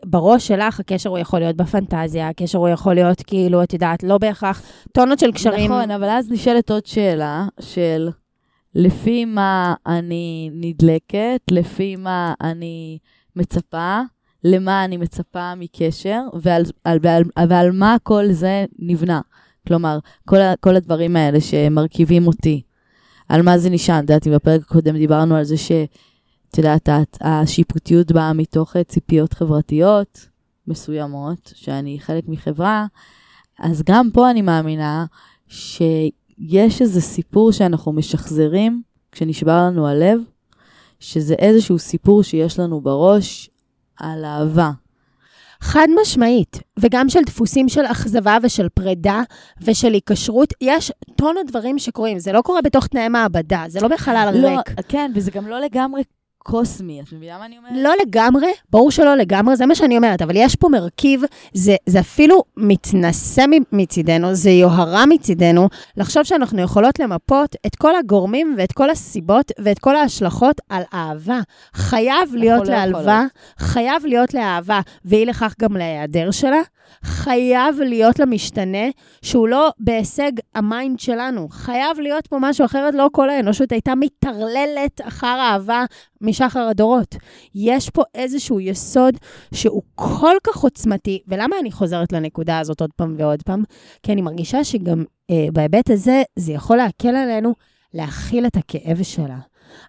בראש 0.05 0.47
שלך 0.47 0.79
הקשר 0.79 1.09
הוא 1.09 1.17
יכול 1.17 1.39
להיות 1.39 1.55
בפנטזיה, 1.55 2.27
הקשר 2.27 2.57
הוא 2.57 2.69
יכול 2.69 2.93
להיות 2.93 3.21
כאילו, 3.21 3.63
את 3.63 3.73
יודעת, 3.73 4.03
לא 4.03 4.17
בהכרח 4.17 4.61
טונות 4.91 5.19
של 5.19 5.31
קשרים. 5.31 5.71
נכון, 5.71 5.91
אבל 5.91 6.09
אז 6.09 6.31
נשאלת 6.31 6.71
עוד 6.71 6.85
שאלה 6.85 7.47
של... 7.59 8.09
לפי 8.75 9.25
מה 9.25 9.73
אני 9.87 10.49
נדלקת, 10.53 11.41
לפי 11.51 11.95
מה 11.95 12.33
אני 12.41 12.97
מצפה, 13.37 14.01
למה 14.43 14.85
אני 14.85 14.97
מצפה 14.97 15.55
מקשר, 15.55 16.21
ועל, 16.41 16.63
על, 16.83 16.99
ועל, 17.01 17.23
ועל 17.49 17.71
מה 17.71 17.95
כל 18.03 18.31
זה 18.31 18.65
נבנה. 18.79 19.21
כלומר, 19.67 19.99
כל, 20.25 20.37
כל 20.59 20.75
הדברים 20.75 21.15
האלה 21.15 21.41
שמרכיבים 21.41 22.27
אותי. 22.27 22.61
על 23.29 23.41
מה 23.41 23.57
זה 23.57 23.69
נשען. 23.69 23.97
את 23.97 24.09
יודעת, 24.09 24.27
אם 24.27 24.33
בפרק 24.33 24.61
הקודם 24.61 24.97
דיברנו 24.97 25.35
על 25.35 25.43
זה 25.43 25.57
ש... 25.57 25.71
את 26.49 26.57
יודעת, 26.57 26.89
השיפוטיות 27.21 28.11
באה 28.11 28.33
מתוך 28.33 28.75
ציפיות 28.87 29.33
חברתיות 29.33 30.27
מסוימות, 30.67 31.51
שאני 31.55 31.99
חלק 31.99 32.23
מחברה, 32.27 32.85
אז 33.59 33.83
גם 33.85 34.09
פה 34.13 34.31
אני 34.31 34.41
מאמינה 34.41 35.05
שיש 35.47 36.81
איזה 36.81 37.01
סיפור 37.01 37.51
שאנחנו 37.51 37.93
משחזרים 37.93 38.81
כשנשבר 39.11 39.57
לנו 39.57 39.87
הלב, 39.87 40.19
שזה 40.99 41.35
איזשהו 41.39 41.79
סיפור 41.79 42.23
שיש 42.23 42.59
לנו 42.59 42.81
בראש 42.81 43.49
על 43.99 44.25
אהבה. 44.25 44.71
חד 45.61 45.87
משמעית, 46.01 46.59
וגם 46.79 47.09
של 47.09 47.19
דפוסים 47.25 47.69
של 47.69 47.85
אכזבה 47.85 48.37
ושל 48.43 48.69
פרידה 48.69 49.21
ושל 49.61 49.93
היקשרות, 49.93 50.53
יש 50.61 50.91
טון 51.15 51.35
הדברים 51.37 51.79
שקורים, 51.79 52.19
זה 52.19 52.31
לא 52.31 52.41
קורה 52.41 52.61
בתוך 52.61 52.87
תנאי 52.87 53.07
מעבדה, 53.07 53.63
זה 53.67 53.79
לא 53.81 53.87
בחלל 53.87 54.31
לא, 54.33 54.47
ריק. 54.47 54.81
כן, 54.87 55.11
וזה 55.15 55.31
גם 55.31 55.47
לא 55.47 55.59
לגמרי 55.59 56.03
קוסמי, 56.47 57.01
את 57.01 57.13
מבינה 57.13 57.37
מה 57.37 57.45
אני 57.45 57.57
אומרת? 57.57 57.71
לא 57.75 57.93
לגמרי, 58.01 58.47
ברור 58.69 58.91
שלא 58.91 59.15
לגמרי, 59.15 59.55
זה 59.55 59.65
מה 59.65 59.75
שאני 59.75 59.97
אומרת, 59.97 60.21
אבל 60.21 60.35
יש 60.35 60.55
פה 60.55 60.69
מרכיב, 60.69 61.21
זה, 61.53 61.75
זה 61.85 61.99
אפילו 61.99 62.43
מתנשא 62.57 63.45
מצידנו, 63.71 64.33
זה 64.33 64.49
יוהרה 64.49 65.05
מצידנו, 65.05 65.69
לחשוב 65.97 66.23
שאנחנו 66.23 66.61
יכולות 66.61 66.99
למפות 66.99 67.55
את 67.65 67.75
כל 67.75 67.95
הגורמים 67.95 68.55
ואת 68.57 68.71
כל 68.71 68.89
הסיבות 68.89 69.51
ואת 69.59 69.79
כל 69.79 69.95
ההשלכות 69.95 70.61
על 70.69 70.83
אהבה. 70.93 71.39
חייב 71.73 72.35
להיות 72.35 72.67
לא 72.67 72.73
לאהבה, 72.75 73.23
חייב 73.59 74.05
להיות 74.05 74.33
לאהבה, 74.33 74.79
ואי 75.05 75.25
לכך 75.25 75.53
גם 75.59 75.77
להיעדר 75.77 76.31
שלה, 76.31 76.61
חייב 77.03 77.79
להיות 77.79 78.19
למשתנה 78.19 78.87
שהוא 79.21 79.47
לא 79.47 79.69
בהישג 79.79 80.31
ה 80.55 80.64
mind 80.64 80.99
שלנו. 80.99 81.47
חייב 81.49 81.99
להיות 81.99 82.27
פה 82.27 82.37
משהו 82.41 82.65
אחרת, 82.65 82.93
לא 82.93 83.09
כל 83.11 83.29
האנושות 83.29 83.71
הייתה 83.71 83.95
מתערללת 83.95 85.01
אחר 85.03 85.37
אהבה 85.39 85.85
משחר 86.41 86.59
הדורות. 86.59 87.15
יש 87.55 87.89
פה 87.89 88.03
איזשהו 88.15 88.59
יסוד 88.59 89.13
שהוא 89.53 89.81
כל 89.95 90.35
כך 90.43 90.57
עוצמתי, 90.57 91.21
ולמה 91.27 91.55
אני 91.61 91.71
חוזרת 91.71 92.13
לנקודה 92.13 92.59
הזאת 92.59 92.81
עוד 92.81 92.89
פעם 92.95 93.15
ועוד 93.17 93.43
פעם? 93.43 93.63
כי 94.03 94.11
אני 94.11 94.21
מרגישה 94.21 94.63
שגם 94.63 95.03
אה, 95.29 95.47
בהיבט 95.53 95.89
הזה, 95.89 96.23
זה 96.35 96.51
יכול 96.51 96.77
להקל 96.77 97.15
עלינו 97.15 97.53
להכיל 97.93 98.45
את 98.45 98.57
הכאב 98.57 99.03
שלה. 99.03 99.39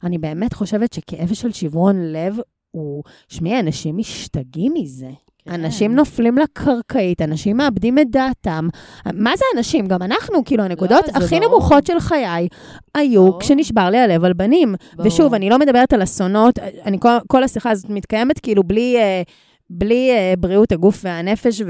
אני 0.03 0.19
באמת 0.19 0.53
חושבת 0.53 0.93
שכאב 0.93 1.35
של 1.35 1.53
שברון 1.53 2.13
לב 2.13 2.37
הוא, 2.71 3.03
שמעי, 3.29 3.61
אנשים 3.61 3.97
משתגעים 3.97 4.75
מזה. 4.75 5.11
כן. 5.49 5.65
אנשים 5.65 5.95
נופלים 5.95 6.39
לקרקעית, 6.39 7.23
אנשים 7.23 7.57
מאבדים 7.57 7.99
את 7.99 8.11
דעתם. 8.11 8.69
מה 9.15 9.37
זה 9.37 9.45
אנשים? 9.57 9.87
גם 9.87 10.03
אנחנו, 10.03 10.45
כאילו, 10.45 10.65
הנקודות 10.65 11.05
לא, 11.09 11.25
הכי 11.25 11.41
ברור. 11.41 11.51
נמוכות 11.51 11.87
של 11.87 12.01
חיי 12.01 12.49
היו 12.95 13.25
ברור. 13.27 13.41
כשנשבר 13.41 13.91
לי 13.91 13.99
הלב 13.99 14.25
על 14.25 14.33
בנים. 14.33 14.75
ברור. 14.95 15.07
ושוב, 15.07 15.35
אני 15.35 15.51
לא 15.51 15.59
מדברת 15.59 15.93
על 15.93 16.03
אסונות, 16.03 16.59
אני, 16.59 17.01
כל, 17.01 17.09
כל 17.27 17.45
השיחה 17.45 17.71
הזאת 17.71 17.91
מתקיימת 17.91 18.41
כאילו 18.41 18.63
בלי, 18.63 18.97
אה, 18.97 19.23
בלי 19.71 20.11
אה, 20.11 20.35
בריאות 20.39 20.73
הגוף 20.73 21.01
והנפש 21.05 21.63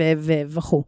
וכו'. 0.49 0.83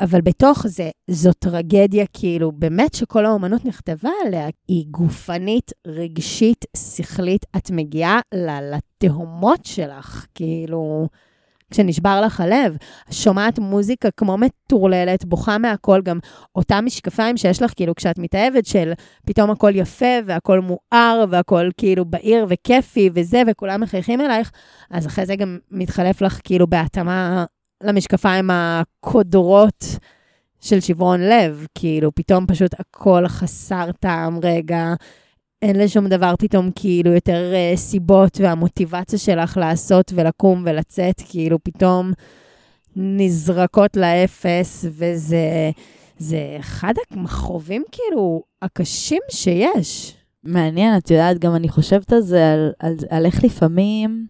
אבל 0.00 0.20
בתוך 0.20 0.66
זה, 0.66 0.90
זו 1.10 1.32
טרגדיה, 1.32 2.04
כאילו, 2.12 2.52
באמת 2.52 2.94
שכל 2.94 3.26
האומנות 3.26 3.64
נכתבה 3.64 4.10
עליה. 4.26 4.48
היא 4.68 4.84
גופנית, 4.90 5.72
רגשית, 5.86 6.64
שכלית. 6.76 7.46
את 7.56 7.70
מגיעה 7.70 8.20
לתהומות 8.34 9.64
שלך, 9.64 10.26
כאילו... 10.34 11.08
כשנשבר 11.70 12.20
לך 12.20 12.40
הלב. 12.40 12.76
שומעת 13.10 13.58
מוזיקה 13.58 14.08
כמו 14.10 14.36
מטורללת, 14.38 15.24
בוכה 15.24 15.58
מהכל, 15.58 16.00
גם 16.02 16.18
אותם 16.54 16.84
משקפיים 16.84 17.36
שיש 17.36 17.62
לך, 17.62 17.72
כאילו, 17.76 17.94
כשאת 17.94 18.18
מתאהבת, 18.18 18.66
של 18.66 18.92
פתאום 19.26 19.50
הכל 19.50 19.72
יפה, 19.74 20.14
והכל 20.26 20.60
מואר, 20.60 21.24
והכל 21.30 21.70
כאילו 21.76 22.04
בהיר 22.04 22.46
וכיפי 22.48 23.10
וזה, 23.14 23.42
וכולם 23.46 23.80
מחייכים 23.80 24.20
אלייך, 24.20 24.50
אז 24.90 25.06
אחרי 25.06 25.26
זה 25.26 25.36
גם 25.36 25.58
מתחלף 25.70 26.22
לך 26.22 26.40
כאילו 26.44 26.66
בהתאמה 26.66 27.44
למשקפיים 27.82 28.50
הקודרות. 28.52 29.84
של 30.64 30.80
שברון 30.80 31.20
לב, 31.20 31.66
כאילו, 31.74 32.14
פתאום 32.14 32.46
פשוט 32.46 32.80
הכל 32.80 33.28
חסר 33.28 33.92
טעם 34.00 34.38
רגע, 34.42 34.94
אין 35.62 35.76
לשום 35.76 36.08
דבר 36.08 36.34
פתאום 36.38 36.70
כאילו 36.74 37.12
יותר 37.12 37.52
uh, 37.52 37.76
סיבות, 37.76 38.38
והמוטיבציה 38.40 39.18
שלך 39.18 39.56
לעשות 39.56 40.12
ולקום 40.14 40.62
ולצאת, 40.66 41.22
כאילו 41.28 41.58
פתאום 41.64 42.12
נזרקות 42.96 43.96
לאפס, 43.96 44.84
וזה 44.88 45.70
זה 46.18 46.56
אחד 46.60 46.94
המכרובים 47.10 47.84
כאילו 47.92 48.42
הקשים 48.62 49.22
שיש. 49.30 50.16
מעניין, 50.44 50.96
את 50.96 51.10
יודעת, 51.10 51.38
גם 51.38 51.54
אני 51.54 51.68
חושבת 51.68 52.12
על 52.12 52.20
זה, 52.20 52.52
על, 52.52 52.72
על, 52.78 52.96
על 53.10 53.26
איך 53.26 53.44
לפעמים, 53.44 54.26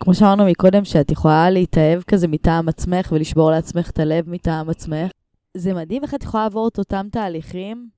כמו 0.00 0.14
שאמרנו 0.14 0.46
מקודם, 0.46 0.84
שאת 0.84 1.10
יכולה 1.10 1.50
להתאהב 1.50 2.02
כזה 2.02 2.28
מטעם 2.28 2.68
עצמך 2.68 3.12
ולשבור 3.12 3.50
לעצמך 3.50 3.90
את 3.90 3.98
הלב 3.98 4.30
מטעם 4.30 4.70
עצמך. 4.70 5.10
זה 5.56 5.74
מדהים 5.74 6.02
איך 6.02 6.14
את 6.14 6.22
יכולה 6.22 6.42
לעבור 6.42 6.68
את 6.68 6.78
אותם 6.78 7.06
תהליכים 7.12 7.88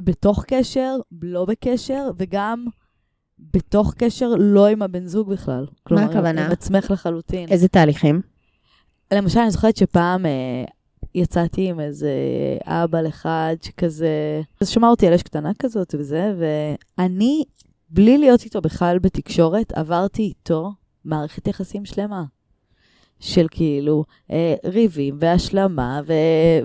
בתוך 0.00 0.44
קשר, 0.44 0.96
לא 1.22 1.44
בקשר, 1.44 2.10
וגם 2.18 2.66
בתוך 3.38 3.94
קשר 3.94 4.28
לא 4.38 4.66
עם 4.66 4.82
הבן 4.82 5.06
זוג 5.06 5.30
בכלל. 5.30 5.66
מה 5.90 6.04
הכוונה? 6.04 6.46
עם 6.46 6.52
עצמך 6.52 6.90
לחלוטין. 6.90 7.48
איזה 7.48 7.68
תהליכים? 7.68 8.20
למשל, 9.14 9.40
אני 9.40 9.50
זוכרת 9.50 9.76
שפעם 9.76 10.26
אה, 10.26 10.64
יצאתי 11.14 11.68
עם 11.68 11.80
איזה 11.80 12.12
אבא 12.64 12.98
אחד 13.08 13.56
שכזה, 13.62 14.42
אז 14.60 14.68
שמע 14.68 14.88
אותי 14.88 15.06
על 15.06 15.14
אש 15.14 15.22
קטנה 15.22 15.50
כזאת 15.58 15.94
וזה, 15.98 16.34
ואני, 16.38 17.44
בלי 17.90 18.18
להיות 18.18 18.44
איתו 18.44 18.60
בכלל 18.60 18.98
בתקשורת, 18.98 19.72
עברתי 19.72 20.22
איתו 20.22 20.72
מערכת 21.04 21.46
יחסים 21.46 21.84
שלמה. 21.84 22.24
של 23.20 23.46
כאילו 23.50 24.04
אה, 24.32 24.54
ריבים 24.64 25.16
והשלמה 25.20 26.00
ו- 26.06 26.12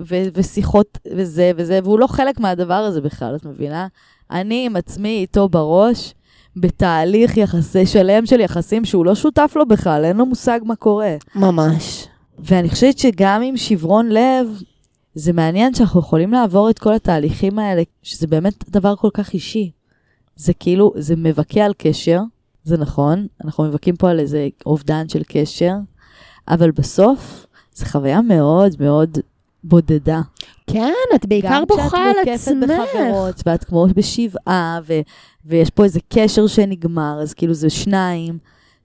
ו- 0.08 0.28
ושיחות 0.34 0.98
וזה 1.12 1.52
וזה, 1.56 1.80
והוא 1.84 1.98
לא 1.98 2.06
חלק 2.06 2.40
מהדבר 2.40 2.74
הזה 2.74 3.00
בכלל, 3.00 3.36
את 3.36 3.44
מבינה? 3.44 3.86
אני 4.30 4.66
עם 4.66 4.76
עצמי 4.76 5.18
איתו 5.18 5.48
בראש, 5.48 6.14
בתהליך 6.56 7.36
יחסי 7.36 7.86
שלם 7.86 8.26
של 8.26 8.40
יחסים 8.40 8.84
שהוא 8.84 9.04
לא 9.04 9.14
שותף 9.14 9.52
לו 9.56 9.66
בכלל, 9.66 10.04
אין 10.04 10.16
לו 10.16 10.26
מושג 10.26 10.60
מה 10.64 10.76
קורה. 10.76 11.16
ממש. 11.34 12.06
ואני 12.38 12.70
חושבת 12.70 12.98
שגם 12.98 13.42
עם 13.42 13.56
שברון 13.56 14.08
לב, 14.08 14.60
זה 15.14 15.32
מעניין 15.32 15.74
שאנחנו 15.74 16.00
יכולים 16.00 16.32
לעבור 16.32 16.70
את 16.70 16.78
כל 16.78 16.94
התהליכים 16.94 17.58
האלה, 17.58 17.82
שזה 18.02 18.26
באמת 18.26 18.70
דבר 18.70 18.96
כל 18.96 19.10
כך 19.14 19.32
אישי. 19.32 19.70
זה 20.36 20.54
כאילו, 20.54 20.92
זה 20.96 21.16
מבכה 21.16 21.60
על 21.60 21.72
קשר, 21.78 22.20
זה 22.64 22.76
נכון, 22.76 23.26
אנחנו 23.44 23.64
מבכים 23.64 23.96
פה 23.96 24.10
על 24.10 24.20
איזה 24.20 24.48
אובדן 24.66 25.08
של 25.08 25.22
קשר, 25.28 25.72
אבל 26.48 26.70
בסוף 26.70 27.46
זו 27.74 27.86
חוויה 27.86 28.20
מאוד 28.20 28.76
מאוד 28.80 29.18
בודדה. 29.64 30.20
כן, 30.66 30.92
את 31.14 31.26
בעיקר 31.26 31.62
בוכה 31.68 31.98
על 31.98 32.28
עצמך. 32.28 32.28
גם 32.28 32.36
כשאת 32.36 32.54
מוקפת 32.54 32.94
בחברות, 32.94 33.42
ואת 33.46 33.64
כמו 33.64 33.86
בשבעה, 33.96 34.80
ו- 34.86 35.00
ויש 35.44 35.70
פה 35.70 35.84
איזה 35.84 36.00
קשר 36.08 36.46
שנגמר, 36.46 37.18
אז 37.22 37.34
כאילו 37.34 37.54
זה 37.54 37.70
שניים. 37.70 38.38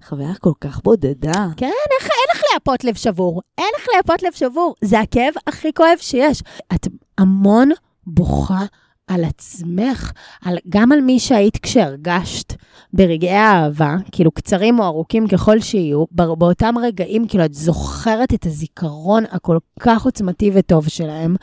חוויה 0.08 0.34
כל 0.42 0.52
כך 0.62 0.82
בודדה. 0.84 1.48
כן, 1.58 1.72
איך, 2.00 2.10
אין 2.10 2.36
לך 2.36 2.42
להפות 2.54 2.84
לב 2.84 2.96
שבור. 2.96 3.42
אין 3.58 3.68
לך 3.78 3.88
להפות 3.96 4.24
לב 4.24 4.32
שבור. 4.34 4.76
זה 4.84 5.00
הכאב 5.00 5.34
הכי 5.48 5.74
כואב 5.74 5.98
שיש. 5.98 6.44
את 6.76 6.88
המון 7.18 7.70
בוכה 8.08 8.66
על 9.10 9.24
עצמך, 9.24 10.12
על, 10.46 10.58
גם 10.70 10.92
על 10.92 11.02
מי 11.02 11.20
שהיית 11.20 11.58
כשהרגשת 11.58 12.54
ברגעי 12.94 13.36
האהבה, 13.36 13.96
כאילו 14.12 14.32
קצרים 14.32 14.80
או 14.80 14.86
ארוכים 14.86 15.28
ככל 15.28 15.60
שיהיו, 15.60 16.06
באותם 16.12 16.76
רגעים, 16.84 17.28
כאילו 17.28 17.46
את 17.46 17.54
זוכרת 17.54 18.34
את 18.34 18.46
הזיכרון 18.46 19.24
הכל 19.32 19.58
כך 19.80 20.06
עוצמתי 20.06 20.52
וטוב 20.54 20.88
שלהם, 20.88 21.36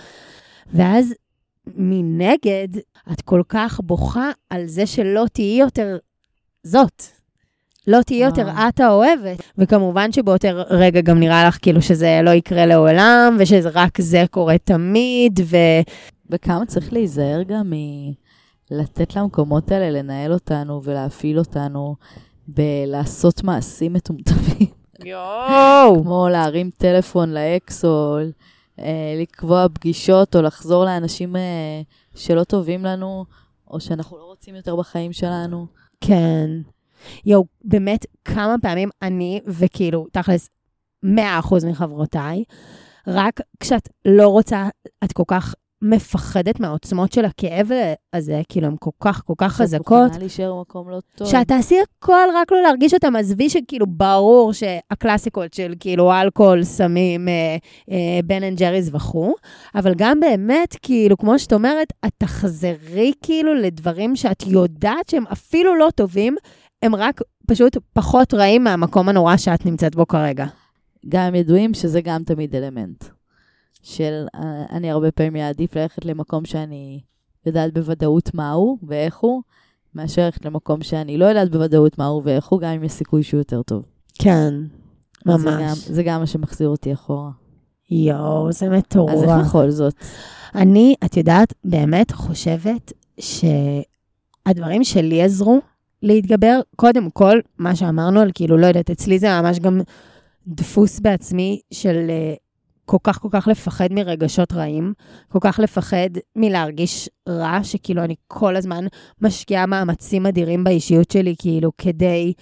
ואז 0.75 1.15
מנגד, 1.77 2.69
את 3.13 3.21
כל 3.21 3.43
כך 3.49 3.81
בוכה 3.85 4.31
על 4.51 4.67
זה 4.67 4.87
שלא 4.87 5.25
תהיי 5.33 5.59
יותר 5.61 5.97
זאת. 6.63 7.03
לא 7.87 8.03
תהיי 8.03 8.25
יותר 8.25 8.49
את 8.69 8.81
האוהבת. 8.81 9.43
וכמובן 9.59 10.13
שבאותו 10.13 10.49
רגע 10.71 11.01
גם 11.01 11.21
נראה 11.21 11.49
לך 11.49 11.59
כאילו 11.63 11.83
שזה 11.83 12.21
לא 12.23 12.31
יקרה 12.31 12.67
לעולם, 12.67 13.37
ושרק 13.39 14.01
זה 14.01 14.25
קורה 14.31 14.59
תמיד, 14.59 15.41
ו... 15.45 15.57
וכמה 16.31 16.67
צריך 16.67 16.93
להיזהר 16.93 17.43
גם 17.43 17.73
מלתת 18.71 19.17
למקומות 19.17 19.71
האלה 19.71 19.91
לנהל 19.91 20.33
אותנו 20.33 20.81
ולהפעיל 20.85 21.39
אותנו 21.39 21.97
בלעשות 22.49 23.45
מעשים 23.45 23.93
מטומטמים. 23.93 24.69
יואו! 25.05 25.95
כמו 26.03 26.29
להרים 26.29 26.71
טלפון 26.79 27.35
לאקס, 27.35 27.85
או 27.85 28.19
אה, 28.79 29.15
לקבוע 29.21 29.67
פגישות, 29.75 30.37
או 30.37 30.43
לחזור 30.43 30.85
לאנשים 30.85 31.37
אה, 31.37 31.83
שלא 32.15 32.45
טובים 32.45 32.85
לנו, 32.85 33.25
או 33.71 33.81
שאנחנו 33.81 34.19
לא 34.19 34.25
רוצים 34.25 34.55
יותר 34.55 34.77
בחיים 34.77 35.13
שלנו. 35.13 35.67
כן. 36.01 36.51
יואו, 37.27 37.45
באמת, 37.65 38.07
כמה 38.25 38.55
פעמים 38.63 38.89
אני, 39.03 39.41
וכאילו, 39.47 40.07
תכלס, 40.13 40.49
100% 41.05 41.09
מחברותיי, 41.71 42.45
רק 43.07 43.41
כשאת 43.61 43.89
לא 44.05 44.29
רוצה, 44.29 44.69
את 45.05 45.13
כל 45.13 45.23
כך 45.27 45.55
מפחדת 45.83 46.61
מהעוצמות 46.61 47.13
של 47.13 47.25
הכאב 47.25 47.71
הזה, 48.13 48.43
כאילו, 48.49 48.67
הן 48.67 48.77
כל 48.81 48.91
כך, 49.01 49.23
כל 49.27 49.35
כך 49.39 49.53
חזקות. 49.53 50.03
את 50.03 50.07
מוכנה 50.07 50.19
להישאר 50.19 50.55
במקום 50.55 50.91
לא 50.91 50.99
טוב. 51.15 51.29
שאת 51.29 51.49
תעשי 51.49 51.77
הכל 51.81 52.29
רק 52.35 52.53
לא 52.53 52.63
להרגיש 52.63 52.95
אותם. 52.95 53.17
עזבי 53.17 53.51
שכאילו 53.51 53.87
ברור 53.87 54.53
שהקלאסיקות 54.53 55.55
של 55.55 55.75
כאילו 55.81 56.13
אלכוהול, 56.13 56.65
סמים, 56.65 57.29
אה, 57.29 57.57
אה, 57.91 58.21
Ben 58.25 58.43
and 58.43 58.59
Jerry's 58.59 58.95
וכו', 58.95 59.35
אבל 59.75 59.95
גם 59.97 60.21
באמת, 60.21 60.77
כאילו, 60.83 61.17
כמו 61.17 61.39
שאת 61.39 61.53
אומרת, 61.53 61.93
את 62.07 62.13
תחזרי 62.19 63.13
כאילו 63.23 63.55
לדברים 63.55 64.17
שאת 64.17 64.47
יודעת 64.47 65.09
שהם 65.09 65.25
אפילו 65.33 65.75
לא 65.75 65.89
טובים, 65.95 66.37
הם 66.83 66.95
רק 66.95 67.21
פשוט 67.47 67.77
פחות 67.93 68.35
רעים 68.35 68.65
מהמקום 68.65 69.09
הנורא 69.09 69.37
שאת 69.37 69.67
נמצאת 69.67 69.97
בו 69.97 70.07
כרגע. 70.07 70.47
גם 71.09 71.35
ידועים 71.35 71.75
שזה 71.75 72.01
גם 72.01 72.23
תמיד 72.25 72.55
אלמנט. 72.57 73.16
של 73.87 74.27
אה, 74.35 74.65
אני 74.71 74.91
הרבה 74.91 75.11
פעמים 75.11 75.37
אעדיף 75.37 75.77
ללכת 75.77 76.05
למקום 76.05 76.45
שאני 76.45 77.01
יודעת 77.47 77.75
בוודאות 77.75 78.35
מהו 78.35 78.79
ואיך 78.83 79.17
הוא, 79.17 79.43
מאשר 79.95 80.25
ללכת 80.25 80.45
למקום 80.45 80.83
שאני 80.83 81.19
לא 81.19 81.25
יודעת 81.25 81.51
בוודאות 81.51 81.99
מהו 81.99 82.23
ואיך 82.25 82.47
הוא, 82.47 82.61
גם 82.61 82.71
אם 82.71 82.85
יש 82.85 82.93
סיכוי 82.93 83.23
שהוא 83.23 83.39
יותר 83.39 83.63
טוב. 83.63 83.83
כן, 84.19 84.55
ממש. 85.27 85.43
זה 85.43 85.51
גם, 85.51 85.95
זה 85.95 86.03
גם 86.03 86.21
מה 86.21 86.27
שמחזיר 86.27 86.69
אותי 86.69 86.93
אחורה. 86.93 87.31
יואו, 87.91 88.53
זה 88.53 88.69
מטורף. 88.69 89.15
אז 89.15 89.23
איך 89.23 89.47
בכל 89.47 89.71
זאת? 89.71 89.95
אני, 90.55 90.95
את 91.05 91.17
יודעת, 91.17 91.55
באמת 91.65 92.13
חושבת 92.13 92.93
שהדברים 93.21 94.85
שלי 94.85 95.23
עזרו 95.23 95.61
להתגבר, 96.03 96.61
קודם 96.77 97.11
כל, 97.11 97.39
מה 97.59 97.77
שאמרנו 97.77 98.21
על 98.21 98.31
כאילו, 98.35 98.57
לא 98.57 98.67
יודעת, 98.67 98.91
אצלי 98.91 99.19
זה 99.19 99.41
ממש 99.41 99.59
גם 99.59 99.81
דפוס 100.47 101.01
בעצמי 101.01 101.61
של 101.71 102.07
uh, 102.07 102.46
כל 102.87 102.97
כך 103.05 103.21
כל 103.21 103.29
כך 103.31 103.49
לפחד 103.49 103.93
מרגשות 103.93 104.53
רעים, 104.53 104.93
כל 105.29 105.39
כך 105.41 105.59
לפחד 105.63 106.11
מלהרגיש 106.37 107.09
רע, 107.29 107.59
שכאילו 107.63 108.05
אני 108.05 108.15
כל 108.29 108.57
הזמן 108.57 108.85
משקיעה 109.21 109.67
מאמצים 109.67 110.27
אדירים 110.27 110.65
באישיות 110.65 111.11
שלי, 111.11 111.35
כאילו, 111.39 111.73
כדי 111.79 112.33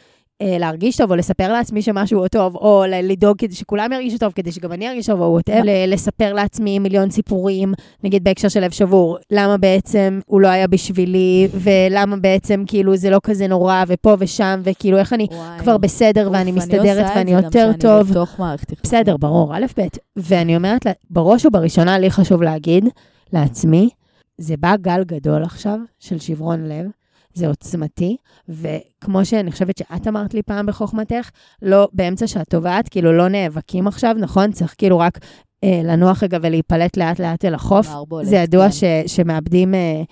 להרגיש 0.43 0.97
טוב, 0.97 1.11
או 1.11 1.17
לספר 1.17 1.53
לעצמי 1.53 1.83
שמשהו 1.83 2.19
הוא 2.19 2.29
טוב, 2.29 2.57
או 2.57 2.85
לדאוג 3.03 3.39
כדי 3.39 3.55
שכולם 3.55 3.93
ירגישו 3.93 4.19
טוב, 4.19 4.33
כדי 4.33 4.53
שגם 4.53 4.73
אני 4.73 4.89
ארגיש 4.89 5.07
טוב, 5.07 5.21
או 5.21 5.27
וואטאב, 5.27 5.65
לספר 5.87 6.33
לעצמי 6.33 6.79
מיליון 6.79 7.11
סיפורים, 7.11 7.73
נגיד 8.05 8.25
בהקשר 8.25 8.49
של 8.49 8.61
לב 8.61 8.71
שבור, 8.71 9.19
למה 9.31 9.57
בעצם 9.57 10.21
הוא 10.27 10.41
לא 10.41 10.49
היה 10.49 10.67
בשבילי, 10.67 11.49
ולמה 11.53 12.17
בעצם 12.17 12.65
כאילו 12.67 12.97
זה 12.97 13.11
לא 13.11 13.21
כזה 13.23 13.47
נורא, 13.47 13.85
ופה 13.89 14.17
ושם, 14.19 14.61
וכאילו 14.65 14.99
איך 14.99 15.13
אני 15.13 15.27
וואי, 15.31 15.59
כבר 15.59 15.79
בסדר, 15.79 16.29
ואני 16.33 16.53
מסתדרת, 16.53 17.07
ואני 17.17 17.31
יותר 17.31 17.71
טוב. 17.81 18.09
בסדר, 18.83 19.17
ברור, 19.17 19.57
א', 19.57 19.65
ב', 19.79 19.83
ואני 20.17 20.57
אומרת, 20.57 20.87
בראש 21.11 21.47
ובראשונה 21.47 21.99
לי 21.99 22.11
חשוב 22.11 22.43
להגיד 22.43 22.85
לעצמי, 23.33 23.89
זה 24.39 24.57
בא 24.57 24.77
גל 24.77 25.05
גדול 25.05 25.43
עכשיו 25.43 25.79
של 25.99 26.19
שברון 26.19 26.65
לב. 26.65 26.87
זה 27.35 27.49
עוצמתי, 27.49 28.17
וכמו 28.49 29.25
שאני 29.25 29.53
חושבת 29.53 29.79
שאת 29.79 30.09
אמרת 30.09 30.35
לי 30.35 30.43
פעם 30.43 30.67
בחוכמתך, 30.67 31.31
לא 31.63 31.89
באמצע 31.93 32.27
שאת 32.27 32.49
טובעת, 32.49 32.89
כאילו 32.89 33.13
לא 33.13 33.29
נאבקים 33.29 33.87
עכשיו, 33.87 34.15
נכון? 34.19 34.53
צריך 34.53 34.75
כאילו 34.79 34.99
רק 34.99 35.19
אה, 35.65 35.81
לנוח 35.85 36.23
רגע 36.23 36.39
ולהיפלט 36.43 36.97
לאט-לאט 36.97 37.45
אל 37.45 37.55
החוף. 37.55 37.89
זה 38.23 38.37
ידוע 38.37 38.67
כן. 38.67 38.73
ש, 38.73 38.85
שמאבדים... 39.07 39.75
אה, 39.75 40.03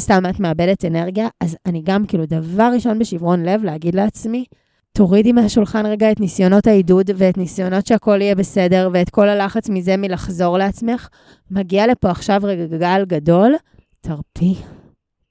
סתם 0.00 0.22
את 0.30 0.40
מאבדת 0.40 0.84
אנרגיה, 0.84 1.28
אז 1.40 1.56
אני 1.66 1.82
גם, 1.84 2.06
כאילו, 2.06 2.26
דבר 2.26 2.70
ראשון 2.74 2.98
בשברון 2.98 3.42
לב, 3.42 3.64
להגיד 3.64 3.94
לעצמי, 3.94 4.44
תורידי 4.92 5.32
מהשולחן 5.32 5.86
רגע 5.86 6.12
את 6.12 6.20
ניסיונות 6.20 6.66
העידוד 6.66 7.10
ואת 7.16 7.36
ניסיונות 7.36 7.86
שהכל 7.86 8.20
יהיה 8.20 8.34
בסדר 8.34 8.90
ואת 8.92 9.10
כל 9.10 9.28
הלחץ 9.28 9.68
מזה 9.68 9.96
מלחזור 9.96 10.58
לעצמך. 10.58 11.08
מגיע 11.50 11.86
לפה 11.86 12.10
עכשיו 12.10 12.40
רגע 12.44 12.76
גל 12.78 13.04
גדול, 13.04 13.54
תרפי, 14.00 14.54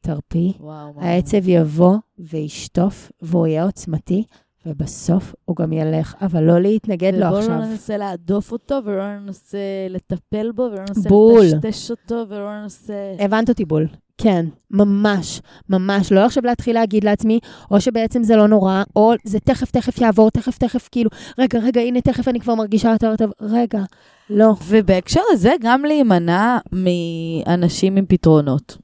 תרפי, 0.01 0.53
וואו, 0.59 0.93
העצב 0.97 1.47
יבוא 1.47 1.97
וישטוף, 2.19 3.12
והוא 3.21 3.47
יהיה 3.47 3.63
עוצמתי, 3.63 4.23
ובסוף 4.65 5.35
הוא 5.45 5.55
גם 5.55 5.73
ילך, 5.73 6.15
אבל 6.21 6.43
לא 6.43 6.59
להתנגד 6.59 7.13
לו 7.13 7.25
עכשיו. 7.25 7.43
ובואו 7.43 7.59
לא 7.59 7.65
ננסה 7.65 7.97
להדוף 7.97 8.51
אותו, 8.51 8.79
ולא 8.85 9.19
ננסה 9.19 9.57
לטפל 9.89 10.51
בו, 10.51 10.63
ולא 10.63 10.79
ננסה 10.89 11.09
בול. 11.09 11.45
לטשטש 11.45 11.91
אותו, 11.91 12.25
ולא 12.29 12.62
ננסה... 12.62 12.93
הבנת 13.19 13.49
אותי 13.49 13.65
בול. 13.65 13.88
כן, 14.21 14.45
ממש, 14.71 15.41
ממש. 15.69 16.12
לא 16.12 16.25
עכשיו 16.25 16.43
להתחיל 16.45 16.75
להגיד 16.75 17.03
לעצמי, 17.03 17.39
או 17.71 17.81
שבעצם 17.81 18.23
זה 18.23 18.35
לא 18.35 18.47
נורא, 18.47 18.83
או 18.95 19.13
זה 19.23 19.39
תכף 19.39 19.71
תכף 19.71 20.01
יעבור, 20.01 20.29
תכף 20.29 20.57
תכף 20.57 20.89
כאילו, 20.91 21.09
רגע, 21.38 21.59
רגע, 21.59 21.81
הנה 21.81 22.01
תכף 22.01 22.27
אני 22.27 22.39
כבר 22.39 22.55
מרגישה 22.55 22.89
יותר 22.91 23.15
טוב, 23.15 23.31
רגע, 23.41 23.83
לא. 24.29 24.53
ובהקשר 24.67 25.21
הזה, 25.31 25.53
גם 25.62 25.85
להימנע 25.85 26.57
מאנשים 26.71 27.95
עם 27.97 28.05
פתרונות. 28.07 28.77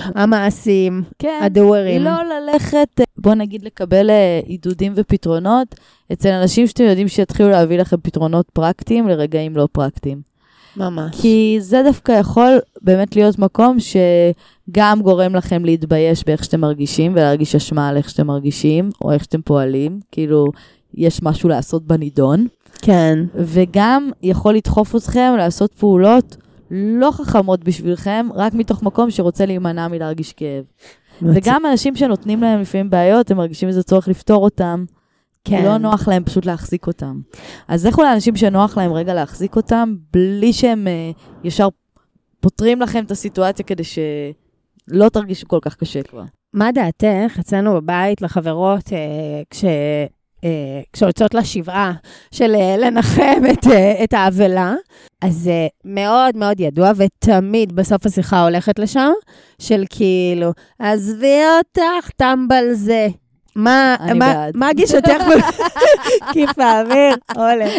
המעשים, 0.20 1.02
כן, 1.18 1.40
הדוארים. 1.42 2.02
לא 2.02 2.10
ללכת, 2.22 3.00
בוא 3.16 3.34
נגיד, 3.34 3.62
לקבל 3.62 4.10
אה, 4.10 4.40
עידודים 4.46 4.92
ופתרונות 4.96 5.74
אצל 6.12 6.28
אנשים 6.28 6.66
שאתם 6.66 6.84
יודעים 6.84 7.08
שיתחילו 7.08 7.50
להביא 7.50 7.78
לכם 7.78 7.96
פתרונות 8.02 8.50
פרקטיים 8.52 9.08
לרגעים 9.08 9.56
לא 9.56 9.68
פרקטיים. 9.72 10.34
ממש. 10.76 11.20
כי 11.20 11.56
זה 11.60 11.82
דווקא 11.84 12.12
יכול 12.12 12.58
באמת 12.82 13.16
להיות 13.16 13.38
מקום 13.38 13.76
שגם 13.80 15.02
גורם 15.02 15.34
לכם 15.34 15.64
להתבייש 15.64 16.24
באיך 16.24 16.44
שאתם 16.44 16.60
מרגישים 16.60 17.12
ולהרגיש 17.12 17.54
אשמה 17.54 17.88
על 17.88 17.96
איך 17.96 18.10
שאתם 18.10 18.26
מרגישים, 18.26 18.90
או 19.00 19.12
איך 19.12 19.24
שאתם 19.24 19.42
פועלים, 19.42 20.00
כאילו, 20.12 20.46
יש 20.94 21.22
משהו 21.22 21.48
לעשות 21.48 21.86
בנידון. 21.86 22.46
כן. 22.82 23.18
וגם 23.34 24.10
יכול 24.22 24.54
לדחוף 24.54 24.96
אתכם 24.96 25.34
לעשות 25.38 25.74
פעולות 25.74 26.36
לא 26.70 27.10
חכמות 27.10 27.64
בשבילכם, 27.64 28.26
רק 28.34 28.54
מתוך 28.54 28.82
מקום 28.82 29.10
שרוצה 29.10 29.46
להימנע 29.46 29.88
מלהרגיש 29.88 30.32
כאב. 30.32 30.64
וגם 31.22 31.66
אנשים 31.66 31.96
שנותנים 31.96 32.40
להם 32.40 32.60
לפעמים 32.60 32.90
בעיות, 32.90 33.30
הם 33.30 33.36
מרגישים 33.36 33.68
איזה 33.68 33.82
צורך 33.82 34.08
לפתור 34.08 34.44
אותם. 34.44 34.84
כן. 35.44 35.64
לא 35.64 35.78
נוח 35.78 36.08
להם 36.08 36.24
פשוט 36.24 36.46
להחזיק 36.46 36.86
אותם. 36.86 37.20
אז 37.68 37.86
לכו 37.86 38.02
לאנשים 38.02 38.36
שנוח 38.36 38.78
להם 38.78 38.92
רגע 38.92 39.14
להחזיק 39.14 39.56
אותם, 39.56 39.94
בלי 40.12 40.52
שהם 40.52 40.86
uh, 40.86 41.44
ישר 41.44 41.68
פותרים 42.40 42.80
לכם 42.80 43.04
את 43.04 43.10
הסיטואציה 43.10 43.64
כדי 43.64 43.82
שלא 43.84 45.08
תרגישו 45.08 45.48
כל 45.48 45.58
כך 45.62 45.76
קשה 45.76 46.02
כבר. 46.02 46.22
מה 46.52 46.72
דעתך, 46.72 47.38
אצלנו 47.40 47.74
בבית, 47.74 48.22
לחברות, 48.22 48.86
uh, 48.88 48.92
כש... 49.50 49.64
uh, 50.44 50.46
כשיוצאות 50.92 51.34
לשבעה 51.34 51.92
של 52.30 52.54
uh, 52.54 52.80
לנחם 52.80 53.42
את, 53.52 53.64
uh, 53.64 54.04
את 54.04 54.12
האבלה, 54.12 54.74
אז 55.22 55.50
uh, 55.50 55.72
מאוד 55.84 56.36
מאוד 56.36 56.60
ידוע, 56.60 56.90
ותמיד 56.96 57.76
בסוף 57.76 58.06
השיחה 58.06 58.42
הולכת 58.42 58.78
לשם, 58.78 59.10
של 59.58 59.84
כאילו, 59.90 60.52
עזבי 60.78 61.40
אותך, 61.58 62.10
טמבל 62.16 62.64
זה. 62.72 63.08
מה, 63.56 63.96
מה, 64.14 64.46
מה 64.54 64.72
גישתך? 64.72 65.22
כיף 66.32 66.58
האוויר, 66.58 67.14
עולה. 67.36 67.70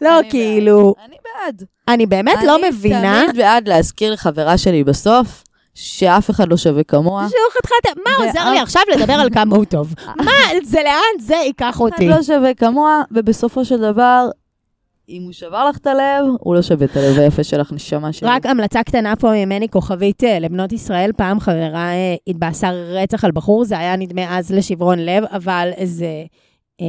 לא, 0.00 0.10
כאילו... 0.30 0.94
אני 1.06 1.16
בעד. 1.24 1.64
אני 1.88 2.06
באמת 2.06 2.38
לא 2.46 2.58
מבינה... 2.68 3.18
אני 3.20 3.26
תמיד 3.26 3.36
בעד 3.36 3.68
להזכיר 3.68 4.12
לחברה 4.12 4.58
שלי 4.58 4.84
בסוף, 4.84 5.44
שאף 5.76 6.30
אחד 6.30 6.48
לא 6.48 6.56
שווה 6.56 6.84
כמוה. 6.84 7.26
שהוא 7.28 7.58
חתיכת... 7.58 8.00
מה 8.04 8.26
עוזר 8.26 8.50
לי 8.50 8.58
עכשיו 8.58 8.82
לדבר 8.96 9.12
על 9.12 9.30
כמה 9.30 9.56
הוא 9.56 9.64
טוב? 9.64 9.94
מה, 10.26 10.32
זה 10.64 10.78
לאן 10.84 11.20
זה 11.20 11.34
ייקח 11.34 11.80
אותי? 11.80 12.08
אחד 12.08 12.16
לא 12.16 12.22
שווה 12.22 12.54
כמוה, 12.54 13.02
ובסופו 13.10 13.64
של 13.64 13.80
דבר, 13.80 14.28
אם 15.08 15.22
הוא 15.22 15.32
שבר 15.32 15.68
לך 15.68 15.76
את 15.76 15.86
הלב, 15.86 16.24
הוא 16.40 16.54
לא 16.54 16.62
שווה 16.62 16.86
את 16.86 16.96
הלב 16.96 17.18
היפה 17.18 17.44
שלך, 17.44 17.72
נשמה 17.72 18.12
שלי. 18.12 18.28
רק 18.28 18.46
המלצה 18.46 18.82
קטנה 18.82 19.16
פה 19.16 19.32
ממני, 19.32 19.68
כוכבית 19.68 20.24
אה, 20.24 20.38
לבנות 20.38 20.72
ישראל. 20.72 21.10
פעם 21.16 21.40
חברה 21.40 21.90
אה, 21.92 22.14
התבאסה 22.26 22.70
רצח 22.70 23.24
על 23.24 23.30
בחור, 23.30 23.64
זה 23.64 23.78
היה 23.78 23.96
נדמה 23.96 24.38
אז 24.38 24.52
לשברון 24.52 24.98
לב, 24.98 25.24
אבל 25.32 25.70
זה... 25.84 26.24
אה, 26.80 26.86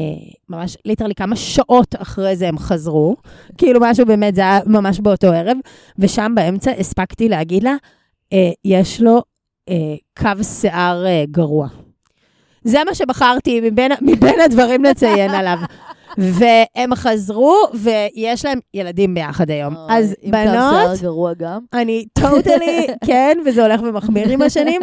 ממש 0.49 0.77
ליטרלי 0.85 1.15
כמה 1.15 1.35
שעות 1.35 1.95
אחרי 1.97 2.35
זה 2.35 2.47
הם 2.47 2.57
חזרו, 2.57 3.15
כאילו 3.57 3.79
משהו 3.83 4.05
באמת, 4.05 4.35
זה 4.35 4.41
היה 4.41 4.59
ממש 4.65 4.99
באותו 4.99 5.27
ערב, 5.27 5.57
ושם 5.99 6.31
באמצע 6.35 6.71
הספקתי 6.71 7.29
להגיד 7.29 7.63
לה, 7.63 7.75
יש 8.65 9.01
לו 9.01 9.21
אה, 9.69 9.95
קו 10.17 10.43
שיער 10.43 11.05
אה, 11.05 11.23
גרוע. 11.31 11.67
זה 12.63 12.83
מה 12.85 12.95
שבחרתי 12.95 13.61
מבין, 13.61 13.91
מבין 14.01 14.39
הדברים 14.39 14.83
לציין 14.83 15.31
עליו. 15.31 15.57
והם 16.17 16.95
חזרו, 16.95 17.55
ויש 17.73 18.45
להם 18.45 18.59
ילדים 18.73 19.13
ביחד 19.13 19.49
היום. 19.49 19.75
אז 19.89 20.15
בנות... 20.23 20.55
עם 20.55 20.59
קו 20.59 20.95
שיער 20.95 20.95
גרוע 21.01 21.33
גם. 21.33 21.59
אני 21.73 22.05
טוטלי, 22.13 22.87
כן, 23.07 23.37
וזה 23.45 23.65
הולך 23.65 23.81
ומחמיר 23.81 24.29
עם 24.29 24.41
השנים. 24.41 24.81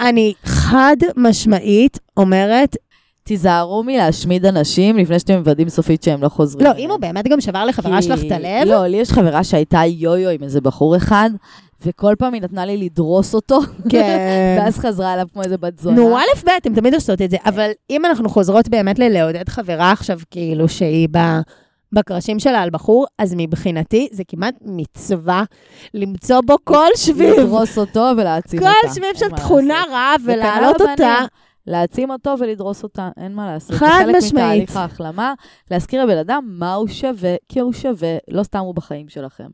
אני 0.00 0.32
חד 0.44 0.96
משמעית 1.16 1.98
אומרת, 2.16 2.76
תיזהרו 3.22 3.82
מלהשמיד 3.82 4.46
אנשים 4.46 4.96
לפני 4.96 5.18
שאתם 5.18 5.38
מוודאים 5.38 5.68
סופית 5.68 6.02
שהם 6.02 6.22
לא 6.22 6.28
חוזרים. 6.28 6.66
לא, 6.66 6.72
אם 6.78 6.90
הוא 6.90 6.98
באמת 6.98 7.28
גם 7.28 7.40
שבר 7.40 7.64
לחברה 7.64 8.02
שלך 8.02 8.20
את 8.26 8.32
הלב... 8.32 8.68
לא, 8.68 8.86
לי 8.86 8.96
יש 8.96 9.10
חברה 9.10 9.44
שהייתה 9.44 9.80
יו-יו 9.84 10.30
עם 10.30 10.42
איזה 10.42 10.60
בחור 10.60 10.96
אחד, 10.96 11.30
וכל 11.82 12.14
פעם 12.18 12.34
היא 12.34 12.42
נתנה 12.42 12.64
לי 12.66 12.76
לדרוס 12.76 13.34
אותו, 13.34 13.60
כן. 13.88 14.56
ואז 14.58 14.78
חזרה 14.78 15.14
אליו 15.14 15.26
כמו 15.32 15.42
איזה 15.42 15.58
בת 15.58 15.78
זונה. 15.78 15.96
נו, 15.96 16.18
א', 16.18 16.44
ב', 16.44 16.48
אתם 16.48 16.74
תמיד 16.74 16.94
עושות 16.94 17.22
את 17.22 17.30
זה, 17.30 17.36
אבל 17.44 17.70
אם 17.90 18.04
אנחנו 18.04 18.28
חוזרות 18.28 18.68
באמת 18.68 18.98
ללעודד 18.98 19.48
חברה 19.48 19.92
עכשיו, 19.92 20.18
כאילו 20.30 20.68
שהיא 20.68 21.08
ב... 21.10 21.18
בקרשים 21.92 22.38
שלה 22.38 22.62
על 22.62 22.70
בחור, 22.70 23.06
אז 23.18 23.34
מבחינתי 23.36 24.08
זה 24.12 24.22
כמעט 24.28 24.54
מצווה 24.64 25.44
למצוא 25.94 26.40
בו 26.46 26.56
כל 26.64 26.88
שביב, 26.96 27.34
לדרוס 27.40 27.78
אותו 27.78 28.10
ולהעצים 28.16 28.60
אותה. 28.60 28.70
כל 28.82 28.88
שביב 28.94 29.10
של 29.14 29.28
תכונה. 29.36 29.82
רעה 29.90 30.14
וכנ"ל 30.24 30.32
ולהעלות. 30.32 30.80
אותה. 30.80 31.24
להעצים 31.66 32.10
אותו 32.10 32.34
ולדרוס 32.38 32.82
אותה, 32.82 33.10
אין 33.16 33.34
מה 33.34 33.52
לעשות. 33.52 33.76
חד 33.76 33.86
זה 33.86 34.04
חלק 34.04 34.16
משמעית. 34.16 34.62
מתהליך 34.62 34.76
ההחלמה, 34.76 35.34
להזכיר 35.70 36.04
לבן 36.04 36.18
אדם 36.18 36.44
מה 36.48 36.74
הוא 36.74 36.88
שווה, 36.88 37.34
כי 37.48 37.60
הוא 37.60 37.72
שווה, 37.72 38.16
לא 38.28 38.42
סתם 38.42 38.58
הוא 38.58 38.74
בחיים 38.74 39.08
שלכם. 39.08 39.48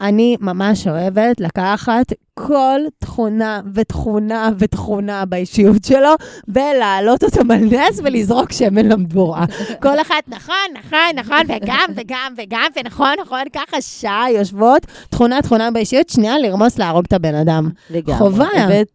אני 0.00 0.36
ממש 0.40 0.86
אוהבת 0.88 1.40
לקחת 1.40 2.06
כל 2.46 2.80
תכונה 2.98 3.60
ותכונה 3.74 4.50
ותכונה 4.58 5.24
באישיות 5.24 5.84
שלו, 5.84 6.14
ולהעלות 6.48 7.24
אותם 7.24 7.50
על 7.50 7.58
נס 7.58 8.00
ולזרוק 8.04 8.52
שמן 8.52 8.86
למדורה. 8.86 9.44
כל 9.82 10.00
אחת, 10.00 10.28
נכון, 10.28 10.54
נכון, 10.78 10.98
נכון, 11.16 11.40
וגם, 11.48 11.90
וגם, 11.96 12.34
וגם, 12.36 12.66
ונכון, 12.76 13.14
נכון, 13.20 13.42
ככה 13.52 13.80
שעה 13.80 14.26
יושבות, 14.30 14.86
תכונה, 15.10 15.42
תכונה 15.42 15.70
באישיות, 15.70 16.08
שנייה 16.08 16.38
לרמוס, 16.38 16.78
להרוג 16.78 17.04
את 17.06 17.12
הבן 17.12 17.34
אדם. 17.34 17.70
לגמרי. 17.90 18.18
חובה. 18.18 18.48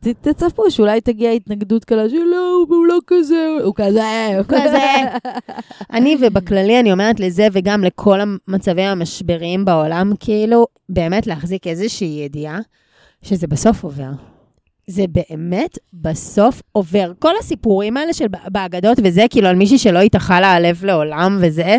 ותצפו 0.04 0.72
שאולי 0.72 1.02
תגיע 1.02 1.32
התנגדות 1.32 1.86
כאלה 1.86 2.10
שלא, 2.10 2.66
הוא 2.70 2.86
לא 2.86 2.98
כזה, 3.08 3.48
הוא 3.64 3.74
כזה, 3.76 4.28
הוא 4.38 4.46
כזה. 4.48 4.86
אני, 5.96 6.18
ובכללי, 6.22 6.80
אני 6.80 6.92
אומרת 6.92 7.20
לזה, 7.20 7.48
וגם 7.52 7.84
לכל 7.84 8.20
המצבים 8.22 8.86
המשבריים 8.86 9.66
בעולם, 9.66 10.14
כאילו, 10.20 10.68
באמת 10.90 11.28
להחזיק 11.28 11.68
איזושהי 11.68 12.22
ידיעה, 12.26 12.60
שזה 13.26 13.48
בסוף 13.48 13.84
עובר. 13.84 14.10
זה 14.88 15.06
באמת 15.10 15.78
בסוף 15.94 16.62
עובר. 16.72 17.12
כל 17.20 17.32
הסיפורים 17.40 17.98
האלה 17.98 18.14
של 18.14 18.26
באגדות 18.48 18.98
וזה, 19.04 19.26
כאילו, 19.30 19.48
על 19.48 19.56
מישהי 19.56 19.78
שלא 19.78 20.00
התאכל 20.00 20.40
לה 20.40 20.54
הלב 20.54 20.86
לעולם 20.86 21.38
וזה, 21.42 21.78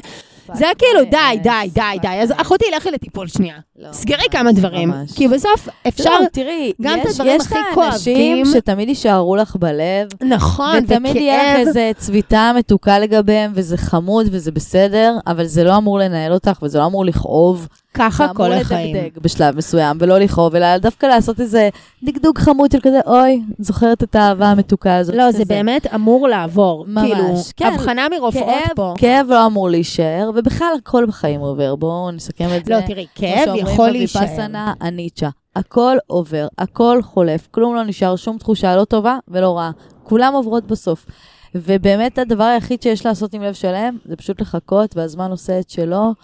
זה 0.55 0.67
כאילו, 0.79 1.11
די, 1.11 1.39
די, 1.43 1.71
די, 1.75 1.99
די. 2.03 2.09
אז 2.09 2.33
אחותי, 2.37 2.65
לכי 2.77 2.91
לטיפול 2.91 3.29
שנייה. 3.29 3.57
לא, 3.79 3.93
סגרי 3.93 4.25
כמה 4.31 4.53
דברים. 4.53 4.93
כי 5.17 5.29
בסוף 5.29 5.69
אפשר... 5.89 6.11
לא, 6.11 6.27
תראי, 6.33 6.73
גם 6.83 6.99
את 7.01 7.05
יש- 7.07 7.11
הדברים 7.21 7.37
יש 7.41 7.47
הכי 7.47 7.55
את 7.55 7.79
האנשים 7.79 8.15
כואבים. 8.37 8.45
שתמיד 8.47 8.89
יישארו 8.89 9.37
לך 9.37 9.57
בלב, 9.57 10.09
נכון, 10.29 10.77
ותמיד 10.85 11.17
יהיה 11.17 11.37
לך 11.43 11.51
וכאב. 11.53 11.67
איזה 11.67 11.91
צביטה 11.97 12.53
מתוקה 12.59 12.99
לגביהם, 12.99 13.53
וזה 13.55 13.77
חמוד 13.77 14.27
וזה 14.31 14.53
בסדר, 14.53 15.17
אבל 15.27 15.45
זה 15.47 15.65
לא 15.65 15.77
אמור 15.77 15.99
לנהל 15.99 16.33
אותך, 16.33 16.59
וזה 16.63 16.79
לא 16.79 16.87
אמור 16.87 17.05
לכאוב. 17.05 17.69
ככה 17.97 18.27
זה 18.29 18.35
כל 18.35 18.45
אמור 18.45 18.61
החיים. 18.61 18.97
לדגדג 18.97 19.19
בשלב 19.19 19.57
מסוים, 19.57 19.97
ולא 20.01 20.19
לכאוב, 20.19 20.55
אלא 20.55 20.79
דווקא 20.79 21.07
לעשות 21.07 21.41
איזה 21.41 21.69
דגדוג 22.03 22.39
חמוד 22.39 22.73
של 22.73 22.79
כזה, 22.83 23.01
אוי, 23.07 23.43
זוכרת 23.59 24.03
את 24.03 24.15
האהבה 24.15 24.47
המתוקה 24.47 24.97
הזאת. 24.97 25.15
לא, 25.15 25.31
זה 25.31 25.37
כזה. 25.37 25.45
באמת 25.45 25.95
אמור 25.95 26.29
לעבור. 26.29 26.85
ממש, 26.89 27.03
כאילו, 27.07 27.35
כן. 27.57 27.73
הבחנה 27.75 28.09
מרופאות 28.09 28.45
כאב, 28.65 28.77
פה. 28.77 28.95
כאב 28.99 29.27
לא 29.31 29.47
אמור 29.47 29.71
להישאר, 29.71 30.31
ובכלל 30.35 30.69
הכל 30.79 31.07
בחיים 31.07 31.41
עובר. 31.41 31.77
בואו 31.77 32.11
נסכם 32.11 32.49
את 32.57 32.65
זה. 32.65 32.75
לא, 32.75 32.81
תראי, 32.81 33.07
כמו 33.15 33.27
כאב 33.29 33.45
שאומרים 33.45 33.67
יכול 33.67 33.91
להישאר. 33.91 34.21
בוויפאסנה, 34.21 34.73
הניטשה. 34.81 35.29
הכל 35.57 35.97
עובר, 36.07 36.47
הכל 36.59 37.01
חולף, 37.03 37.49
כלום 37.51 37.75
לא 37.75 37.85
נשאר, 37.85 38.17
שום 38.17 38.39
תחושה 38.39 38.77
לא 38.77 38.85
טובה 38.85 39.19
ולא 39.29 39.57
רעה. 39.57 39.71
כולם 40.03 40.33
עוברות 40.33 40.67
בסוף. 40.67 41.07
ובאמת 41.55 42.19
הדבר 42.19 42.45
היחיד 42.45 42.83
שיש 42.83 43.07
לעשות 43.07 43.35
עם 43.35 43.43
לב 43.43 43.55
שלם, 43.55 43.99
זה 44.05 44.17
פשוט 44.17 44.41
לחכות, 44.41 44.97
והזמן 44.97 45.31
עושה 45.31 45.59
את 45.59 45.71
שלו, 45.71 46.15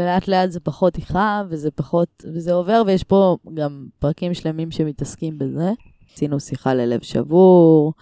ולאט 0.00 0.28
לאט 0.28 0.50
זה 0.50 0.60
פחות 0.60 0.98
יכאב, 0.98 1.46
וזה 1.48 1.70
פחות, 1.70 2.24
וזה 2.34 2.52
עובר, 2.52 2.82
ויש 2.86 3.04
פה 3.04 3.36
גם 3.54 3.86
פרקים 3.98 4.34
שלמים 4.34 4.70
שמתעסקים 4.70 5.38
בזה. 5.38 5.70
עשינו 6.14 6.40
שיחה 6.40 6.74
ללב 6.74 7.00
שבור, 7.02 7.92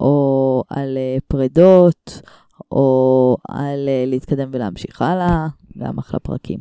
או 0.00 0.64
על 0.68 0.96
אה, 0.96 1.16
פרדות, 1.28 2.22
או 2.72 3.36
על 3.48 3.88
אה, 3.88 4.04
להתקדם 4.06 4.50
ולהמשיך 4.52 5.02
הלאה, 5.02 5.46
גם 5.78 5.98
אחלה 5.98 6.20
פרקים. 6.20 6.58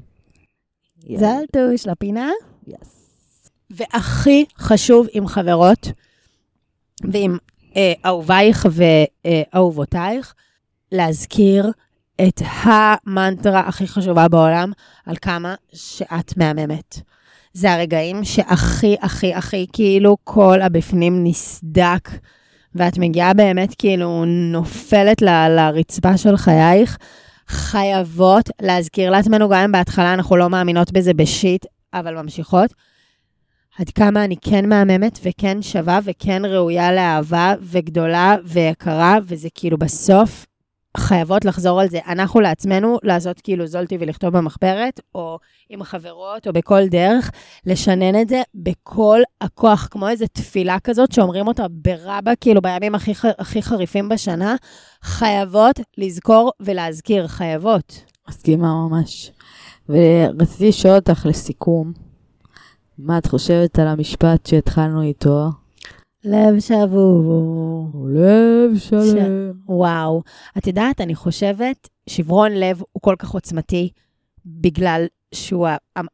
זה 1.15 1.37
אלטוש 1.37 1.87
לפינה. 1.87 2.29
יס. 2.67 3.49
והכי 3.69 4.45
חשוב 4.57 5.07
עם 5.13 5.27
חברות, 5.27 5.87
ועם 7.11 7.37
אה, 7.75 7.93
אהובייך 8.05 8.67
ואהובותייך, 8.71 10.33
להזכיר 10.91 11.71
את 12.27 12.41
המנטרה 12.63 13.59
הכי 13.59 13.87
חשובה 13.87 14.27
בעולם, 14.27 14.71
על 15.05 15.15
כמה 15.21 15.55
שאת 15.73 16.37
מהממת. 16.37 17.01
זה 17.53 17.73
הרגעים 17.73 18.23
שהכי, 18.23 18.95
הכי, 19.01 19.33
הכי, 19.33 19.67
כאילו 19.73 20.17
כל 20.23 20.61
הבפנים 20.61 21.23
נסדק, 21.23 22.09
ואת 22.75 22.97
מגיעה 22.97 23.33
באמת, 23.33 23.75
כאילו, 23.77 24.25
נופלת 24.25 25.21
ל- 25.21 25.47
לרצפה 25.47 26.17
של 26.17 26.37
חייך. 26.37 26.97
חייבות 27.47 28.49
להזכיר 28.61 29.11
לעצמנו, 29.11 29.49
גם 29.49 29.59
אם 29.59 29.71
בהתחלה 29.71 30.13
אנחנו 30.13 30.35
לא 30.37 30.49
מאמינות 30.49 30.91
בזה 30.91 31.13
בשיט, 31.13 31.65
אבל 31.93 32.21
ממשיכות. 32.21 32.73
עד 33.79 33.89
כמה 33.89 34.23
אני 34.23 34.35
כן 34.41 34.69
מהממת 34.69 35.19
וכן 35.23 35.61
שווה 35.61 35.99
וכן 36.03 36.45
ראויה 36.45 36.91
לאהבה 36.91 37.53
וגדולה 37.61 38.35
ויקרה, 38.45 39.17
וזה 39.23 39.49
כאילו 39.53 39.77
בסוף 39.77 40.45
חייבות 40.97 41.45
לחזור 41.45 41.81
על 41.81 41.89
זה. 41.89 41.99
אנחנו 42.07 42.39
לעצמנו 42.39 42.97
לעשות 43.03 43.41
כאילו 43.41 43.67
זולטי 43.67 43.97
ולכתוב 43.99 44.37
במחברת, 44.37 44.99
או 45.15 45.39
עם 45.69 45.83
חברות, 45.83 46.47
או 46.47 46.53
בכל 46.53 46.87
דרך, 46.87 47.31
לשנן 47.65 48.21
את 48.21 48.29
זה 48.29 48.41
בכל 48.55 49.19
הכוח, 49.41 49.87
כמו 49.91 50.07
איזו 50.07 50.25
תפילה 50.33 50.79
כזאת 50.79 51.11
שאומרים 51.11 51.47
אותה 51.47 51.65
ברבה, 51.69 52.35
כאילו 52.41 52.61
בימים 52.61 52.95
הכי, 52.95 53.11
הכי 53.39 53.61
חריפים 53.61 54.09
בשנה. 54.09 54.55
חייבות 55.03 55.79
לזכור 55.97 56.51
ולהזכיר, 56.59 57.27
חייבות. 57.27 58.03
מסכימה 58.29 58.87
ממש. 58.87 59.31
ורציתי 59.89 60.67
לשאול 60.67 60.95
אותך 60.95 61.25
לסיכום, 61.25 61.93
מה 62.97 63.17
את 63.17 63.27
חושבת 63.27 63.79
על 63.79 63.87
המשפט 63.87 64.45
שהתחלנו 64.45 65.01
איתו? 65.01 65.60
לב 66.25 66.59
שבור. 66.59 67.89
לב 68.09 68.77
שלם. 68.77 69.51
וואו. 69.65 70.21
את 70.57 70.67
יודעת, 70.67 71.01
אני 71.01 71.15
חושבת, 71.15 71.89
שברון 72.09 72.51
לב 72.51 72.81
הוא 72.91 73.01
כל 73.01 73.15
כך 73.19 73.29
עוצמתי, 73.31 73.89
בגלל 74.45 75.05
שהוא 75.33 75.67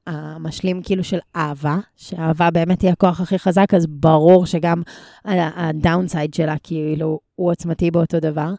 המשלים 0.08 0.82
כאילו 0.84 1.04
של 1.04 1.20
אהבה, 1.36 1.78
שאהבה 1.96 2.52
באמת 2.52 2.82
היא 2.82 2.91
הכוח 2.91 3.22
הכי 3.22 3.39
חזק, 3.39 3.74
אז 3.74 3.88
ברור 3.88 4.46
שגם 4.46 4.82
הדאונסייד 5.26 6.34
שלה 6.34 6.56
כאילו 6.63 7.20
הוא 7.36 7.52
עוצמתי 7.52 7.91
באותו 7.91 8.20
דבר. 8.20 8.54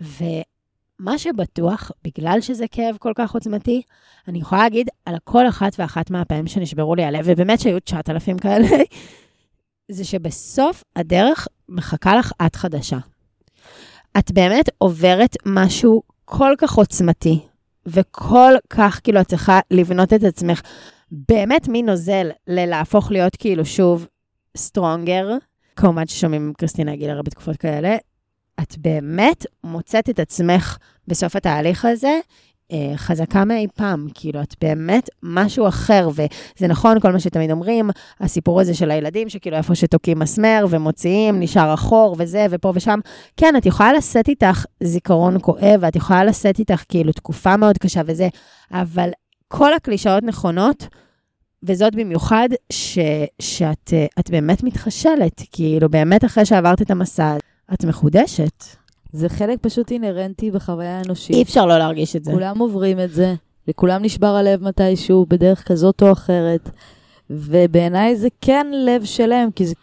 ומה 0.00 1.18
שבטוח, 1.18 1.90
בגלל 2.04 2.40
שזה 2.40 2.64
כאב 2.70 2.96
כל 2.98 3.12
כך 3.14 3.34
עוצמתי, 3.34 3.82
אני 4.28 4.38
יכולה 4.38 4.62
להגיד 4.62 4.88
על 5.06 5.16
כל 5.24 5.48
אחת 5.48 5.72
ואחת 5.78 6.10
מהפעמים 6.10 6.46
שנשברו 6.46 6.94
לי 6.94 7.04
הלב, 7.04 7.24
ובאמת 7.24 7.60
שהיו 7.60 7.80
9,000 7.80 8.38
כאלה, 8.38 8.66
זה 9.90 10.04
שבסוף 10.04 10.84
הדרך 10.96 11.48
מחכה 11.68 12.16
לך 12.16 12.32
את 12.46 12.56
חדשה. 12.56 12.98
את 14.18 14.32
באמת 14.32 14.68
עוברת 14.78 15.36
משהו 15.46 16.02
כל 16.24 16.52
כך 16.58 16.74
עוצמתי, 16.74 17.38
וכל 17.86 18.52
כך 18.70 19.00
כאילו 19.04 19.20
את 19.20 19.28
צריכה 19.28 19.60
לבנות 19.70 20.12
את 20.12 20.24
עצמך. 20.24 20.60
באמת 21.10 21.68
מנוזל 21.68 22.30
ללהפוך 22.46 23.10
להיות 23.10 23.36
כאילו 23.36 23.64
שוב 23.64 24.06
סטרונגר, 24.56 25.28
כמובן 25.76 26.06
ששומעים 26.06 26.52
קריסטינה 26.58 26.94
אגילרה 26.94 27.22
בתקופות 27.22 27.56
כאלה, 27.56 27.96
את 28.62 28.78
באמת 28.78 29.46
מוצאת 29.64 30.10
את 30.10 30.20
עצמך 30.20 30.76
בסוף 31.06 31.36
התהליך 31.36 31.84
הזה 31.84 32.20
אה, 32.72 32.96
חזקה 32.96 33.44
מאי 33.44 33.66
פעם, 33.74 34.08
כאילו, 34.14 34.42
את 34.42 34.54
באמת 34.60 35.10
משהו 35.22 35.68
אחר, 35.68 36.08
וזה 36.12 36.66
נכון, 36.68 37.00
כל 37.00 37.12
מה 37.12 37.20
שתמיד 37.20 37.50
אומרים, 37.50 37.90
הסיפור 38.20 38.60
הזה 38.60 38.74
של 38.74 38.90
הילדים, 38.90 39.28
שכאילו 39.28 39.56
איפה 39.56 39.74
שתוקעים 39.74 40.18
מסמר 40.18 40.66
ומוציאים, 40.70 41.40
נשאר 41.40 41.74
אחור 41.74 42.16
וזה, 42.18 42.46
ופה 42.50 42.72
ושם. 42.74 43.00
כן, 43.36 43.54
את 43.56 43.66
יכולה 43.66 43.92
לשאת 43.92 44.28
איתך 44.28 44.64
זיכרון 44.82 45.36
כואב, 45.42 45.78
ואת 45.80 45.96
יכולה 45.96 46.24
לשאת 46.24 46.58
איתך 46.58 46.82
כאילו 46.88 47.12
תקופה 47.12 47.56
מאוד 47.56 47.78
קשה 47.78 48.00
וזה, 48.06 48.28
אבל 48.72 49.10
כל 49.48 49.74
הקלישאות 49.74 50.22
נכונות, 50.22 50.88
וזאת 51.62 51.94
במיוחד 51.94 52.48
ש, 52.72 52.98
שאת 53.38 53.92
אה, 53.92 54.06
באמת 54.30 54.62
מתחשלת, 54.62 55.42
כאילו, 55.52 55.88
באמת 55.88 56.24
אחרי 56.24 56.44
שעברת 56.44 56.82
את 56.82 56.90
המסע, 56.90 57.36
את 57.74 57.84
מחודשת. 57.84 58.64
זה 59.12 59.28
חלק 59.28 59.58
פשוט 59.60 59.90
אינהרנטי 59.90 60.50
בחוויה 60.50 60.98
האנושית. 60.98 61.36
אי 61.36 61.42
אפשר 61.42 61.66
לא 61.66 61.78
להרגיש 61.78 62.16
את 62.16 62.24
זה. 62.24 62.32
כולם 62.32 62.58
עוברים 62.58 63.00
את 63.00 63.12
זה, 63.12 63.34
לכולם 63.68 64.02
נשבר 64.02 64.36
הלב 64.36 64.62
מתישהו, 64.62 65.26
בדרך 65.28 65.68
כזאת 65.68 66.02
או 66.02 66.12
אחרת. 66.12 66.70
ובעיניי 67.30 68.16
זה 68.16 68.28
כן 68.40 68.66
לב 68.86 69.04
שלם, 69.04 69.48
כי 69.54 69.66
זה 69.66 69.74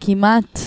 כמעט 0.00 0.58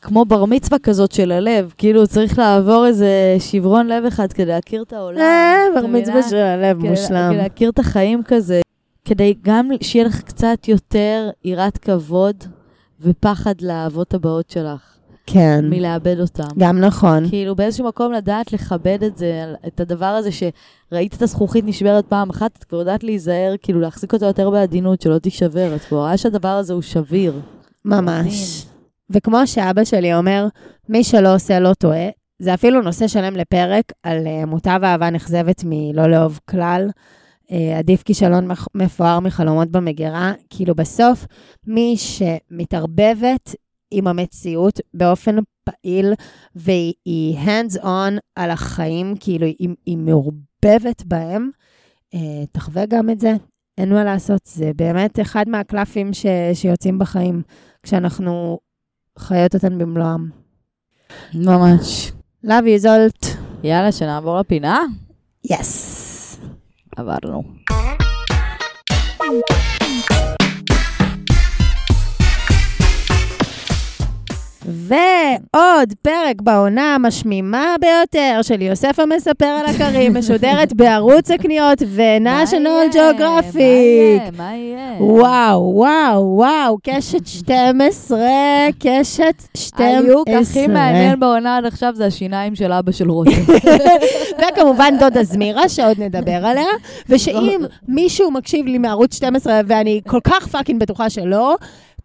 כמו 0.00 0.24
בר 0.24 0.44
מצווה 0.44 0.78
כזאת 0.78 1.12
של 1.12 1.32
הלב. 1.32 1.72
כאילו, 1.78 2.06
צריך 2.06 2.38
לעבור 2.38 2.86
איזה 2.86 3.36
שברון 3.38 3.86
לב 3.86 4.04
אחד 4.04 4.32
כדי 4.32 4.46
להכיר 4.46 4.82
את 4.82 4.92
העולם. 4.92 5.20
אה, 5.20 5.56
בר? 5.74 5.86
מצווה 5.86 6.22
של 6.22 6.36
הלב 6.36 6.78
מושלם. 6.78 7.30
כדי 7.30 7.42
להכיר 7.42 7.70
את 7.70 7.78
החיים 7.78 8.22
כזה. 8.24 8.60
כדי 9.04 9.34
גם 9.42 9.70
שיהיה 9.80 10.04
לך 10.04 10.22
קצת 10.22 10.68
יותר 10.68 11.30
יראת 11.44 11.78
כבוד 11.78 12.44
ופחד 13.00 13.54
לאהבות 13.60 14.14
הבאות 14.14 14.50
שלך, 14.50 14.97
כן, 15.32 15.64
מלאבד 15.70 16.20
אותם. 16.20 16.48
גם 16.58 16.80
נכון. 16.80 17.28
כאילו 17.28 17.56
באיזשהו 17.56 17.86
מקום 17.86 18.12
לדעת 18.12 18.52
לכבד 18.52 19.04
את 19.04 19.18
זה, 19.18 19.44
את 19.66 19.80
הדבר 19.80 20.06
הזה 20.06 20.30
שראית 20.32 21.14
את 21.14 21.22
הזכוכית 21.22 21.64
נשברת 21.64 22.06
פעם 22.06 22.30
אחת, 22.30 22.56
את 22.58 22.64
כבר 22.64 22.78
יודעת 22.78 23.04
להיזהר, 23.04 23.54
כאילו 23.62 23.80
להחזיק 23.80 24.12
אותה 24.12 24.26
יותר 24.26 24.50
בעדינות, 24.50 25.00
שלא 25.00 25.18
תישבר. 25.18 25.76
את 25.76 25.80
כבר 25.80 25.98
רואה 25.98 26.16
שהדבר 26.16 26.48
הזה 26.48 26.72
הוא 26.72 26.82
שביר. 26.82 27.40
ממש. 27.84 28.66
וכמו 29.10 29.46
שאבא 29.46 29.84
שלי 29.84 30.14
אומר, 30.14 30.46
מי 30.88 31.04
שלא 31.04 31.34
עושה 31.34 31.60
לא 31.60 31.74
טועה, 31.74 32.08
זה 32.38 32.54
אפילו 32.54 32.82
נושא 32.82 33.08
שלם 33.08 33.36
לפרק 33.36 33.92
על 34.02 34.18
uh, 34.26 34.46
מוטב 34.46 34.80
אהבה 34.84 35.10
נכזבת 35.10 35.62
מלא 35.66 36.06
לאהוב 36.06 36.40
כלל. 36.50 36.88
Uh, 37.46 37.54
עדיף 37.78 38.02
כישלון 38.02 38.48
מפואר 38.74 39.20
מחלומות 39.20 39.70
במגירה. 39.70 40.32
כאילו 40.50 40.74
בסוף, 40.74 41.26
מי 41.66 41.96
שמתערבבת 41.96 43.54
עם 43.90 44.06
המציאות 44.06 44.80
באופן 44.94 45.36
פעיל, 45.64 46.12
והיא 46.54 47.38
hands 47.38 47.82
on 47.82 48.12
על 48.36 48.50
החיים, 48.50 49.14
כאילו 49.20 49.46
היא, 49.46 49.68
היא 49.86 49.96
מעורבבת 49.96 51.02
בהם, 51.04 51.50
uh, 52.14 52.18
תחווה 52.52 52.86
גם 52.86 53.10
את 53.10 53.20
זה. 53.20 53.32
אין 53.78 53.92
מה 53.92 54.04
לעשות, 54.04 54.40
זה 54.44 54.70
באמת 54.76 55.20
אחד 55.20 55.48
מהקלפים 55.48 56.12
ש, 56.12 56.26
שיוצאים 56.54 56.98
בחיים, 56.98 57.42
כשאנחנו 57.82 58.58
חיות 59.18 59.54
אותן 59.54 59.78
במלואם. 59.78 60.30
ממש. 61.34 62.12
Love 62.44 62.48
you, 62.48 62.78
זולט. 62.78 63.26
יאללה, 63.62 63.92
שנעבור 63.92 64.38
לפינה? 64.40 64.80
יס. 65.44 66.40
עברנו. 66.96 67.42
ועוד 74.68 75.92
פרק 76.02 76.42
בעונה 76.42 76.94
המשמימה 76.94 77.74
ביותר 77.80 78.38
של 78.42 78.62
יוסף 78.62 78.98
המספר 79.00 79.46
על 79.46 79.66
הכרים, 79.66 80.14
משודרת 80.18 80.72
בערוץ 80.72 81.30
הקניות 81.30 81.82
ו-National 81.86 82.94
Geographic. 82.94 83.56
מה 83.56 83.62
יהיה? 83.62 84.30
מה 84.36 84.54
יהיה? 84.56 84.78
וואו, 85.00 85.72
וואו, 85.74 86.36
וואו, 86.36 86.78
קשת 86.82 87.26
12, 87.38 88.18
קשת 88.78 89.42
12. 89.56 89.86
ה 89.86 89.94
hook 89.94 90.28
הכי 90.28 90.66
מעניין 90.66 91.20
בעונה 91.20 91.56
עד 91.56 91.64
עכשיו 91.64 91.92
זה 91.94 92.06
השיניים 92.06 92.54
של 92.54 92.72
אבא 92.72 92.92
של 92.92 93.10
רותם. 93.10 93.30
וכמובן 94.52 94.94
דודה 95.00 95.24
זמירה, 95.24 95.68
שעוד 95.68 96.00
נדבר 96.00 96.46
עליה, 96.46 96.66
ושאם 97.08 97.60
מישהו 97.88 98.30
מקשיב 98.30 98.66
לי 98.66 98.78
מערוץ 98.78 99.14
12, 99.16 99.60
ואני 99.66 100.00
כל 100.06 100.20
כך 100.24 100.46
fucking 100.46 100.80
בטוחה 100.80 101.10
שלא, 101.10 101.56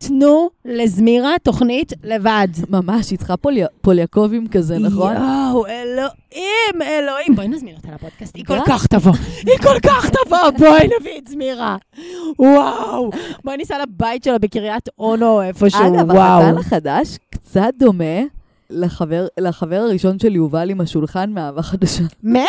תנו 0.08 0.50
לזמירה 0.66 1.36
תוכנית 1.44 1.94
לבד. 2.04 2.48
ממש, 2.70 3.10
היא 3.12 3.18
צריכה 3.20 3.38
פולי- 3.38 3.64
פוליאקובים 3.82 4.48
כזה, 4.48 4.78
נכון? 4.80 5.14
יואו, 5.16 5.66
אלוהים, 5.68 6.82
אלוהים. 6.82 7.36
בואי 7.36 7.48
נזמין 7.48 7.76
אותה 7.76 7.88
לפודקאסט, 7.96 8.36
היא 8.36 8.46
כל. 8.46 8.58
כך 8.68 8.88
תבוא. 8.88 9.14
היא 9.46 9.58
כל 9.62 9.80
כך 9.86 10.10
תבוא, 10.10 10.50
בואי 10.58 10.88
נביא 11.00 11.18
את 11.18 11.28
זמירה. 11.28 11.78
וואו. 12.40 13.10
בואי 13.44 13.58
ניסע 13.58 13.78
לבית 13.82 14.24
שלה 14.24 14.38
בקריית 14.38 14.90
אונו 15.00 15.42
איפשהו, 15.42 15.80
אגב, 15.96 16.10
וואו. 16.12 16.42
החתן 16.42 16.58
החדש 16.58 17.18
קצת 17.30 17.70
דומה 17.80 18.22
לחבר, 18.70 19.28
לחבר 19.40 19.76
הראשון 19.76 20.20
של 20.20 20.36
יובל 20.36 20.70
עם 20.70 20.82
השולחן 20.82 21.30
מאהבה 21.30 21.62
חדשה. 21.62 22.04
מאיר. 22.24 22.46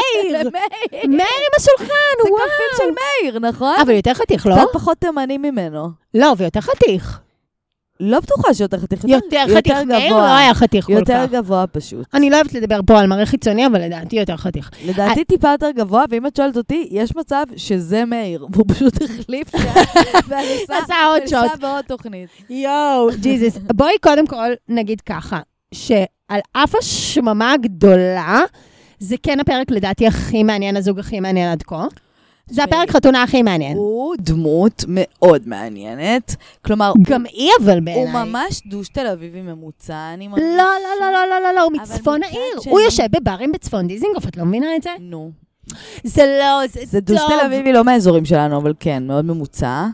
מאיר 0.92 1.12
עם 1.12 1.54
השולחן, 1.58 1.84
זה 2.24 2.30
וואו. 2.30 2.42
כפיל 2.44 2.78
של 2.86 2.94
מאיר, 2.94 3.38
נכון? 3.38 3.74
אבל 3.82 3.90
יותר 3.94 4.14
חתיך, 4.14 4.46
לא? 4.46 4.54
קצת 4.54 4.66
פחות 4.72 4.98
תימני 4.98 5.38
ממנו. 5.38 5.88
לא, 6.14 6.32
ויותר 6.38 6.60
חתיך. 6.60 7.20
לא 8.00 8.20
בטוחה 8.20 8.54
שיותר 8.54 8.78
חתיך. 8.78 9.04
יותר 9.04 9.44
חתיך, 9.56 9.76
מאיר 9.86 10.16
לא 10.16 10.36
היה 10.36 10.54
חתיך 10.54 10.86
כל 10.86 10.92
יותר 10.92 11.26
כך. 11.26 11.32
גבוה 11.32 11.66
פשוט. 11.66 12.06
אני 12.14 12.30
לא 12.30 12.36
אוהבת 12.36 12.52
לדבר 12.54 12.80
פה 12.86 13.00
על 13.00 13.06
מראה 13.06 13.26
חיצוני, 13.26 13.66
אבל 13.66 13.82
לדעתי 13.84 14.16
יותר 14.16 14.36
חתיך. 14.36 14.70
לדעתי 14.86 15.24
טיפה 15.24 15.48
יותר 15.48 15.70
גבוה, 15.70 16.04
ואם 16.10 16.26
את 16.26 16.36
שואלת 16.36 16.56
אותי, 16.56 16.88
יש 16.90 17.16
מצב 17.16 17.44
שזה 17.56 18.04
מאיר, 18.04 18.46
והוא 18.52 18.66
פשוט 18.68 19.02
החליף 19.02 19.50
שם, 19.50 19.58
וניסה 20.28 20.78
עשה 20.84 20.94
עוד 21.06 21.26
שוט. 21.26 21.60
בעוד 21.60 21.84
תוכנית. 21.84 22.28
יואו, 22.50 23.08
ג'יזוס. 23.20 23.58
בואי 23.74 23.94
קודם 24.00 24.26
כל 24.26 24.52
נגיד 24.68 25.00
ככה, 25.00 25.40
שעל 25.74 26.40
אף 26.52 26.74
השממה 26.74 27.52
הגדולה, 27.52 28.42
זה 28.98 29.16
כן 29.22 29.40
הפרק 29.40 29.70
לדעתי 29.70 30.06
הכי 30.06 30.42
מעניין, 30.42 30.76
הזוג 30.76 30.98
הכי 30.98 31.20
מעניין 31.20 31.50
עד 31.50 31.62
כה. 31.62 31.86
זה 32.46 32.62
תשמעי. 32.62 32.82
הפרק 32.82 32.96
חתונה 32.96 33.22
הכי 33.22 33.42
מעניין. 33.42 33.76
הוא 33.76 34.14
דמות 34.18 34.84
מאוד 34.88 35.42
מעניינת. 35.48 36.36
כלומר, 36.64 36.92
גם 37.02 37.24
היא 37.32 37.50
אבל 37.60 37.76
הוא 37.76 37.84
בעיניי. 37.84 38.24
ממש 38.24 38.60
דוש 38.66 38.88
תל 38.88 39.06
אביבי 39.06 39.42
ממוצע, 39.42 40.10
אני 40.14 40.28
מרגישה. 40.28 40.48
לא, 40.56 40.64
לא, 41.00 41.12
לא, 41.12 41.26
לא, 41.30 41.40
לא, 41.40 41.54
לא, 41.54 41.62
הוא 41.62 41.72
מצפון 41.72 42.22
העיר. 42.22 42.58
הוא 42.66 42.80
יושב 42.80 43.06
בברים 43.10 43.52
בצפון 43.52 43.86
דיזינגוף, 43.86 44.28
את 44.28 44.36
לא 44.36 44.44
מבינה 44.44 44.76
את 44.76 44.82
זה? 44.82 44.90
נו. 45.00 45.30
זה 46.04 46.38
לא, 46.40 46.66
זה 46.66 46.80
זה 46.84 47.00
דוש 47.00 47.18
טוב. 47.18 47.28
תל 47.28 47.46
אביבי 47.46 47.72
לא 47.72 47.84
מהאזורים 47.84 48.24
שלנו, 48.24 48.56
אבל 48.56 48.74
כן, 48.80 49.06
מאוד 49.06 49.24
ממוצע. 49.24 49.86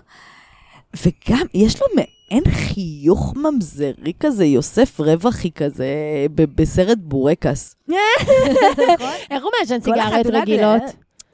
וגם, 0.97 1.47
יש 1.55 1.81
לו 1.81 1.87
מעין 1.95 2.45
חיוך 2.51 3.35
ממזרי 3.37 4.13
כזה, 4.21 4.45
יוסף 4.45 5.01
רווחי 5.01 5.51
כזה, 5.51 5.87
בסרט 6.35 6.99
בורקס. 7.01 7.77
איך 9.31 9.43
הוא 9.43 9.51
מעשן 9.61 9.81
סיגריות 9.81 10.27
רגילות? 10.27 10.83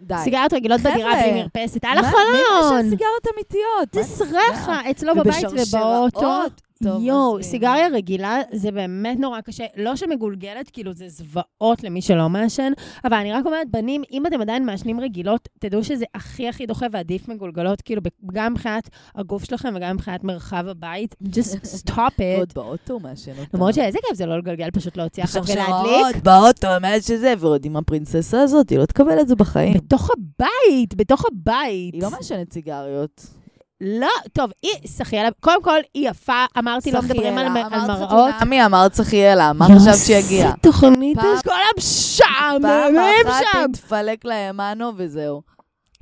די. 0.00 0.14
סיגריות 0.24 0.52
רגילות 0.52 0.80
בדירה 0.80 1.12
בלי 1.14 1.42
מרפסת, 1.42 1.84
על 1.84 1.94
מה- 1.94 2.00
מי 2.00 2.06
החלון. 2.08 2.74
מעשן 2.74 2.90
סיגריות 2.90 3.26
אמיתיות? 3.34 3.88
זה 3.92 4.00
מה 4.00 4.06
סרחה, 4.06 4.90
אצלו 4.90 5.14
בבית. 5.14 5.44
ובאוטו. 5.52 6.40
טוב, 6.82 7.02
יואו, 7.02 7.38
עזבי. 7.38 7.50
סיגריה 7.50 7.88
רגילה 7.88 8.40
זה 8.52 8.70
באמת 8.70 9.18
נורא 9.18 9.40
קשה. 9.40 9.64
לא 9.76 9.96
שמגולגלת, 9.96 10.70
כאילו 10.70 10.92
זה 10.94 11.08
זוועות 11.08 11.84
למי 11.84 12.02
שלא 12.02 12.28
מעשן, 12.28 12.72
אבל 13.04 13.16
אני 13.16 13.32
רק 13.32 13.46
אומרת, 13.46 13.70
בנים, 13.70 14.02
אם 14.12 14.26
אתם 14.26 14.40
עדיין 14.40 14.66
מעשנים 14.66 15.00
רגילות, 15.00 15.48
תדעו 15.58 15.84
שזה 15.84 16.04
הכי 16.14 16.48
הכי 16.48 16.66
דוחה 16.66 16.86
ועדיף 16.92 17.28
מגולגלות, 17.28 17.82
כאילו 17.82 18.02
גם 18.32 18.52
מבחינת 18.52 18.88
הגוף 19.14 19.44
שלכם 19.44 19.72
וגם 19.76 19.94
מבחינת 19.94 20.24
מרחב 20.24 20.64
הבית. 20.68 21.14
just 21.24 21.86
stop 21.86 22.18
it. 22.18 22.54
באוטו 22.54 22.92
הוא 22.92 23.02
מעשן 23.02 23.30
אותה. 23.38 23.50
למרות 23.54 23.74
שאיזה 23.74 23.98
כיף 24.08 24.16
זה 24.16 24.26
לא 24.26 24.38
לגלגל, 24.38 24.70
פשוט 24.70 24.96
להוציא 24.96 25.24
אחת 25.24 25.34
ולהדליק. 25.34 25.56
שרשראות 25.56 26.16
באוטו, 26.22 26.68
מה 26.82 27.00
שזה, 27.00 27.34
ועוד 27.38 27.64
עם 27.64 27.76
הפרינססה 27.76 28.42
הזאת, 28.42 28.70
היא 28.70 28.78
לא 28.78 28.86
תקבל 28.86 29.20
את 29.20 29.28
זה 29.28 29.36
בחיים. 29.36 29.74
בתוך 29.74 30.10
הבית, 30.10 30.94
בתוך 30.94 31.24
הבית. 31.32 31.94
היא 31.94 32.02
לא 32.02 32.10
מעשנת 32.10 32.52
סיגריות. 32.52 33.35
לא, 33.80 34.08
טוב, 34.32 34.50
היא 34.62 34.88
שחייה, 34.98 35.28
קודם 35.40 35.62
כל, 35.62 35.78
היא 35.94 36.08
יפה, 36.08 36.44
אמרתי, 36.58 36.92
לא 36.92 37.02
מדברים 37.02 37.38
על, 37.38 37.46
על 37.46 37.56
אמרת 37.56 37.88
מראות. 38.00 38.34
חתונמי, 38.34 38.64
אמרת 38.64 38.94
סחיילה, 38.94 39.52
מה 39.52 39.66
חשבת 39.76 39.94
שיגיע? 40.06 40.44
איזה 40.44 40.56
תוכנית 40.62 41.18
יש, 41.18 41.42
כולם 41.42 41.80
שם, 41.80 42.58
פעם 42.62 42.94
אחת. 43.28 43.44
תתפלק 43.72 44.24
להם 44.24 44.56
מנו 44.56 44.92
וזהו. 44.96 45.42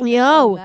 יואו, 0.03 0.57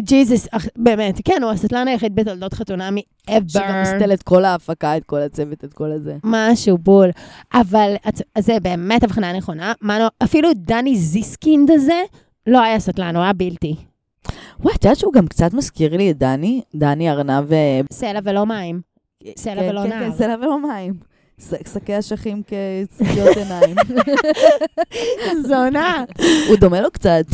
ג'יזוס, 0.00 0.48
באמת, 0.76 1.20
כן, 1.24 1.42
הוא 1.42 1.50
הסטלן 1.50 1.88
היחיד 1.88 2.14
בתולדות 2.14 2.54
חתונמי 2.54 3.02
שגם 3.26 3.38
ever. 3.62 3.82
מסתל 3.82 4.12
את 4.12 4.22
כל 4.22 4.44
ההפקה, 4.44 4.96
את 4.96 5.04
כל 5.04 5.20
הצוות, 5.20 5.64
את 5.64 5.74
כל 5.74 5.92
הזה. 5.92 6.16
משהו 6.24 6.78
בול. 6.78 7.10
אבל 7.54 7.94
זה 8.38 8.60
באמת 8.62 9.02
הבחנה 9.02 9.32
נכונה. 9.32 9.72
מנו, 9.82 10.04
אפילו 10.24 10.48
דני 10.56 10.96
זיסקינד 10.96 11.70
הזה 11.70 12.02
לא 12.46 12.60
היה 12.60 12.80
סטלן, 12.80 13.16
הוא 13.16 13.22
היה 13.24 13.32
בלתי. 13.32 13.76
וואי, 14.60 14.74
את 14.74 14.84
יודעת 14.84 14.98
שהוא 14.98 15.12
גם 15.12 15.26
קצת 15.26 15.54
מזכיר 15.54 15.96
לי 15.96 16.10
את 16.10 16.18
דני? 16.18 16.62
דני 16.74 17.10
ארנב... 17.10 17.52
אה, 17.52 17.80
סלע 17.92 18.20
ולא 18.24 18.46
מים. 18.46 18.80
סלע 19.36 19.62
כן, 19.62 19.68
ולא 19.70 19.82
כן, 19.82 19.88
נער. 19.88 20.10
כן, 20.10 20.16
סלע 20.16 20.34
ולא 20.40 20.62
מים. 20.62 20.94
שקי 21.74 21.98
אשכים 21.98 22.42
כשקיות 22.42 23.36
עיניים. 23.42 23.76
זונה. 25.42 26.04
הוא 26.48 26.56
דומה 26.56 26.80
לו 26.80 26.90
קצת. 26.90 27.24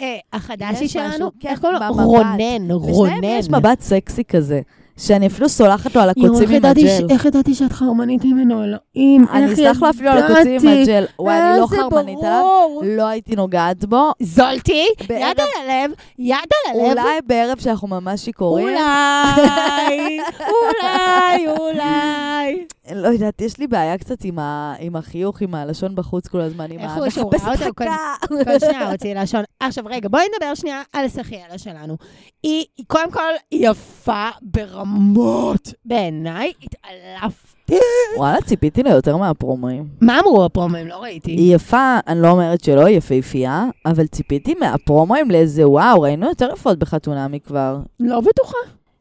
אה, 0.00 0.18
החדשי 0.32 0.88
שלנו, 0.88 1.30
כן, 1.40 1.48
איך 1.48 1.60
קוראים 1.60 1.78
לו? 1.80 2.04
רונן, 2.04 2.70
רונן. 2.70 3.24
יש 3.24 3.48
מבט 3.50 3.80
סקסי 3.80 4.24
כזה, 4.24 4.60
שאני 5.00 5.26
אפילו 5.26 5.48
סולחת 5.48 5.94
לו 5.96 6.02
על 6.02 6.10
הקוצים 6.10 6.50
עם 6.50 6.64
הג'ל. 6.64 7.06
איך 7.10 7.24
ידעתי 7.24 7.54
שאת 7.54 7.72
חרמנית 7.72 8.24
ממנו, 8.24 8.64
אלוהים. 8.64 9.26
אני 9.32 9.52
אסלח 9.52 9.82
לו 9.82 9.90
אפילו 9.90 10.10
על 10.10 10.18
הקוצים 10.18 10.68
עם. 10.68 10.82
הג'ל. 10.82 11.04
וואי, 11.18 11.38
אני 11.40 11.60
לא 11.60 11.66
חרמנית 11.66 12.18
עליו. 12.18 12.44
לא 12.82 13.06
הייתי 13.06 13.36
נוגעת 13.36 13.84
בו. 13.84 14.10
זולטי, 14.22 14.84
בערב- 15.08 15.20
יד 15.30 15.40
על 15.40 15.70
הלב, 15.70 15.90
יד 16.18 16.34
על 16.34 16.80
הלב. 16.80 16.98
אולי 16.98 17.18
בערב 17.26 17.58
שאנחנו 17.58 17.88
ממש 17.88 18.20
שיכורים. 18.24 18.68
אולי, 18.68 20.20
אולי, 20.50 21.46
אולי. 21.58 22.64
לא 22.94 23.08
יודעת, 23.08 23.40
יש 23.40 23.58
לי 23.58 23.66
בעיה 23.66 23.98
קצת 23.98 24.24
עם 24.24 24.38
ה- 24.38 24.74
החיוך, 24.94 25.40
עם 25.40 25.54
הלשון 25.54 25.94
בחוץ 25.94 26.28
כל 26.28 26.40
הזמן, 26.40 26.64
עם 26.72 26.80
ראה 26.80 26.96
אותו 26.96 27.38
חכה. 27.56 27.84
כל 28.28 28.58
שנייה 28.60 28.90
הוציא 28.90 29.14
לשון. 29.14 29.40
עכשיו 29.60 29.84
רגע, 29.86 30.08
בואי 30.08 30.22
נדבר 30.34 30.54
שנייה 30.54 30.82
על 30.92 31.08
סחיילה 31.08 31.58
שלנו. 31.58 31.96
היא, 32.42 32.64
היא 32.76 32.86
קודם 32.88 33.10
כל 33.10 33.20
יפה 33.52 34.28
ברמות. 34.42 35.72
בעיניי 35.84 36.52
התעלפתי 36.62 37.74
וואלה, 38.16 38.40
ציפיתי 38.40 38.82
ליותר 38.82 39.16
מהפרומואים. 39.16 39.88
מה 40.00 40.20
אמרו 40.20 40.44
הפרומואים? 40.44 40.86
לא 40.86 40.96
ראיתי. 41.02 41.30
היא 41.30 41.54
יפה, 41.54 41.98
אני 42.06 42.22
לא 42.22 42.30
אומרת 42.30 42.64
שלא, 42.64 42.86
היא 42.86 42.96
יפהפייה, 42.96 43.64
אבל 43.86 44.06
ציפיתי 44.06 44.54
מהפרומואים 44.54 45.30
לאיזה 45.30 45.68
וואו, 45.68 46.00
ראינו 46.00 46.28
יותר 46.28 46.50
יפות 46.52 46.78
בחתונמי 46.78 47.40
כבר. 47.40 47.78
לא 48.00 48.20
בטוחה. 48.20 48.56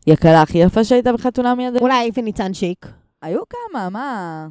היא 0.05 0.13
הקלה 0.13 0.41
הכי 0.41 0.57
יפה 0.57 0.83
שהייתה 0.83 1.13
בחתונמי 1.13 1.67
עד. 1.67 1.81
אולי 1.81 2.05
איפי 2.05 2.21
ניצן 2.21 2.53
שיק. 2.53 2.85
היו 3.21 3.41
כמה, 3.49 3.89
מה? 3.89 4.47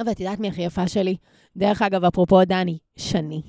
אבל 0.00 0.10
את 0.10 0.20
יודעת 0.20 0.40
מי 0.40 0.48
הכי 0.48 0.62
יפה 0.62 0.88
שלי? 0.88 1.16
דרך 1.56 1.82
אגב, 1.82 2.04
אפרופו 2.04 2.44
דני, 2.44 2.78
שני. 2.96 3.42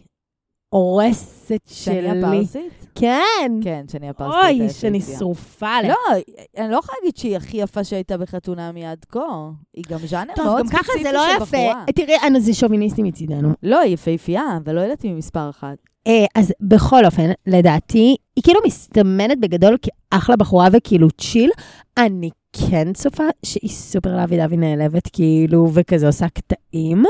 הורסת 0.69 1.61
שני 1.67 1.95
שלי. 1.95 2.09
הפרסית? 2.19 2.87
כן. 2.95 3.51
כן, 3.63 3.85
שני 3.91 4.09
הפרסית. 4.09 4.59
אוי, 4.59 4.69
שאני. 4.69 5.01
שרופה 5.01 5.67
עליה. 5.67 5.89
לא, 5.89 6.17
אני 6.57 6.71
לא 6.71 6.77
יכולה 6.77 6.97
להגיד 7.01 7.17
שהיא 7.17 7.37
הכי 7.37 7.57
יפה 7.57 7.83
שהייתה 7.83 8.17
בחתונמי 8.17 8.85
עד 8.85 9.05
כה. 9.09 9.49
היא 9.73 9.83
גם 9.89 9.99
ז'אנר 9.99 10.33
טוב, 10.35 10.45
מאוד 10.45 10.59
גם 10.61 10.67
ככה 10.67 10.83
ספציפי 10.83 11.03
זה 11.03 11.11
לא 11.11 11.25
של 11.29 11.35
יפה. 11.35 11.45
בחורה. 11.45 11.85
תראי, 11.95 12.13
אנא, 12.27 12.39
זה 12.39 12.53
שוביניסטי 12.53 13.03
מצידנו. 13.03 13.49
לא, 13.63 13.79
היא 13.79 13.93
יפהפייה, 13.93 14.43
אבל 14.63 14.75
לא 14.75 14.81
יודעת 14.81 15.05
אם 15.05 15.09
היא 15.09 15.17
מספר 15.17 15.49
אחת. 15.49 15.77
אה, 16.07 16.25
אז 16.35 16.53
בכל 16.61 17.05
אופן, 17.05 17.31
לדעתי, 17.47 18.15
היא 18.35 18.43
כאילו 18.43 18.59
מסתמנת 18.65 19.39
בגדול 19.39 19.77
כאחלה 19.81 20.35
בחורה 20.35 20.67
וכאילו 20.73 21.07
צ'יל. 21.11 21.49
אני 21.97 22.29
כן 22.69 22.93
צופה 22.93 23.23
שהיא 23.45 23.69
סופר 23.69 24.15
לאבי 24.15 24.37
דבי 24.37 24.57
נעלבת, 24.57 25.09
כאילו, 25.13 25.69
וכזה 25.73 26.07
עושה 26.07 26.29
קטעים. 26.29 27.03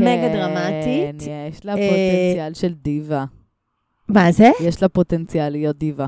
מגה 0.00 0.28
דרמטית. 0.32 1.22
כן, 1.24 1.48
יש 1.50 1.64
לה 1.64 1.72
אה, 1.72 1.76
פוטנציאל 1.76 2.54
של 2.54 2.72
דיבה. 2.72 3.24
מה 4.08 4.32
זה? 4.32 4.50
יש 4.60 4.82
לה 4.82 4.88
פוטנציאל 4.88 5.48
להיות 5.48 5.78
דיבה. 5.78 6.06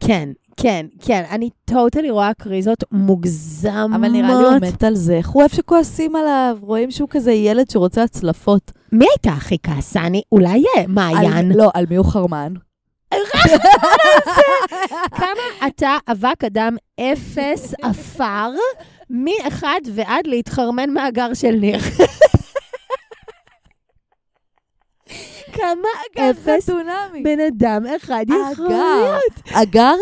כן, 0.00 0.28
כן, 0.56 0.86
כן. 1.00 1.22
אני 1.30 1.50
טוטלי 1.64 2.10
רואה 2.10 2.34
קריזות 2.34 2.84
מוגזמות. 2.92 3.90
אבל 3.94 4.08
נראה 4.08 4.28
לי 4.28 4.34
הוא 4.34 4.58
מת 4.62 4.84
על 4.84 4.94
זה. 4.94 5.16
איך 5.16 5.28
הוא 5.28 5.40
אוהב 5.40 5.50
שכועסים 5.50 6.16
עליו? 6.16 6.56
רואים 6.60 6.90
שהוא 6.90 7.08
כזה 7.08 7.32
ילד 7.32 7.70
שרוצה 7.70 8.02
הצלפות. 8.02 8.72
מי 8.92 9.06
הייתה 9.10 9.30
הכי 9.30 9.56
כעסני? 9.62 10.22
אולי 10.32 10.64
אה, 10.76 10.84
מעיין. 10.88 11.52
לא, 11.52 11.70
על 11.74 11.84
מי 11.90 11.96
הוא 11.96 12.06
חרמן? 12.06 12.52
כמה 15.18 15.66
אתה 15.66 15.96
אבק 16.10 16.44
אדם 16.44 16.76
אפס 17.00 17.74
עפר, 17.82 18.50
מאחד 19.10 19.80
ועד 19.94 20.26
להתחרמן 20.26 20.90
מהגר 20.90 21.34
של 21.34 21.52
ניר. 21.60 21.78
כמה 25.52 25.88
אפס 26.30 26.64
חתונמי. 26.64 27.22
בן 27.22 27.40
אדם 27.40 27.82
אחד 27.96 28.24
יכול. 28.52 28.68
להיות. 28.68 29.22
הגר 29.54 29.94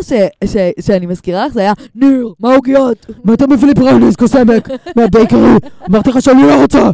שאני 0.81 1.07
מזכירה 1.07 1.47
לך 1.47 1.53
זה 1.53 1.61
היה, 1.61 1.73
ניר, 1.95 2.35
מה 2.41 2.53
העוגיות? 2.53 3.07
מה 3.25 3.35
אתה 3.35 3.47
מביא 3.47 3.69
לי 3.69 3.75
פרייליס, 3.75 4.17
קוסמק? 4.17 4.69
מהבייקרי? 4.97 5.51
אמרתי 5.91 6.11
לך 6.11 6.23
שאני 6.23 6.43
לא 6.43 6.61
רוצה. 6.61 6.91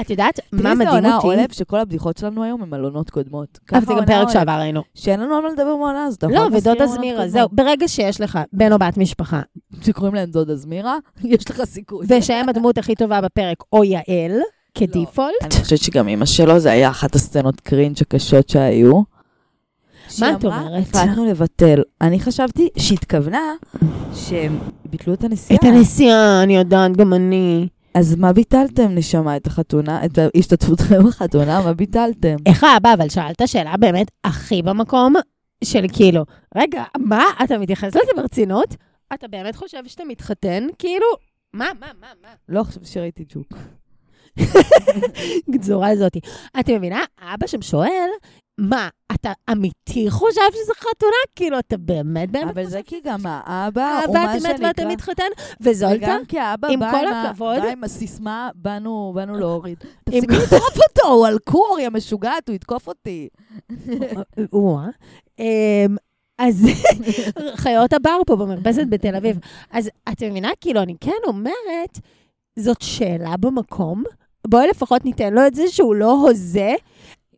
את 0.00 0.10
יודעת 0.10 0.40
מה 0.52 0.62
תראי, 0.62 0.76
זה 0.76 0.84
מדהים 0.84 0.94
עונה 0.94 1.16
אותי? 1.16 1.26
עולב 1.26 1.52
שכל 1.52 1.78
הבדיחות 1.78 2.16
שלנו 2.16 2.42
היום 2.44 2.62
הם 2.62 2.74
על 2.74 2.84
עונות 2.84 3.10
קודמות. 3.10 3.58
אבל 3.72 3.80
זה 3.80 3.86
גם 3.86 3.92
עונה 3.94 4.06
פרק. 4.06 4.28
שעבר 4.28 4.52
ראינו. 4.52 4.82
שאין 4.94 5.20
לנו 5.20 5.34
על 5.34 5.42
מה 5.42 5.48
לדבר 5.48 5.76
בעונה 5.76 6.04
הזאת. 6.04 6.22
לא? 6.22 6.48
ודודה 6.52 6.86
זמירה, 6.86 7.28
זהו. 7.28 7.48
ברגע 7.52 7.88
שיש 7.88 8.20
לך 8.20 8.38
בן 8.52 8.72
או 8.72 8.78
בת 8.78 8.96
משפחה, 8.96 9.40
שקוראים 9.82 10.14
להם 10.14 10.30
דודה 10.30 10.54
זמירה, 10.54 10.98
יש 11.24 11.50
לך 11.50 11.64
סיכוי. 11.64 12.06
ושהם 12.08 12.48
הדמות 12.48 12.78
הכי 12.78 12.94
טובה 12.94 13.20
בפרק, 13.20 13.56
או 13.72 13.84
יעל, 13.84 14.40
כדיפולט, 14.78 15.34
אני 15.42 15.62
חושבת 15.62 15.78
שגם 15.78 16.08
אימא 16.08 16.26
שלו, 16.26 16.58
זה 16.58 16.70
היה 16.70 16.90
אחת 16.90 17.14
הסצנות 17.14 17.60
קרינג' 17.60 17.96
הקשות 18.00 18.48
שהיו. 18.48 19.02
מה 20.20 20.32
את 20.32 20.44
אומרת? 20.44 20.94
החלטנו 20.94 21.24
לבטל. 21.24 21.82
אני 22.00 22.20
חשבתי 22.20 22.68
שהתכוונה 22.78 23.52
שהם 24.14 24.58
ביטלו 24.84 25.14
את 25.14 25.24
הנסיעה. 25.24 25.58
את 25.60 25.64
הנסיעה, 25.64 26.42
אני 26.42 26.56
יודעת, 26.56 26.96
גם 26.96 27.14
אני. 27.14 27.68
אז 27.94 28.16
מה 28.16 28.32
ביטלתם, 28.32 28.94
נשמה, 28.94 29.36
את 29.36 29.46
החתונה, 29.46 30.04
את 30.04 30.18
השתתפותכם 30.36 31.04
בחתונה, 31.06 31.62
מה 31.62 31.72
ביטלתם? 31.72 32.36
איך 32.46 32.64
האבא, 32.64 32.94
אבל 32.94 33.08
שאלת 33.08 33.42
שאלה 33.46 33.76
באמת 33.76 34.10
הכי 34.24 34.62
במקום, 34.62 35.14
של 35.64 35.84
כאילו, 35.92 36.24
רגע, 36.56 36.84
מה, 36.98 37.24
אתה 37.44 37.58
מתייחס 37.58 37.88
לזה 37.88 38.10
ברצינות? 38.16 38.74
אתה 39.14 39.28
באמת 39.28 39.56
חושב 39.56 39.78
שאתה 39.86 40.04
מתחתן? 40.04 40.66
כאילו, 40.78 41.06
מה, 41.52 41.66
מה, 41.80 41.86
מה, 42.00 42.06
מה? 42.22 42.28
לא 42.48 42.62
חשבתי 42.62 42.86
שראיתי 42.86 43.24
ג'וק. 43.28 43.54
גזורה 45.50 45.90
הזאתי. 45.90 46.20
את 46.60 46.70
מבינה? 46.70 47.04
אבא 47.34 47.46
שם 47.46 47.62
שואל, 47.62 48.08
מה, 48.60 48.88
אתה 49.14 49.32
אמיתי 49.52 50.10
חושב 50.10 50.40
שזה 50.52 50.72
חתונה? 50.76 51.16
כאילו, 51.36 51.58
אתה 51.58 51.76
באמת 51.76 52.30
באמת 52.30 52.50
אבל 52.50 52.64
זה 52.66 52.80
כי 52.84 53.00
גם 53.04 53.20
האבא, 53.26 54.00
הוא 54.06 54.14
מה 54.14 54.34
אמת 54.34 54.42
ואתה 54.42 54.58
שנקרא... 54.58 54.92
מתחתן? 54.92 55.28
וזולטה? 55.60 55.96
וגם 56.06 56.20
כי 56.28 56.38
האבא 56.38 56.68
עם 56.68 56.80
כל 56.90 57.06
הכבוד- 57.06 57.60
בא 57.62 57.68
עם 57.68 57.84
הסיסמה, 57.84 58.50
באנו 58.54 59.12
באנו 59.14 59.34
להוריד. 59.38 59.78
תפסיקו 60.04 60.32
לטרוף 60.34 60.76
אותו, 60.88 61.08
הוא 61.08 61.26
על 61.26 61.38
קור, 61.38 61.78
יא 61.80 61.88
משוגעת, 61.88 62.48
הוא 62.48 62.54
יתקוף 62.56 62.88
אותי. 62.88 63.28
או-אה. 64.52 64.86
אמ, 65.38 65.96
אז 66.38 66.66
חיות 67.62 67.92
הבר 67.92 68.18
פה 68.26 68.36
במרפסת 68.36 68.84
בתל 68.88 69.16
אביב. 69.16 69.38
אז 69.70 69.90
את 70.08 70.22
מבינה? 70.22 70.50
כאילו, 70.60 70.82
אני 70.82 70.94
כן 71.00 71.12
אומרת, 71.26 71.98
זאת 72.58 72.82
שאלה 72.82 73.36
במקום. 73.36 74.04
בואי 74.48 74.68
לפחות 74.68 75.04
ניתן 75.04 75.34
לו 75.34 75.46
את 75.46 75.54
זה 75.54 75.62
שהוא 75.68 75.94
לא 75.94 76.10
הוזה. 76.12 76.74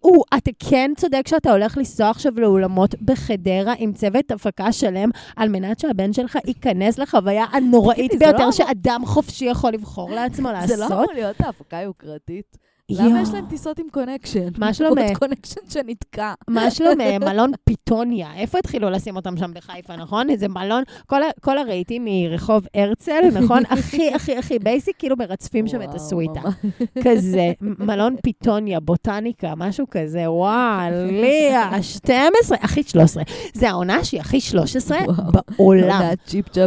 הוא, 0.00 0.24
אתה 0.36 0.50
כן 0.58 0.90
צודק 0.96 1.28
שאתה 1.28 1.52
הולך 1.52 1.78
לנסוע 1.78 2.10
עכשיו 2.10 2.32
לאולמות 2.36 2.94
בחדרה 3.02 3.74
עם 3.78 3.92
צוות 3.92 4.30
הפקה 4.30 4.72
שלם, 4.72 5.10
על 5.36 5.48
מנת 5.48 5.78
שהבן 5.78 6.12
שלך 6.12 6.38
ייכנס 6.46 6.98
לחוויה 6.98 7.44
הנוראית 7.52 8.12
לא 8.12 8.18
ביותר 8.18 8.50
שאדם 8.50 9.02
חופשי 9.06 9.44
יכול 9.44 9.72
לבחור 9.72 10.10
לעצמו 10.10 10.48
זה 10.66 10.76
לא 10.76 10.80
לעשות. 10.80 10.92
אמור 10.92 11.12
להיות 11.12 11.40
ההפקה 11.40 11.76
היוקרתית. 11.78 12.56
למה. 12.90 13.22
יש 13.22 13.28
להם 13.34 13.46
טיסות 13.46 13.78
עם 13.78 13.86
connection? 13.92 14.48
מה 14.58 14.74
שלום, 14.74 14.98
אה? 14.98 15.08
עוד 15.08 15.16
connection 15.18 15.60
שנתקע. 15.68 16.32
מה 16.48 16.70
שלום 16.70 17.00
אה, 17.00 17.18
מלון 17.18 17.52
פיטוניה? 17.64 18.28
איפה 18.36 18.58
התחילו 18.58 18.90
לשים 18.90 19.16
אותם 19.16 19.36
שם 19.36 19.50
בחיפה, 19.54 19.96
נכון? 19.96 20.30
איזה 20.30 20.48
מלון, 20.48 20.82
כל, 21.06 21.20
כל 21.40 21.58
הרהיטים 21.58 22.04
מרחוב 22.04 22.66
הרצל, 22.74 23.20
נכון? 23.32 23.62
הכי, 23.70 24.14
הכי, 24.14 24.36
הכי 24.36 24.58
basic, 24.58 24.96
כאילו 24.98 25.16
מרצפים 25.16 25.68
שם 25.68 25.82
את 25.82 25.94
הסוויטה. 25.94 26.40
כזה, 27.04 27.52
מלון 27.60 28.16
פיטוניה, 28.22 28.80
בוטניקה, 28.80 29.52
משהו 29.56 29.86
כזה, 29.90 30.30
וואו, 30.30 30.90
ליה, 31.10 31.82
12, 31.82 32.58
הכי 32.60 32.82
13. 32.82 33.22
זה 33.54 33.68
העונה 33.68 34.04
שהיא 34.04 34.20
הכי 34.20 34.40
13 34.40 34.98
וואו. 34.98 35.14
בעולם. 35.56 36.02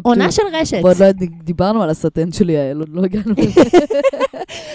עונה. 0.04 0.32
של 0.32 0.42
רשת. 0.54 0.78
ועוד 0.84 0.98
לא 0.98 1.12
דיברנו 1.44 1.84
על 1.84 1.90
הסטן 1.90 2.32
שלי, 2.32 2.54
יעל, 2.54 2.80
עוד 2.80 2.90
לא 2.90 3.02
הגענו. 3.04 3.36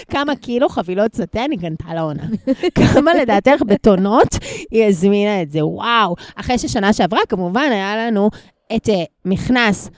כמה 0.09 0.35
קילו 0.35 0.69
חבילות 0.69 1.15
סטן 1.15 1.38
היא 1.51 1.59
קנתה 1.59 1.93
לעונה. 1.93 2.23
כמה 2.93 3.13
לדעתך 3.13 3.61
בטונות 3.67 4.35
היא 4.71 4.85
הזמינה 4.85 5.41
את 5.41 5.51
זה, 5.51 5.65
וואו. 5.65 6.15
אחרי 6.35 6.57
ששנה 6.57 6.93
שעברה, 6.93 7.19
כמובן, 7.29 7.69
היה 7.71 7.97
לנו 7.97 8.29
את 8.75 8.89
uh, 8.89 8.91
מכנס, 9.25 9.89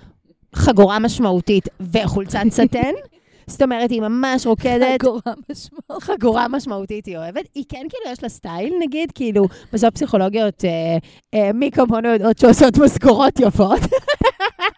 חגורה 0.56 1.00
משמעותית 1.00 1.68
וחולצת 1.80 2.40
סטן. 2.50 2.92
זאת 3.48 3.62
אומרת, 3.62 3.92
היא 3.92 4.02
ממש 4.02 4.46
רוקדת. 4.46 5.02
חגורה 5.02 5.34
משמעות. 5.50 6.04
חגורה 6.04 6.48
משמעותית 6.48 7.06
היא 7.06 7.18
אוהבת. 7.18 7.50
היא 7.56 7.64
כן, 7.70 7.86
כאילו, 7.90 8.14
יש 8.14 8.24
לה 8.24 8.30
סטייל, 8.30 8.74
נגיד, 8.80 9.12
כאילו, 9.12 9.46
בסוף 9.74 9.90
פסיכולוגיות, 9.90 10.66
אה, 10.66 10.98
אה, 11.34 11.54
מי 11.54 11.72
כמונו 11.72 12.10
יודעות 12.10 12.38
שעושות 12.38 12.78
משכורות 12.78 13.40
יפות. 13.40 13.80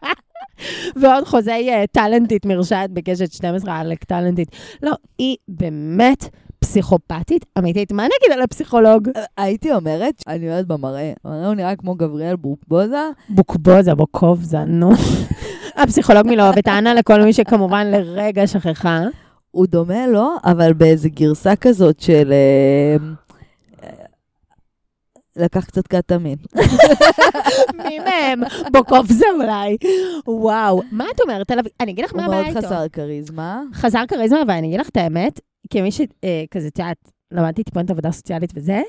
ועוד 1.01 1.23
חוזי 1.23 1.69
אה, 1.69 1.83
טאלנטית 1.91 2.45
מרשעת 2.45 2.91
בקשת 2.91 3.33
12, 3.33 3.79
עלק 3.79 4.03
טאלנטית. 4.03 4.47
לא, 4.83 4.91
היא 5.17 5.35
באמת 5.47 6.29
פסיכופתית 6.63 7.45
אמיתית. 7.57 7.91
מה 7.91 8.03
נגיד 8.03 8.31
על 8.33 8.41
הפסיכולוג? 8.41 9.09
הייתי 9.37 9.73
אומרת, 9.73 10.23
אני 10.27 10.49
אוהבת 10.49 10.67
במראה. 10.67 11.13
המראה 11.23 11.47
הוא 11.47 11.53
נראה 11.53 11.75
כמו 11.75 11.95
גבריאל 11.95 12.35
בורבוזה. 12.35 13.09
בוקבוזה, 13.29 13.95
בוקובזה, 13.95 14.59
נו. 14.59 14.91
הפסיכולוג 15.81 16.27
מלאהוב 16.27 16.55
אנה 16.67 16.93
לכל 16.93 17.23
מי 17.23 17.33
שכמובן 17.33 17.87
לרגע 17.87 18.47
שכחה. 18.47 19.01
הוא 19.51 19.65
דומה 19.65 20.07
לו, 20.07 20.29
אבל 20.43 20.73
באיזה 20.73 21.09
גרסה 21.09 21.55
כזאת 21.55 21.99
של... 21.99 22.33
אה, 22.33 22.97
אה, 23.83 24.05
לקח 25.35 25.65
קצת 25.65 25.87
קטמין. 25.87 26.37
מי 27.85 27.99
מהם? 27.99 28.41
בוקובזה 28.71 29.25
אולי. 29.39 29.77
וואו, 30.27 30.81
מה 30.91 31.05
את 31.15 31.21
אומרת 31.21 31.51
עליו? 31.51 31.63
אני 31.79 31.91
אגיד 31.91 32.05
לך 32.05 32.11
הוא 32.11 32.21
מה 32.21 32.25
הבעיה 32.25 32.43
מאוד 32.43 32.55
איתו. 32.55 32.67
חסר 32.67 32.87
כריזמה. 32.93 33.61
חזר 33.73 34.03
כריזמה, 34.07 34.39
ואני 34.47 34.67
אגיד 34.67 34.79
לך 34.79 34.89
את 34.89 34.97
האמת, 34.97 35.39
כמי 35.69 35.91
שכזה, 35.91 36.67
את 36.67 36.79
יודעת, 36.79 37.11
למדתי 37.31 37.63
טיפונת 37.63 37.89
עבודה 37.91 38.11
סוציאלית 38.11 38.53
וזה, 38.55 38.81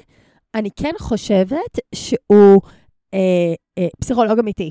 אני 0.54 0.68
כן 0.76 0.92
חושבת 0.98 1.78
שהוא 1.94 2.60
אה, 3.14 3.54
אה, 3.78 3.88
פסיכולוג 4.00 4.38
אמיתי, 4.38 4.70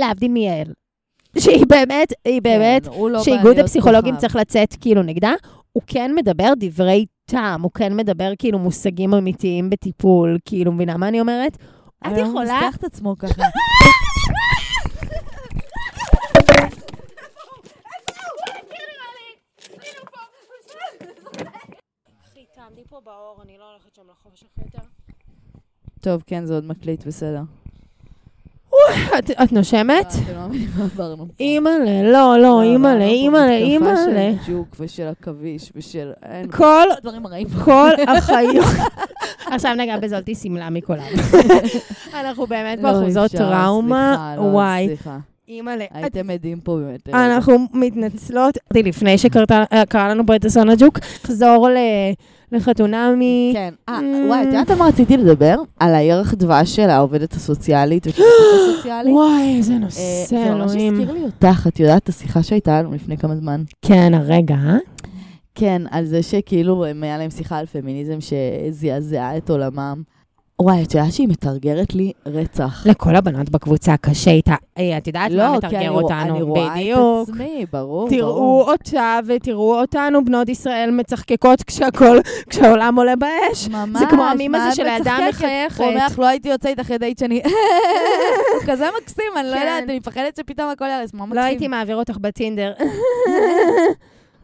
להבדיל 0.00 0.30
מיעל. 0.30 0.72
שהיא 1.38 1.66
באמת, 1.68 2.12
היא 2.24 2.42
באמת, 2.42 2.84
כן, 2.84 2.90
הוא 2.90 3.10
לא 3.10 3.22
שאיגוד 3.22 3.58
הפסיכולוגים 3.58 4.14
כוכב. 4.14 4.20
צריך 4.20 4.36
לצאת 4.36 4.74
כאילו 4.80 5.02
נגדה, 5.02 5.32
הוא 5.72 5.82
כן 5.86 6.14
מדבר 6.14 6.52
דברי 6.58 7.06
טעם, 7.24 7.62
הוא 7.62 7.70
כן 7.74 7.96
מדבר 7.96 8.32
כאילו 8.38 8.58
מושגים 8.58 9.14
אמיתיים 9.14 9.70
בטיפול, 9.70 10.38
כאילו, 10.44 10.72
מבינה 10.72 10.96
מה 10.96 11.08
אני 11.08 11.20
אומרת? 11.20 11.56
את 11.56 11.60
אבל 12.04 12.20
הוא 12.20 12.28
יכולה... 12.28 12.60
מנסח 12.62 12.76
את 12.76 12.84
עצמו 12.84 13.16
ככה. 13.18 13.42
אותי 22.78 22.87
פה 23.04 23.10
באור, 23.10 23.36
אני 23.44 23.52
לא 23.58 23.64
הולכת 23.72 23.94
שם 23.94 24.02
שלך 24.34 24.48
יותר. 24.58 24.86
טוב, 26.00 26.22
כן, 26.26 26.44
זה 26.46 26.54
עוד 26.54 26.64
מקליט, 26.66 27.06
בסדר. 27.06 27.40
את, 29.18 29.30
את 29.42 29.52
נושמת? 29.52 30.06
אתם 30.06 30.34
לא 30.36 30.46
מבינים 30.48 30.68
מה 30.78 30.84
עברנו. 30.84 31.26
אימא'לה, 31.40 32.02
לא, 32.12 32.36
לא, 32.38 32.62
אימא'לה, 32.62 33.04
אימא'לה, 33.04 33.56
אימא'לה. 33.56 34.32
של 34.46 34.52
ג'וק 34.52 34.76
ושל 34.80 35.06
עכביש 35.06 35.72
ושל... 35.76 36.12
כל, 36.50 36.86
הדברים 36.98 37.26
הרעים. 37.26 37.48
כל 37.64 37.90
החיים. 38.18 38.62
עכשיו 39.52 39.74
נגע 39.74 39.98
בזאתי 39.98 40.34
שמלה 40.34 40.70
מכולם. 40.70 41.02
אנחנו 42.20 42.46
באמת 42.46 42.78
לא, 42.82 42.92
באחוזות 42.92 43.30
טראומה. 43.30 44.34
לא, 44.36 44.42
וואי, 44.42 44.86
סליחה. 44.86 45.18
אימא'לה. 45.48 45.84
הייתם 45.90 46.30
עדים 46.30 46.60
פה 46.60 46.76
באמת. 46.76 47.08
אה, 47.08 47.26
אנחנו 47.34 47.56
מתנצלות. 47.72 48.58
לפני 48.74 49.18
שקרה 49.18 50.08
לנו 50.08 50.26
פה 50.26 50.36
את 50.36 50.44
אסון 50.44 50.68
הג'וק, 50.70 50.98
לחזור 50.98 51.68
ל- 51.68 52.12
לחתונמי. 52.52 53.50
כן. 53.54 53.74
אה, 53.88 53.98
Mm. 53.98 54.26
וואי, 54.28 54.42
את 54.42 54.46
יודעת 54.46 54.70
על 54.70 54.78
מה 54.78 54.86
רציתי 54.86 55.16
לדבר? 55.16 55.56
על 55.80 55.94
הירח 55.94 56.34
דבש 56.34 56.76
של 56.76 56.90
העובדת 56.90 57.32
הסוציאלית 57.32 58.06
ושל 58.06 58.22
הסוציאלית. 58.72 59.12
וואי, 59.14 59.56
איזה 59.56 59.72
אה, 59.72 59.78
נושא, 59.78 60.00
זה 60.28 60.36
ממש 60.36 60.72
אלוהים. 60.72 60.94
הזכיר 60.94 61.12
לי 61.12 61.22
אותך, 61.22 61.66
את 61.68 61.80
יודעת, 61.80 62.02
את 62.02 62.08
השיחה 62.08 62.42
שהייתה 62.42 62.82
לנו 62.82 62.94
לפני 62.94 63.16
כמה 63.16 63.36
זמן. 63.36 63.62
כן, 63.82 64.12
הרגע, 64.14 64.54
אה? 64.54 64.76
כן, 65.54 65.82
על 65.90 66.04
זה 66.04 66.22
שכאילו 66.22 66.84
היה 67.02 67.18
להם 67.18 67.30
שיחה 67.30 67.58
על 67.58 67.66
פמיניזם 67.66 68.18
שזעזעה 68.20 69.36
את 69.36 69.50
עולמם. 69.50 70.02
וואי, 70.62 70.82
את 70.84 70.94
יודעת 70.94 71.12
שהיא 71.12 71.28
מתרגרת 71.28 71.94
לי 71.94 72.12
רצח. 72.26 72.86
לכל 72.86 73.16
הבנות 73.16 73.50
בקבוצה 73.50 73.96
קשה 73.96 74.30
איתה. 74.30 74.54
אה, 74.78 74.98
את 74.98 75.06
יודעת 75.06 75.30
מה 75.30 75.36
לא, 75.36 75.50
כי 75.52 75.56
מתרגר 75.66 75.78
אני 75.78 75.88
רוא- 75.88 76.02
אותנו? 76.02 76.34
אני 76.34 76.42
רואה. 76.42 76.74
את 77.22 77.28
עצמי, 77.28 77.66
ברור, 77.72 78.08
תראו 78.08 78.32
ברור. 78.34 78.70
אותה 78.72 79.18
ותראו 79.26 79.80
אותנו, 79.80 80.24
בנות 80.24 80.48
ישראל 80.48 80.90
מצחקקות 80.90 81.62
כשהכל, 81.62 82.18
כשהעולם 82.50 82.96
עולה 82.98 83.16
באש. 83.16 83.68
ממש, 83.68 83.98
זה 83.98 84.06
כמו 84.10 84.22
המים 84.24 84.52
מה 84.52 84.66
הזה 84.66 84.76
של 84.76 84.86
האדם? 84.86 85.20
מחייכת. 85.28 85.80
הוא 85.80 85.88
אומר 85.88 86.06
לך, 86.06 86.18
לא 86.18 86.26
הייתי 86.26 86.48
יוצא 86.48 86.68
איתך 86.68 86.90
ידי 86.90 87.14
שאני... 87.20 87.42
הוא 87.44 88.62
כזה 88.72 88.86
מקסים, 89.02 89.24
אני 89.36 89.48
לא 89.48 89.54
כן. 89.54 89.60
יודעת, 89.60 89.84
אני 89.84 89.98
מפחדת 89.98 90.36
שפתאום 90.36 90.70
הכל 90.70 90.84
מה 90.84 91.02
מקסים? 91.04 91.32
לא 91.32 91.40
הייתי 91.40 91.68
מעביר 91.68 91.96
אותך 91.96 92.16
בטינדר. 92.20 92.72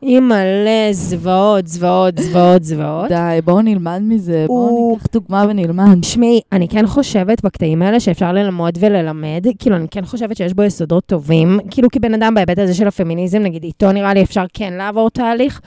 אימא'לה, 0.05 0.93
זוועות, 0.93 1.67
זוועות, 1.67 2.19
זוועות, 2.19 2.65
זוועות. 2.65 3.09
די, 3.09 3.39
בואו 3.45 3.63
נלמד 3.63 4.01
מזה, 4.03 4.45
בואו 4.49 4.91
ניקח 4.93 5.07
דוגמה 5.13 5.47
ונלמד. 5.49 6.01
תשמעי, 6.01 6.41
אני 6.53 6.69
כן 6.69 6.87
חושבת 6.87 7.45
בקטעים 7.45 7.83
האלה 7.83 8.01
שאפשר 8.01 8.33
ללמוד 8.33 8.79
וללמד, 8.81 9.47
כאילו, 9.59 9.77
אני 9.77 9.87
כן 9.91 10.05
חושבת 10.05 10.37
שיש 10.37 10.55
בו 10.55 10.63
יסודות 10.63 11.07
טובים, 11.07 11.59
כאילו 11.71 11.89
כבן 11.93 12.15
אדם 12.15 12.35
בהיבט 12.35 12.59
הזה 12.59 12.75
של 12.75 12.89
הפמיניזם, 12.89 13.39
נגיד, 13.39 13.65
איתו 13.65 13.93
נראה 13.93 14.15
לי 14.15 14.23
אפשר 14.23 14.45
כן 14.55 14.73
לעבור 14.73 15.11
תהליך, 15.11 15.61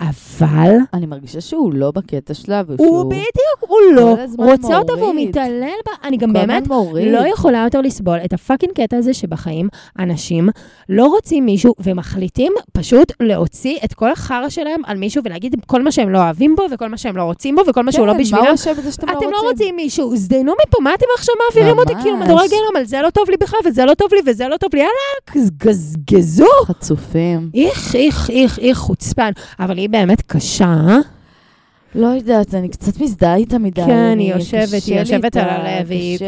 אבל 0.00 0.76
אני 0.94 1.06
מרגישה 1.06 1.40
שהוא 1.40 1.72
לא 1.74 1.90
בקטע 1.90 2.34
שלה, 2.34 2.62
הוא 2.66 2.74
ושהוא 2.74 3.04
בדיוק, 3.04 3.60
הוא 3.60 3.78
לא 3.94 4.16
רוצה 4.36 4.78
אותה 4.78 4.92
והוא. 4.92 5.14
מתעלל 5.14 5.78
בה. 5.86 5.92
אני 6.04 6.16
גם 6.16 6.32
באמת 6.32 6.68
מוריד. 6.68 7.12
לא 7.12 7.28
יכולה 7.28 7.58
יותר 7.64 7.80
לסבול 7.80 8.18
את 8.24 8.32
הפאקינג 8.32 8.72
קטע 8.72 8.96
הזה 8.96 9.14
שבחיים 9.14 9.68
אנשים 9.98 10.48
לא 10.88 11.06
רוצים 11.06 11.44
מישהו 11.44 11.74
ומחליטים 11.78 12.52
פשוט 12.72 13.12
להוציא 13.20 13.78
את 13.84 13.94
כל 13.94 14.12
החרא 14.12 14.48
שלהם 14.48 14.80
על 14.86 14.96
מישהו 14.96 15.22
ולהגיד 15.24 15.56
כל 15.66 15.82
מה 15.82 15.92
שהם 15.92 16.10
לא 16.10 16.18
אוהבים 16.18 16.56
בו 16.56 16.62
וכל 16.70 16.88
מה 16.88 16.96
שהם 16.96 17.16
לא 17.16 17.22
רוצים 17.22 17.56
בו 17.56 17.62
וכל 17.68 17.82
מה 17.82 17.92
שהוא 17.92 18.06
לא 18.06 18.12
כן, 18.12 18.18
בשבילם. 18.18 18.46
הוא 18.46 18.56
שאתם 18.56 19.08
אתם 19.10 19.30
לא 19.30 19.30
לא 19.44 19.48
רוצים? 19.50 19.76
מישהו, 19.76 20.16
זדיינו 20.16 20.52
מפה, 20.66 20.78
מה 20.82 20.94
אתם 20.94 21.06
עכשיו 21.16 21.34
מעבירים 21.44 21.78
אותי? 21.78 21.94
כאילו, 22.02 22.16
מדורי 22.16 22.48
גיהנום, 22.48 22.76
על 22.76 22.84
זה 22.84 23.02
לא 23.02 23.10
טוב 23.10 23.30
לי 23.30 23.36
בכלל, 23.36 23.60
וזה 23.64 23.84
לא 23.84 23.94
טוב 23.94 24.08
לי, 24.14 24.20
וזה 24.26 24.48
לא 24.48 24.56
טוב 24.56 24.70
לי, 24.74 24.80
יאללה, 24.80 25.48
גזגזו. 25.56 26.46
חצופים. 26.64 27.50
איך, 27.54 27.94
איך, 27.94 28.30
איך, 28.30 28.58
איך, 28.58 28.78
חוצפן. 28.78 29.30
אבל 29.60 29.78
היא 29.84 29.90
באמת 29.90 30.22
קשה? 30.22 30.76
לא 31.94 32.06
יודעת, 32.06 32.54
אני 32.54 32.68
קצת 32.68 33.00
מזדהה 33.00 33.34
איתה 33.36 33.58
מדי. 33.58 33.82
כן, 33.86 33.90
אני- 33.90 34.22
היא 34.24 34.34
יושבת, 34.34 34.82
היא 34.86 35.00
יושבת 35.00 35.36
על 35.36 35.48
הלב, 35.48 35.90
היא- 35.90 36.18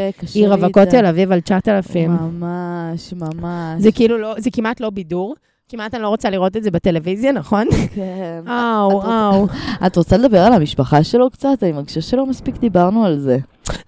רווקות. 0.48 0.88
תל 0.88 1.06
אביב 1.06 1.32
על 1.32 1.40
9,000. 1.40 2.10
ממש, 2.10 3.12
ממש. 3.12 3.82
זה 3.82 3.92
כאילו 3.92 4.18
לא, 4.18 4.34
זה 4.38 4.50
כמעט 4.52 4.80
לא 4.80 4.90
בידור. 4.90 5.34
כמעט 5.68 5.94
אני 5.94 6.02
לא 6.02 6.08
רוצה 6.08 6.30
לראות 6.30 6.56
את 6.56 6.62
זה 6.62 6.70
בטלוויזיה, 6.70 7.32
נכון? 7.32 7.66
כן. 7.94 8.40
אאו, 8.48 9.02
אאו. 9.02 9.46
את 9.86 9.96
רוצה 9.96 10.16
לדבר 10.16 10.40
על 10.40 10.52
המשפחה 10.52 11.04
שלו 11.04 11.30
קצת? 11.30 11.62
אני 11.62 11.72
מרגישה 11.72 12.00
שלא 12.00 12.26
מספיק 12.26 12.56
דיברנו 12.60 13.04
על 13.04 13.18
זה. 13.18 13.38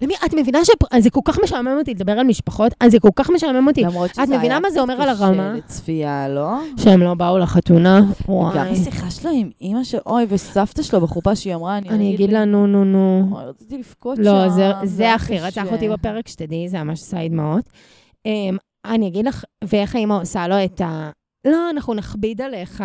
למי, 0.01 0.13
את 0.25 0.33
מבינה 0.33 0.59
שזה 0.65 1.09
כל 1.09 1.19
כך 1.25 1.39
משעמם 1.43 1.75
אותי 1.79 1.91
לדבר 1.93 2.11
על 2.11 2.25
משפחות? 2.27 2.73
אז 2.79 2.91
זה 2.91 2.99
כל 2.99 3.09
כך 3.15 3.29
משעמם 3.29 3.67
אותי. 3.67 3.81
למרות 3.83 4.09
שזה 4.13 4.23
את 4.23 4.29
מבינה 4.29 4.59
מה 4.59 4.69
זה 4.71 4.79
אומר 4.81 5.01
על 5.01 5.09
הרמה? 5.09 5.49
קשה 5.51 5.65
לצפייה, 5.65 6.29
לא? 6.29 6.53
שהם 6.77 7.01
לא 7.01 7.13
באו 7.13 7.37
לחתונה? 7.37 7.99
גם 7.99 8.11
וואי. 8.33 8.59
השיחה 8.59 9.11
שלו 9.11 9.31
עם 9.33 9.49
אימא 9.61 9.83
של... 9.83 9.97
אוי, 10.05 10.25
וסבתא 10.29 10.81
שלו 10.81 11.01
בחופה 11.01 11.35
שהיא 11.35 11.55
אמרה, 11.55 11.77
אני... 11.77 11.89
אני 11.89 12.15
אגיד 12.15 12.31
לה, 12.33 12.45
נו, 12.45 12.67
נו, 12.67 12.83
נו. 12.85 13.29
אוי, 13.31 13.45
רציתי 13.45 13.77
לבכות 13.77 14.15
שם. 14.17 14.23
לא, 14.23 14.49
זה- 14.49 14.71
זה 14.83 15.13
הכי 15.13 15.39
רצח. 15.39 15.65
אותי 15.71 15.89
בפרק, 15.89 16.27
שתדעי, 16.27 16.69
זה 16.69 16.83
ממש 16.83 16.99
עשה 17.01 17.17
לי 17.19 17.29
דמעות. 17.29 17.63
אני 18.85 19.07
אגיד 19.07 19.25
לך, 19.25 19.43
ואיך 19.63 19.95
האמא 19.95 20.13
עושה 20.21 20.47
לו 20.47 20.55
את 20.65 20.81
ה... 20.81 21.09
לא, 21.45 21.69
אנחנו 21.69 21.93
נכביד 21.93 22.41
עליך. 22.41 22.83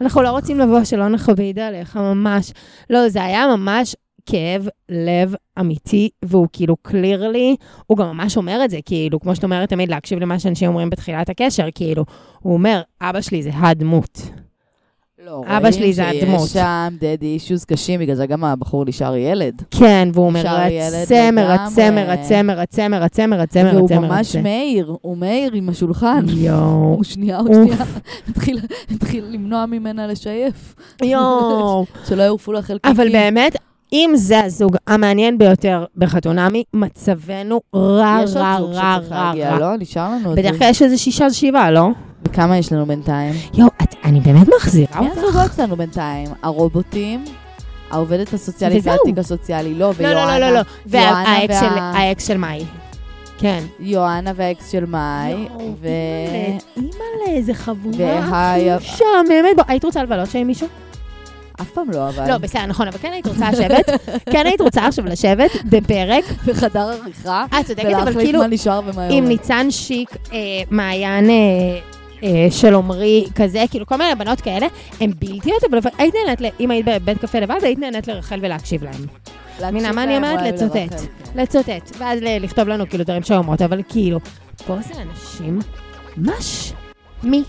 אנחנו 0.00 0.22
לא 0.22 0.30
רוצים 0.30 0.58
לבוא 0.58 0.84
שלא 0.84 1.08
נכביד 1.08 1.58
עליך, 1.58 1.96
ממש. 1.96 2.52
לא, 2.90 3.08
זה 3.08 3.24
היה 3.24 3.46
ממש 3.56 3.96
כאב 4.26 4.68
לב 4.88 5.34
אמיתי, 5.60 6.10
והוא 6.24 6.48
כאילו 6.52 6.76
קליר 6.82 7.28
לי, 7.28 7.56
הוא 7.86 7.98
גם 7.98 8.06
ממש 8.06 8.36
אומר 8.36 8.64
את 8.64 8.70
זה, 8.70 8.78
כאילו, 8.84 9.20
כמו 9.20 9.34
שאת 9.34 9.44
אומרת 9.44 9.68
תמיד, 9.68 9.88
להקשיב 9.88 10.18
למה 10.18 10.38
שאנשים 10.38 10.68
אומרים 10.68 10.90
בתחילת 10.90 11.28
הקשר, 11.28 11.66
כאילו, 11.74 12.04
הוא 12.40 12.54
אומר, 12.54 12.82
אבא 13.00 13.20
שלי 13.20 13.42
זה 13.42 13.50
הדמות. 13.54 14.30
לא, 15.26 15.42
אבא 15.46 15.58
רואים 15.58 15.72
שלי 15.72 15.92
זה 15.92 16.08
הדמות. 16.08 16.40
שיש 16.40 16.52
שם 16.52 16.94
דדי 17.00 17.26
אישוז 17.26 17.64
קשים, 17.64 18.00
בגלל 18.00 18.14
זה 18.14 18.26
גם 18.26 18.44
הבחור 18.44 18.84
נשאר 18.84 19.16
ילד. 19.16 19.62
כן, 19.70 20.08
והוא 20.12 20.32
מרצה, 20.32 20.68
מרצה, 20.68 21.30
לגמרי. 21.30 21.44
מרצה, 21.44 22.42
מרצה, 22.42 22.42
מרצה, 22.88 23.26
מרצה, 23.26 23.62
והוא 23.72 23.80
מרצה, 23.80 23.98
ממש 23.98 24.10
מרצה. 24.10 24.42
מאיר, 24.42 24.96
הוא 25.00 25.16
מאיר 25.16 25.52
עם 25.54 25.68
השולחן. 25.68 26.24
יואו. 26.28 26.94
הוא 26.96 27.04
שנייה, 27.04 27.38
אוף. 27.38 27.48
שנייה, 27.48 27.76
התחיל 28.90 29.24
למנוע 29.30 29.66
ממנה 29.66 30.06
לשייף. 30.06 30.74
יואו. 31.02 31.86
שלא 32.08 32.22
יעופו 32.22 32.52
לה 32.52 32.62
חלקיקים. 32.62 32.96
אבל 32.96 33.12
באמת, 33.12 33.56
אם 33.92 34.10
זה 34.14 34.44
הזוג 34.44 34.76
המעניין 34.86 35.38
ביותר 35.38 35.84
בחתונמי, 35.96 36.64
מצבנו 36.74 37.60
רע, 37.74 38.18
יש 38.24 38.30
עוד 38.30 38.36
רע, 38.44 38.56
זוג 38.58 38.70
רע, 38.72 38.96
שצריך 38.98 39.12
רע, 39.12 39.24
להגיע, 39.26 39.50
רע. 39.50 39.58
לא? 39.58 39.76
נשאר 39.78 40.10
לנו 40.10 40.28
עוד 40.28 40.38
בדרך 40.38 40.52
זוג. 40.52 40.58
כלל 40.62 40.70
יש 40.70 40.82
איזה 40.82 40.98
שישה, 40.98 41.30
שבעה, 41.30 41.70
לא? 41.70 41.88
וכמה 42.28 42.58
יש 42.58 42.72
לנו 42.72 42.86
בינתיים? 42.86 43.34
יואו, 43.54 43.68
את- 43.82 43.94
אני 44.04 44.20
באמת 44.20 44.46
מחזירה 44.56 45.00
מי 45.00 45.08
אותך. 45.08 45.18
הזוגות 45.22 45.50
שלנו 45.56 45.76
בינתיים? 45.76 46.28
הרובוטים, 46.42 47.24
העובדת 47.90 48.32
הסוציאלית 48.32 48.78
וזהו. 48.78 48.92
והתיק 48.92 49.18
הסוציאלי, 49.18 49.74
לא, 49.74 49.78
לא, 49.78 50.08
לא, 50.08 50.10
לא, 50.10 50.18
ויואנה. 50.18 50.38
לא, 50.38 50.50
לא. 50.50 50.60
יואנה 50.92 51.24
והאקס 51.26 51.54
וה- 51.54 51.60
של- 51.60 51.78
האקס 51.78 52.26
של 52.26 52.36
מאי. 52.36 52.64
כן. 53.38 53.62
יואנה 53.80 54.32
והאקס 54.36 54.70
של 54.72 54.84
מאי, 54.84 55.34
ו... 55.80 55.88
אימא'לה, 56.76 56.92
איזה 57.36 57.54
חבורה 57.54 57.96
וה- 58.30 58.76
משעממת. 58.76 59.56
בוא, 59.56 59.64
היית 59.68 59.84
רוצה 59.84 60.02
לבלות 60.02 60.30
שם 60.30 60.38
עם 60.38 60.46
מישהו? 60.46 60.66
אף 61.60 61.70
פעם 61.70 61.90
לא, 61.90 62.08
אבל... 62.08 62.30
לא, 62.30 62.38
בסדר, 62.38 62.66
נכון, 62.66 62.88
אבל 62.88 62.98
כן 62.98 63.12
היית 63.12 63.26
רוצה 63.26 63.50
לשבת, 63.50 63.90
כן 64.32 64.46
היית 64.46 64.60
רוצה 64.60 64.86
עכשיו 64.86 65.04
לשבת 65.06 65.50
בפרק. 65.64 66.24
בחדר 66.46 66.80
עריכה, 66.90 67.44
את 67.60 67.66
צודקת, 67.66 67.84
אבל 68.02 68.12
כאילו, 68.12 68.38
מה 68.38 68.46
נשאר 68.46 68.80
ומה 68.86 69.04
עם 69.04 69.10
יורד. 69.12 69.28
ניצן 69.28 69.70
שיק, 69.70 70.16
אה, 70.32 70.38
מעיין 70.70 71.30
אה, 71.30 71.34
אה, 72.22 72.46
של 72.50 72.74
עמרי, 72.74 73.24
כזה, 73.34 73.64
כאילו 73.70 73.86
כל 73.86 73.96
מיני 73.96 74.14
בנות 74.14 74.40
כאלה, 74.40 74.66
הן 75.00 75.10
בלתיות, 75.18 75.64
אבל 75.70 75.78
היית 75.98 76.14
נהנית, 76.14 76.54
אם 76.60 76.70
היית 76.70 76.86
בבית 76.86 77.18
קפה 77.18 77.38
לבד, 77.38 77.58
היית 77.62 77.78
נהנית 77.78 78.08
לרחל 78.08 78.38
ולהקשיב. 78.42 78.84
להקשיב 78.84 79.06
מבינה 79.70 79.92
מה 79.92 80.04
אני 80.04 80.16
אומרת? 80.16 80.40
לצוטט. 80.42 80.74
כן. 80.74 81.40
לצוטט, 81.42 81.96
ואז 81.98 82.20
לכתוב 82.22 82.68
לנו 82.68 82.88
כאילו 82.88 83.04
דברים 83.04 83.22
שאומרות, 83.22 83.62
אבל 83.62 83.82
כאילו, 83.88 84.18
פה 84.66 84.76
זה 84.80 84.94
אנשים, 85.02 85.58
מש, 86.16 86.72
מי? 87.22 87.42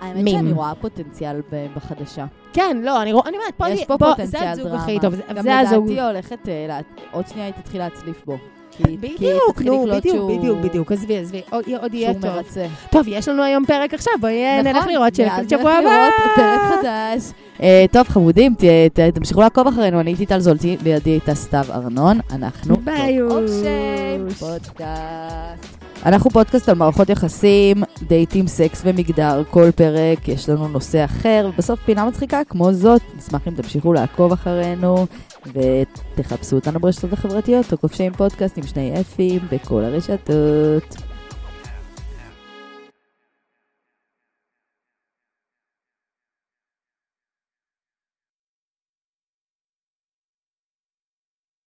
האמת 0.00 0.24
מים. 0.24 0.36
שאני 0.36 0.52
רואה 0.52 0.72
פוטנציאל 0.80 1.40
בחדשה. 1.76 2.24
כן, 2.52 2.76
לא, 2.82 3.02
אני 3.02 3.12
רואה, 3.12 3.28
אני 3.28 3.36
אומרת, 3.36 3.54
פה, 3.56 3.68
יש 3.68 3.78
לי- 3.80 3.86
פה 3.86 3.96
בוא, 3.96 4.08
זה 4.08 4.14
פוטנציאל 4.16 4.48
הזוג 4.48 4.66
דרמה. 4.66 4.82
הכי 4.82 4.98
טוב, 5.00 5.14
זה- 5.14 5.22
גם 5.34 5.42
זה 5.42 5.58
הזוג. 5.58 5.90
לדעתי 5.90 6.00
הולכת, 6.06 6.48
אה, 6.48 6.64
לה- 6.68 6.80
עוד 7.12 7.26
שנייה 7.28 7.46
היא 7.46 7.54
תתחיל 7.62 7.80
להצליף 7.80 8.22
בו. 8.26 8.36
כי- 8.70 8.96
בדיוק, 8.96 9.62
נו, 9.62 9.84
בדיוק, 9.86 10.04
שהוא- 10.16 10.38
בדיוק, 10.38 10.58
בדיוק, 10.58 10.92
עזבי, 10.92 11.18
עזבי, 11.18 11.40
עוד 11.50 11.94
יהיה 11.94 12.10
שהוא 12.12 12.22
טוב. 12.22 12.30
מרצה. 12.36 12.66
טוב, 12.90 13.04
יש 13.08 13.28
לנו 13.28 13.42
היום 13.42 13.64
פרק 13.66 13.94
עכשיו, 13.94 14.12
בואי 14.20 14.44
אה, 14.44 14.62
נלך 14.62 14.76
נכון, 14.76 14.88
לראות 14.92 15.02
ואז 15.04 15.16
שנקליט 15.16 15.52
נלך 15.52 15.60
שבוע 15.60 15.72
הבא. 15.72 15.80
לראות 15.90 16.14
פרק 16.36 16.60
חדש. 16.80 17.32
אה, 17.62 17.84
טוב, 17.92 18.08
חמודים, 18.08 18.54
ת- 18.54 18.64
ת- 18.94 19.14
תמשיכו 19.14 19.40
לעקוב 19.40 19.66
אחרינו, 19.66 20.00
אני 20.00 20.10
הייתי 20.10 20.26
טל 20.26 20.38
זולטי, 20.40 20.76
לידי 20.84 21.10
הייתה 21.10 21.34
סתיו 21.34 21.64
ארנון, 21.70 22.18
אנחנו 22.32 22.76
ביוש. 22.76 23.32
אופשיים 23.32 24.28
פודקאסט. 24.38 25.79
אנחנו 26.06 26.30
פודקאסט 26.30 26.68
על 26.68 26.74
מערכות 26.74 27.08
יחסים, 27.08 27.76
דייטים, 28.02 28.46
סקס 28.46 28.82
ומגדר, 28.84 29.42
כל 29.50 29.70
פרק 29.70 30.28
יש 30.28 30.48
לנו 30.48 30.68
נושא 30.68 31.04
אחר, 31.04 31.50
ובסוף 31.54 31.80
פינה 31.84 32.04
מצחיקה 32.04 32.40
כמו 32.48 32.72
זאת. 32.72 33.02
נשמח 33.16 33.48
אם 33.48 33.54
תמשיכו 33.54 33.92
לעקוב 33.92 34.32
אחרינו, 34.32 35.06
ותחפשו 35.46 36.56
אותנו 36.56 36.80
ברשתות 36.80 37.12
החברתיות, 37.12 37.72
או 37.72 37.78
כובשי 37.78 38.02
עם 38.02 38.12
פודקאסט 38.12 38.58
עם 38.58 38.66
שני 38.66 39.00
אפים 39.00 39.40
בכל 39.52 39.84
הרשתות. 39.84 41.09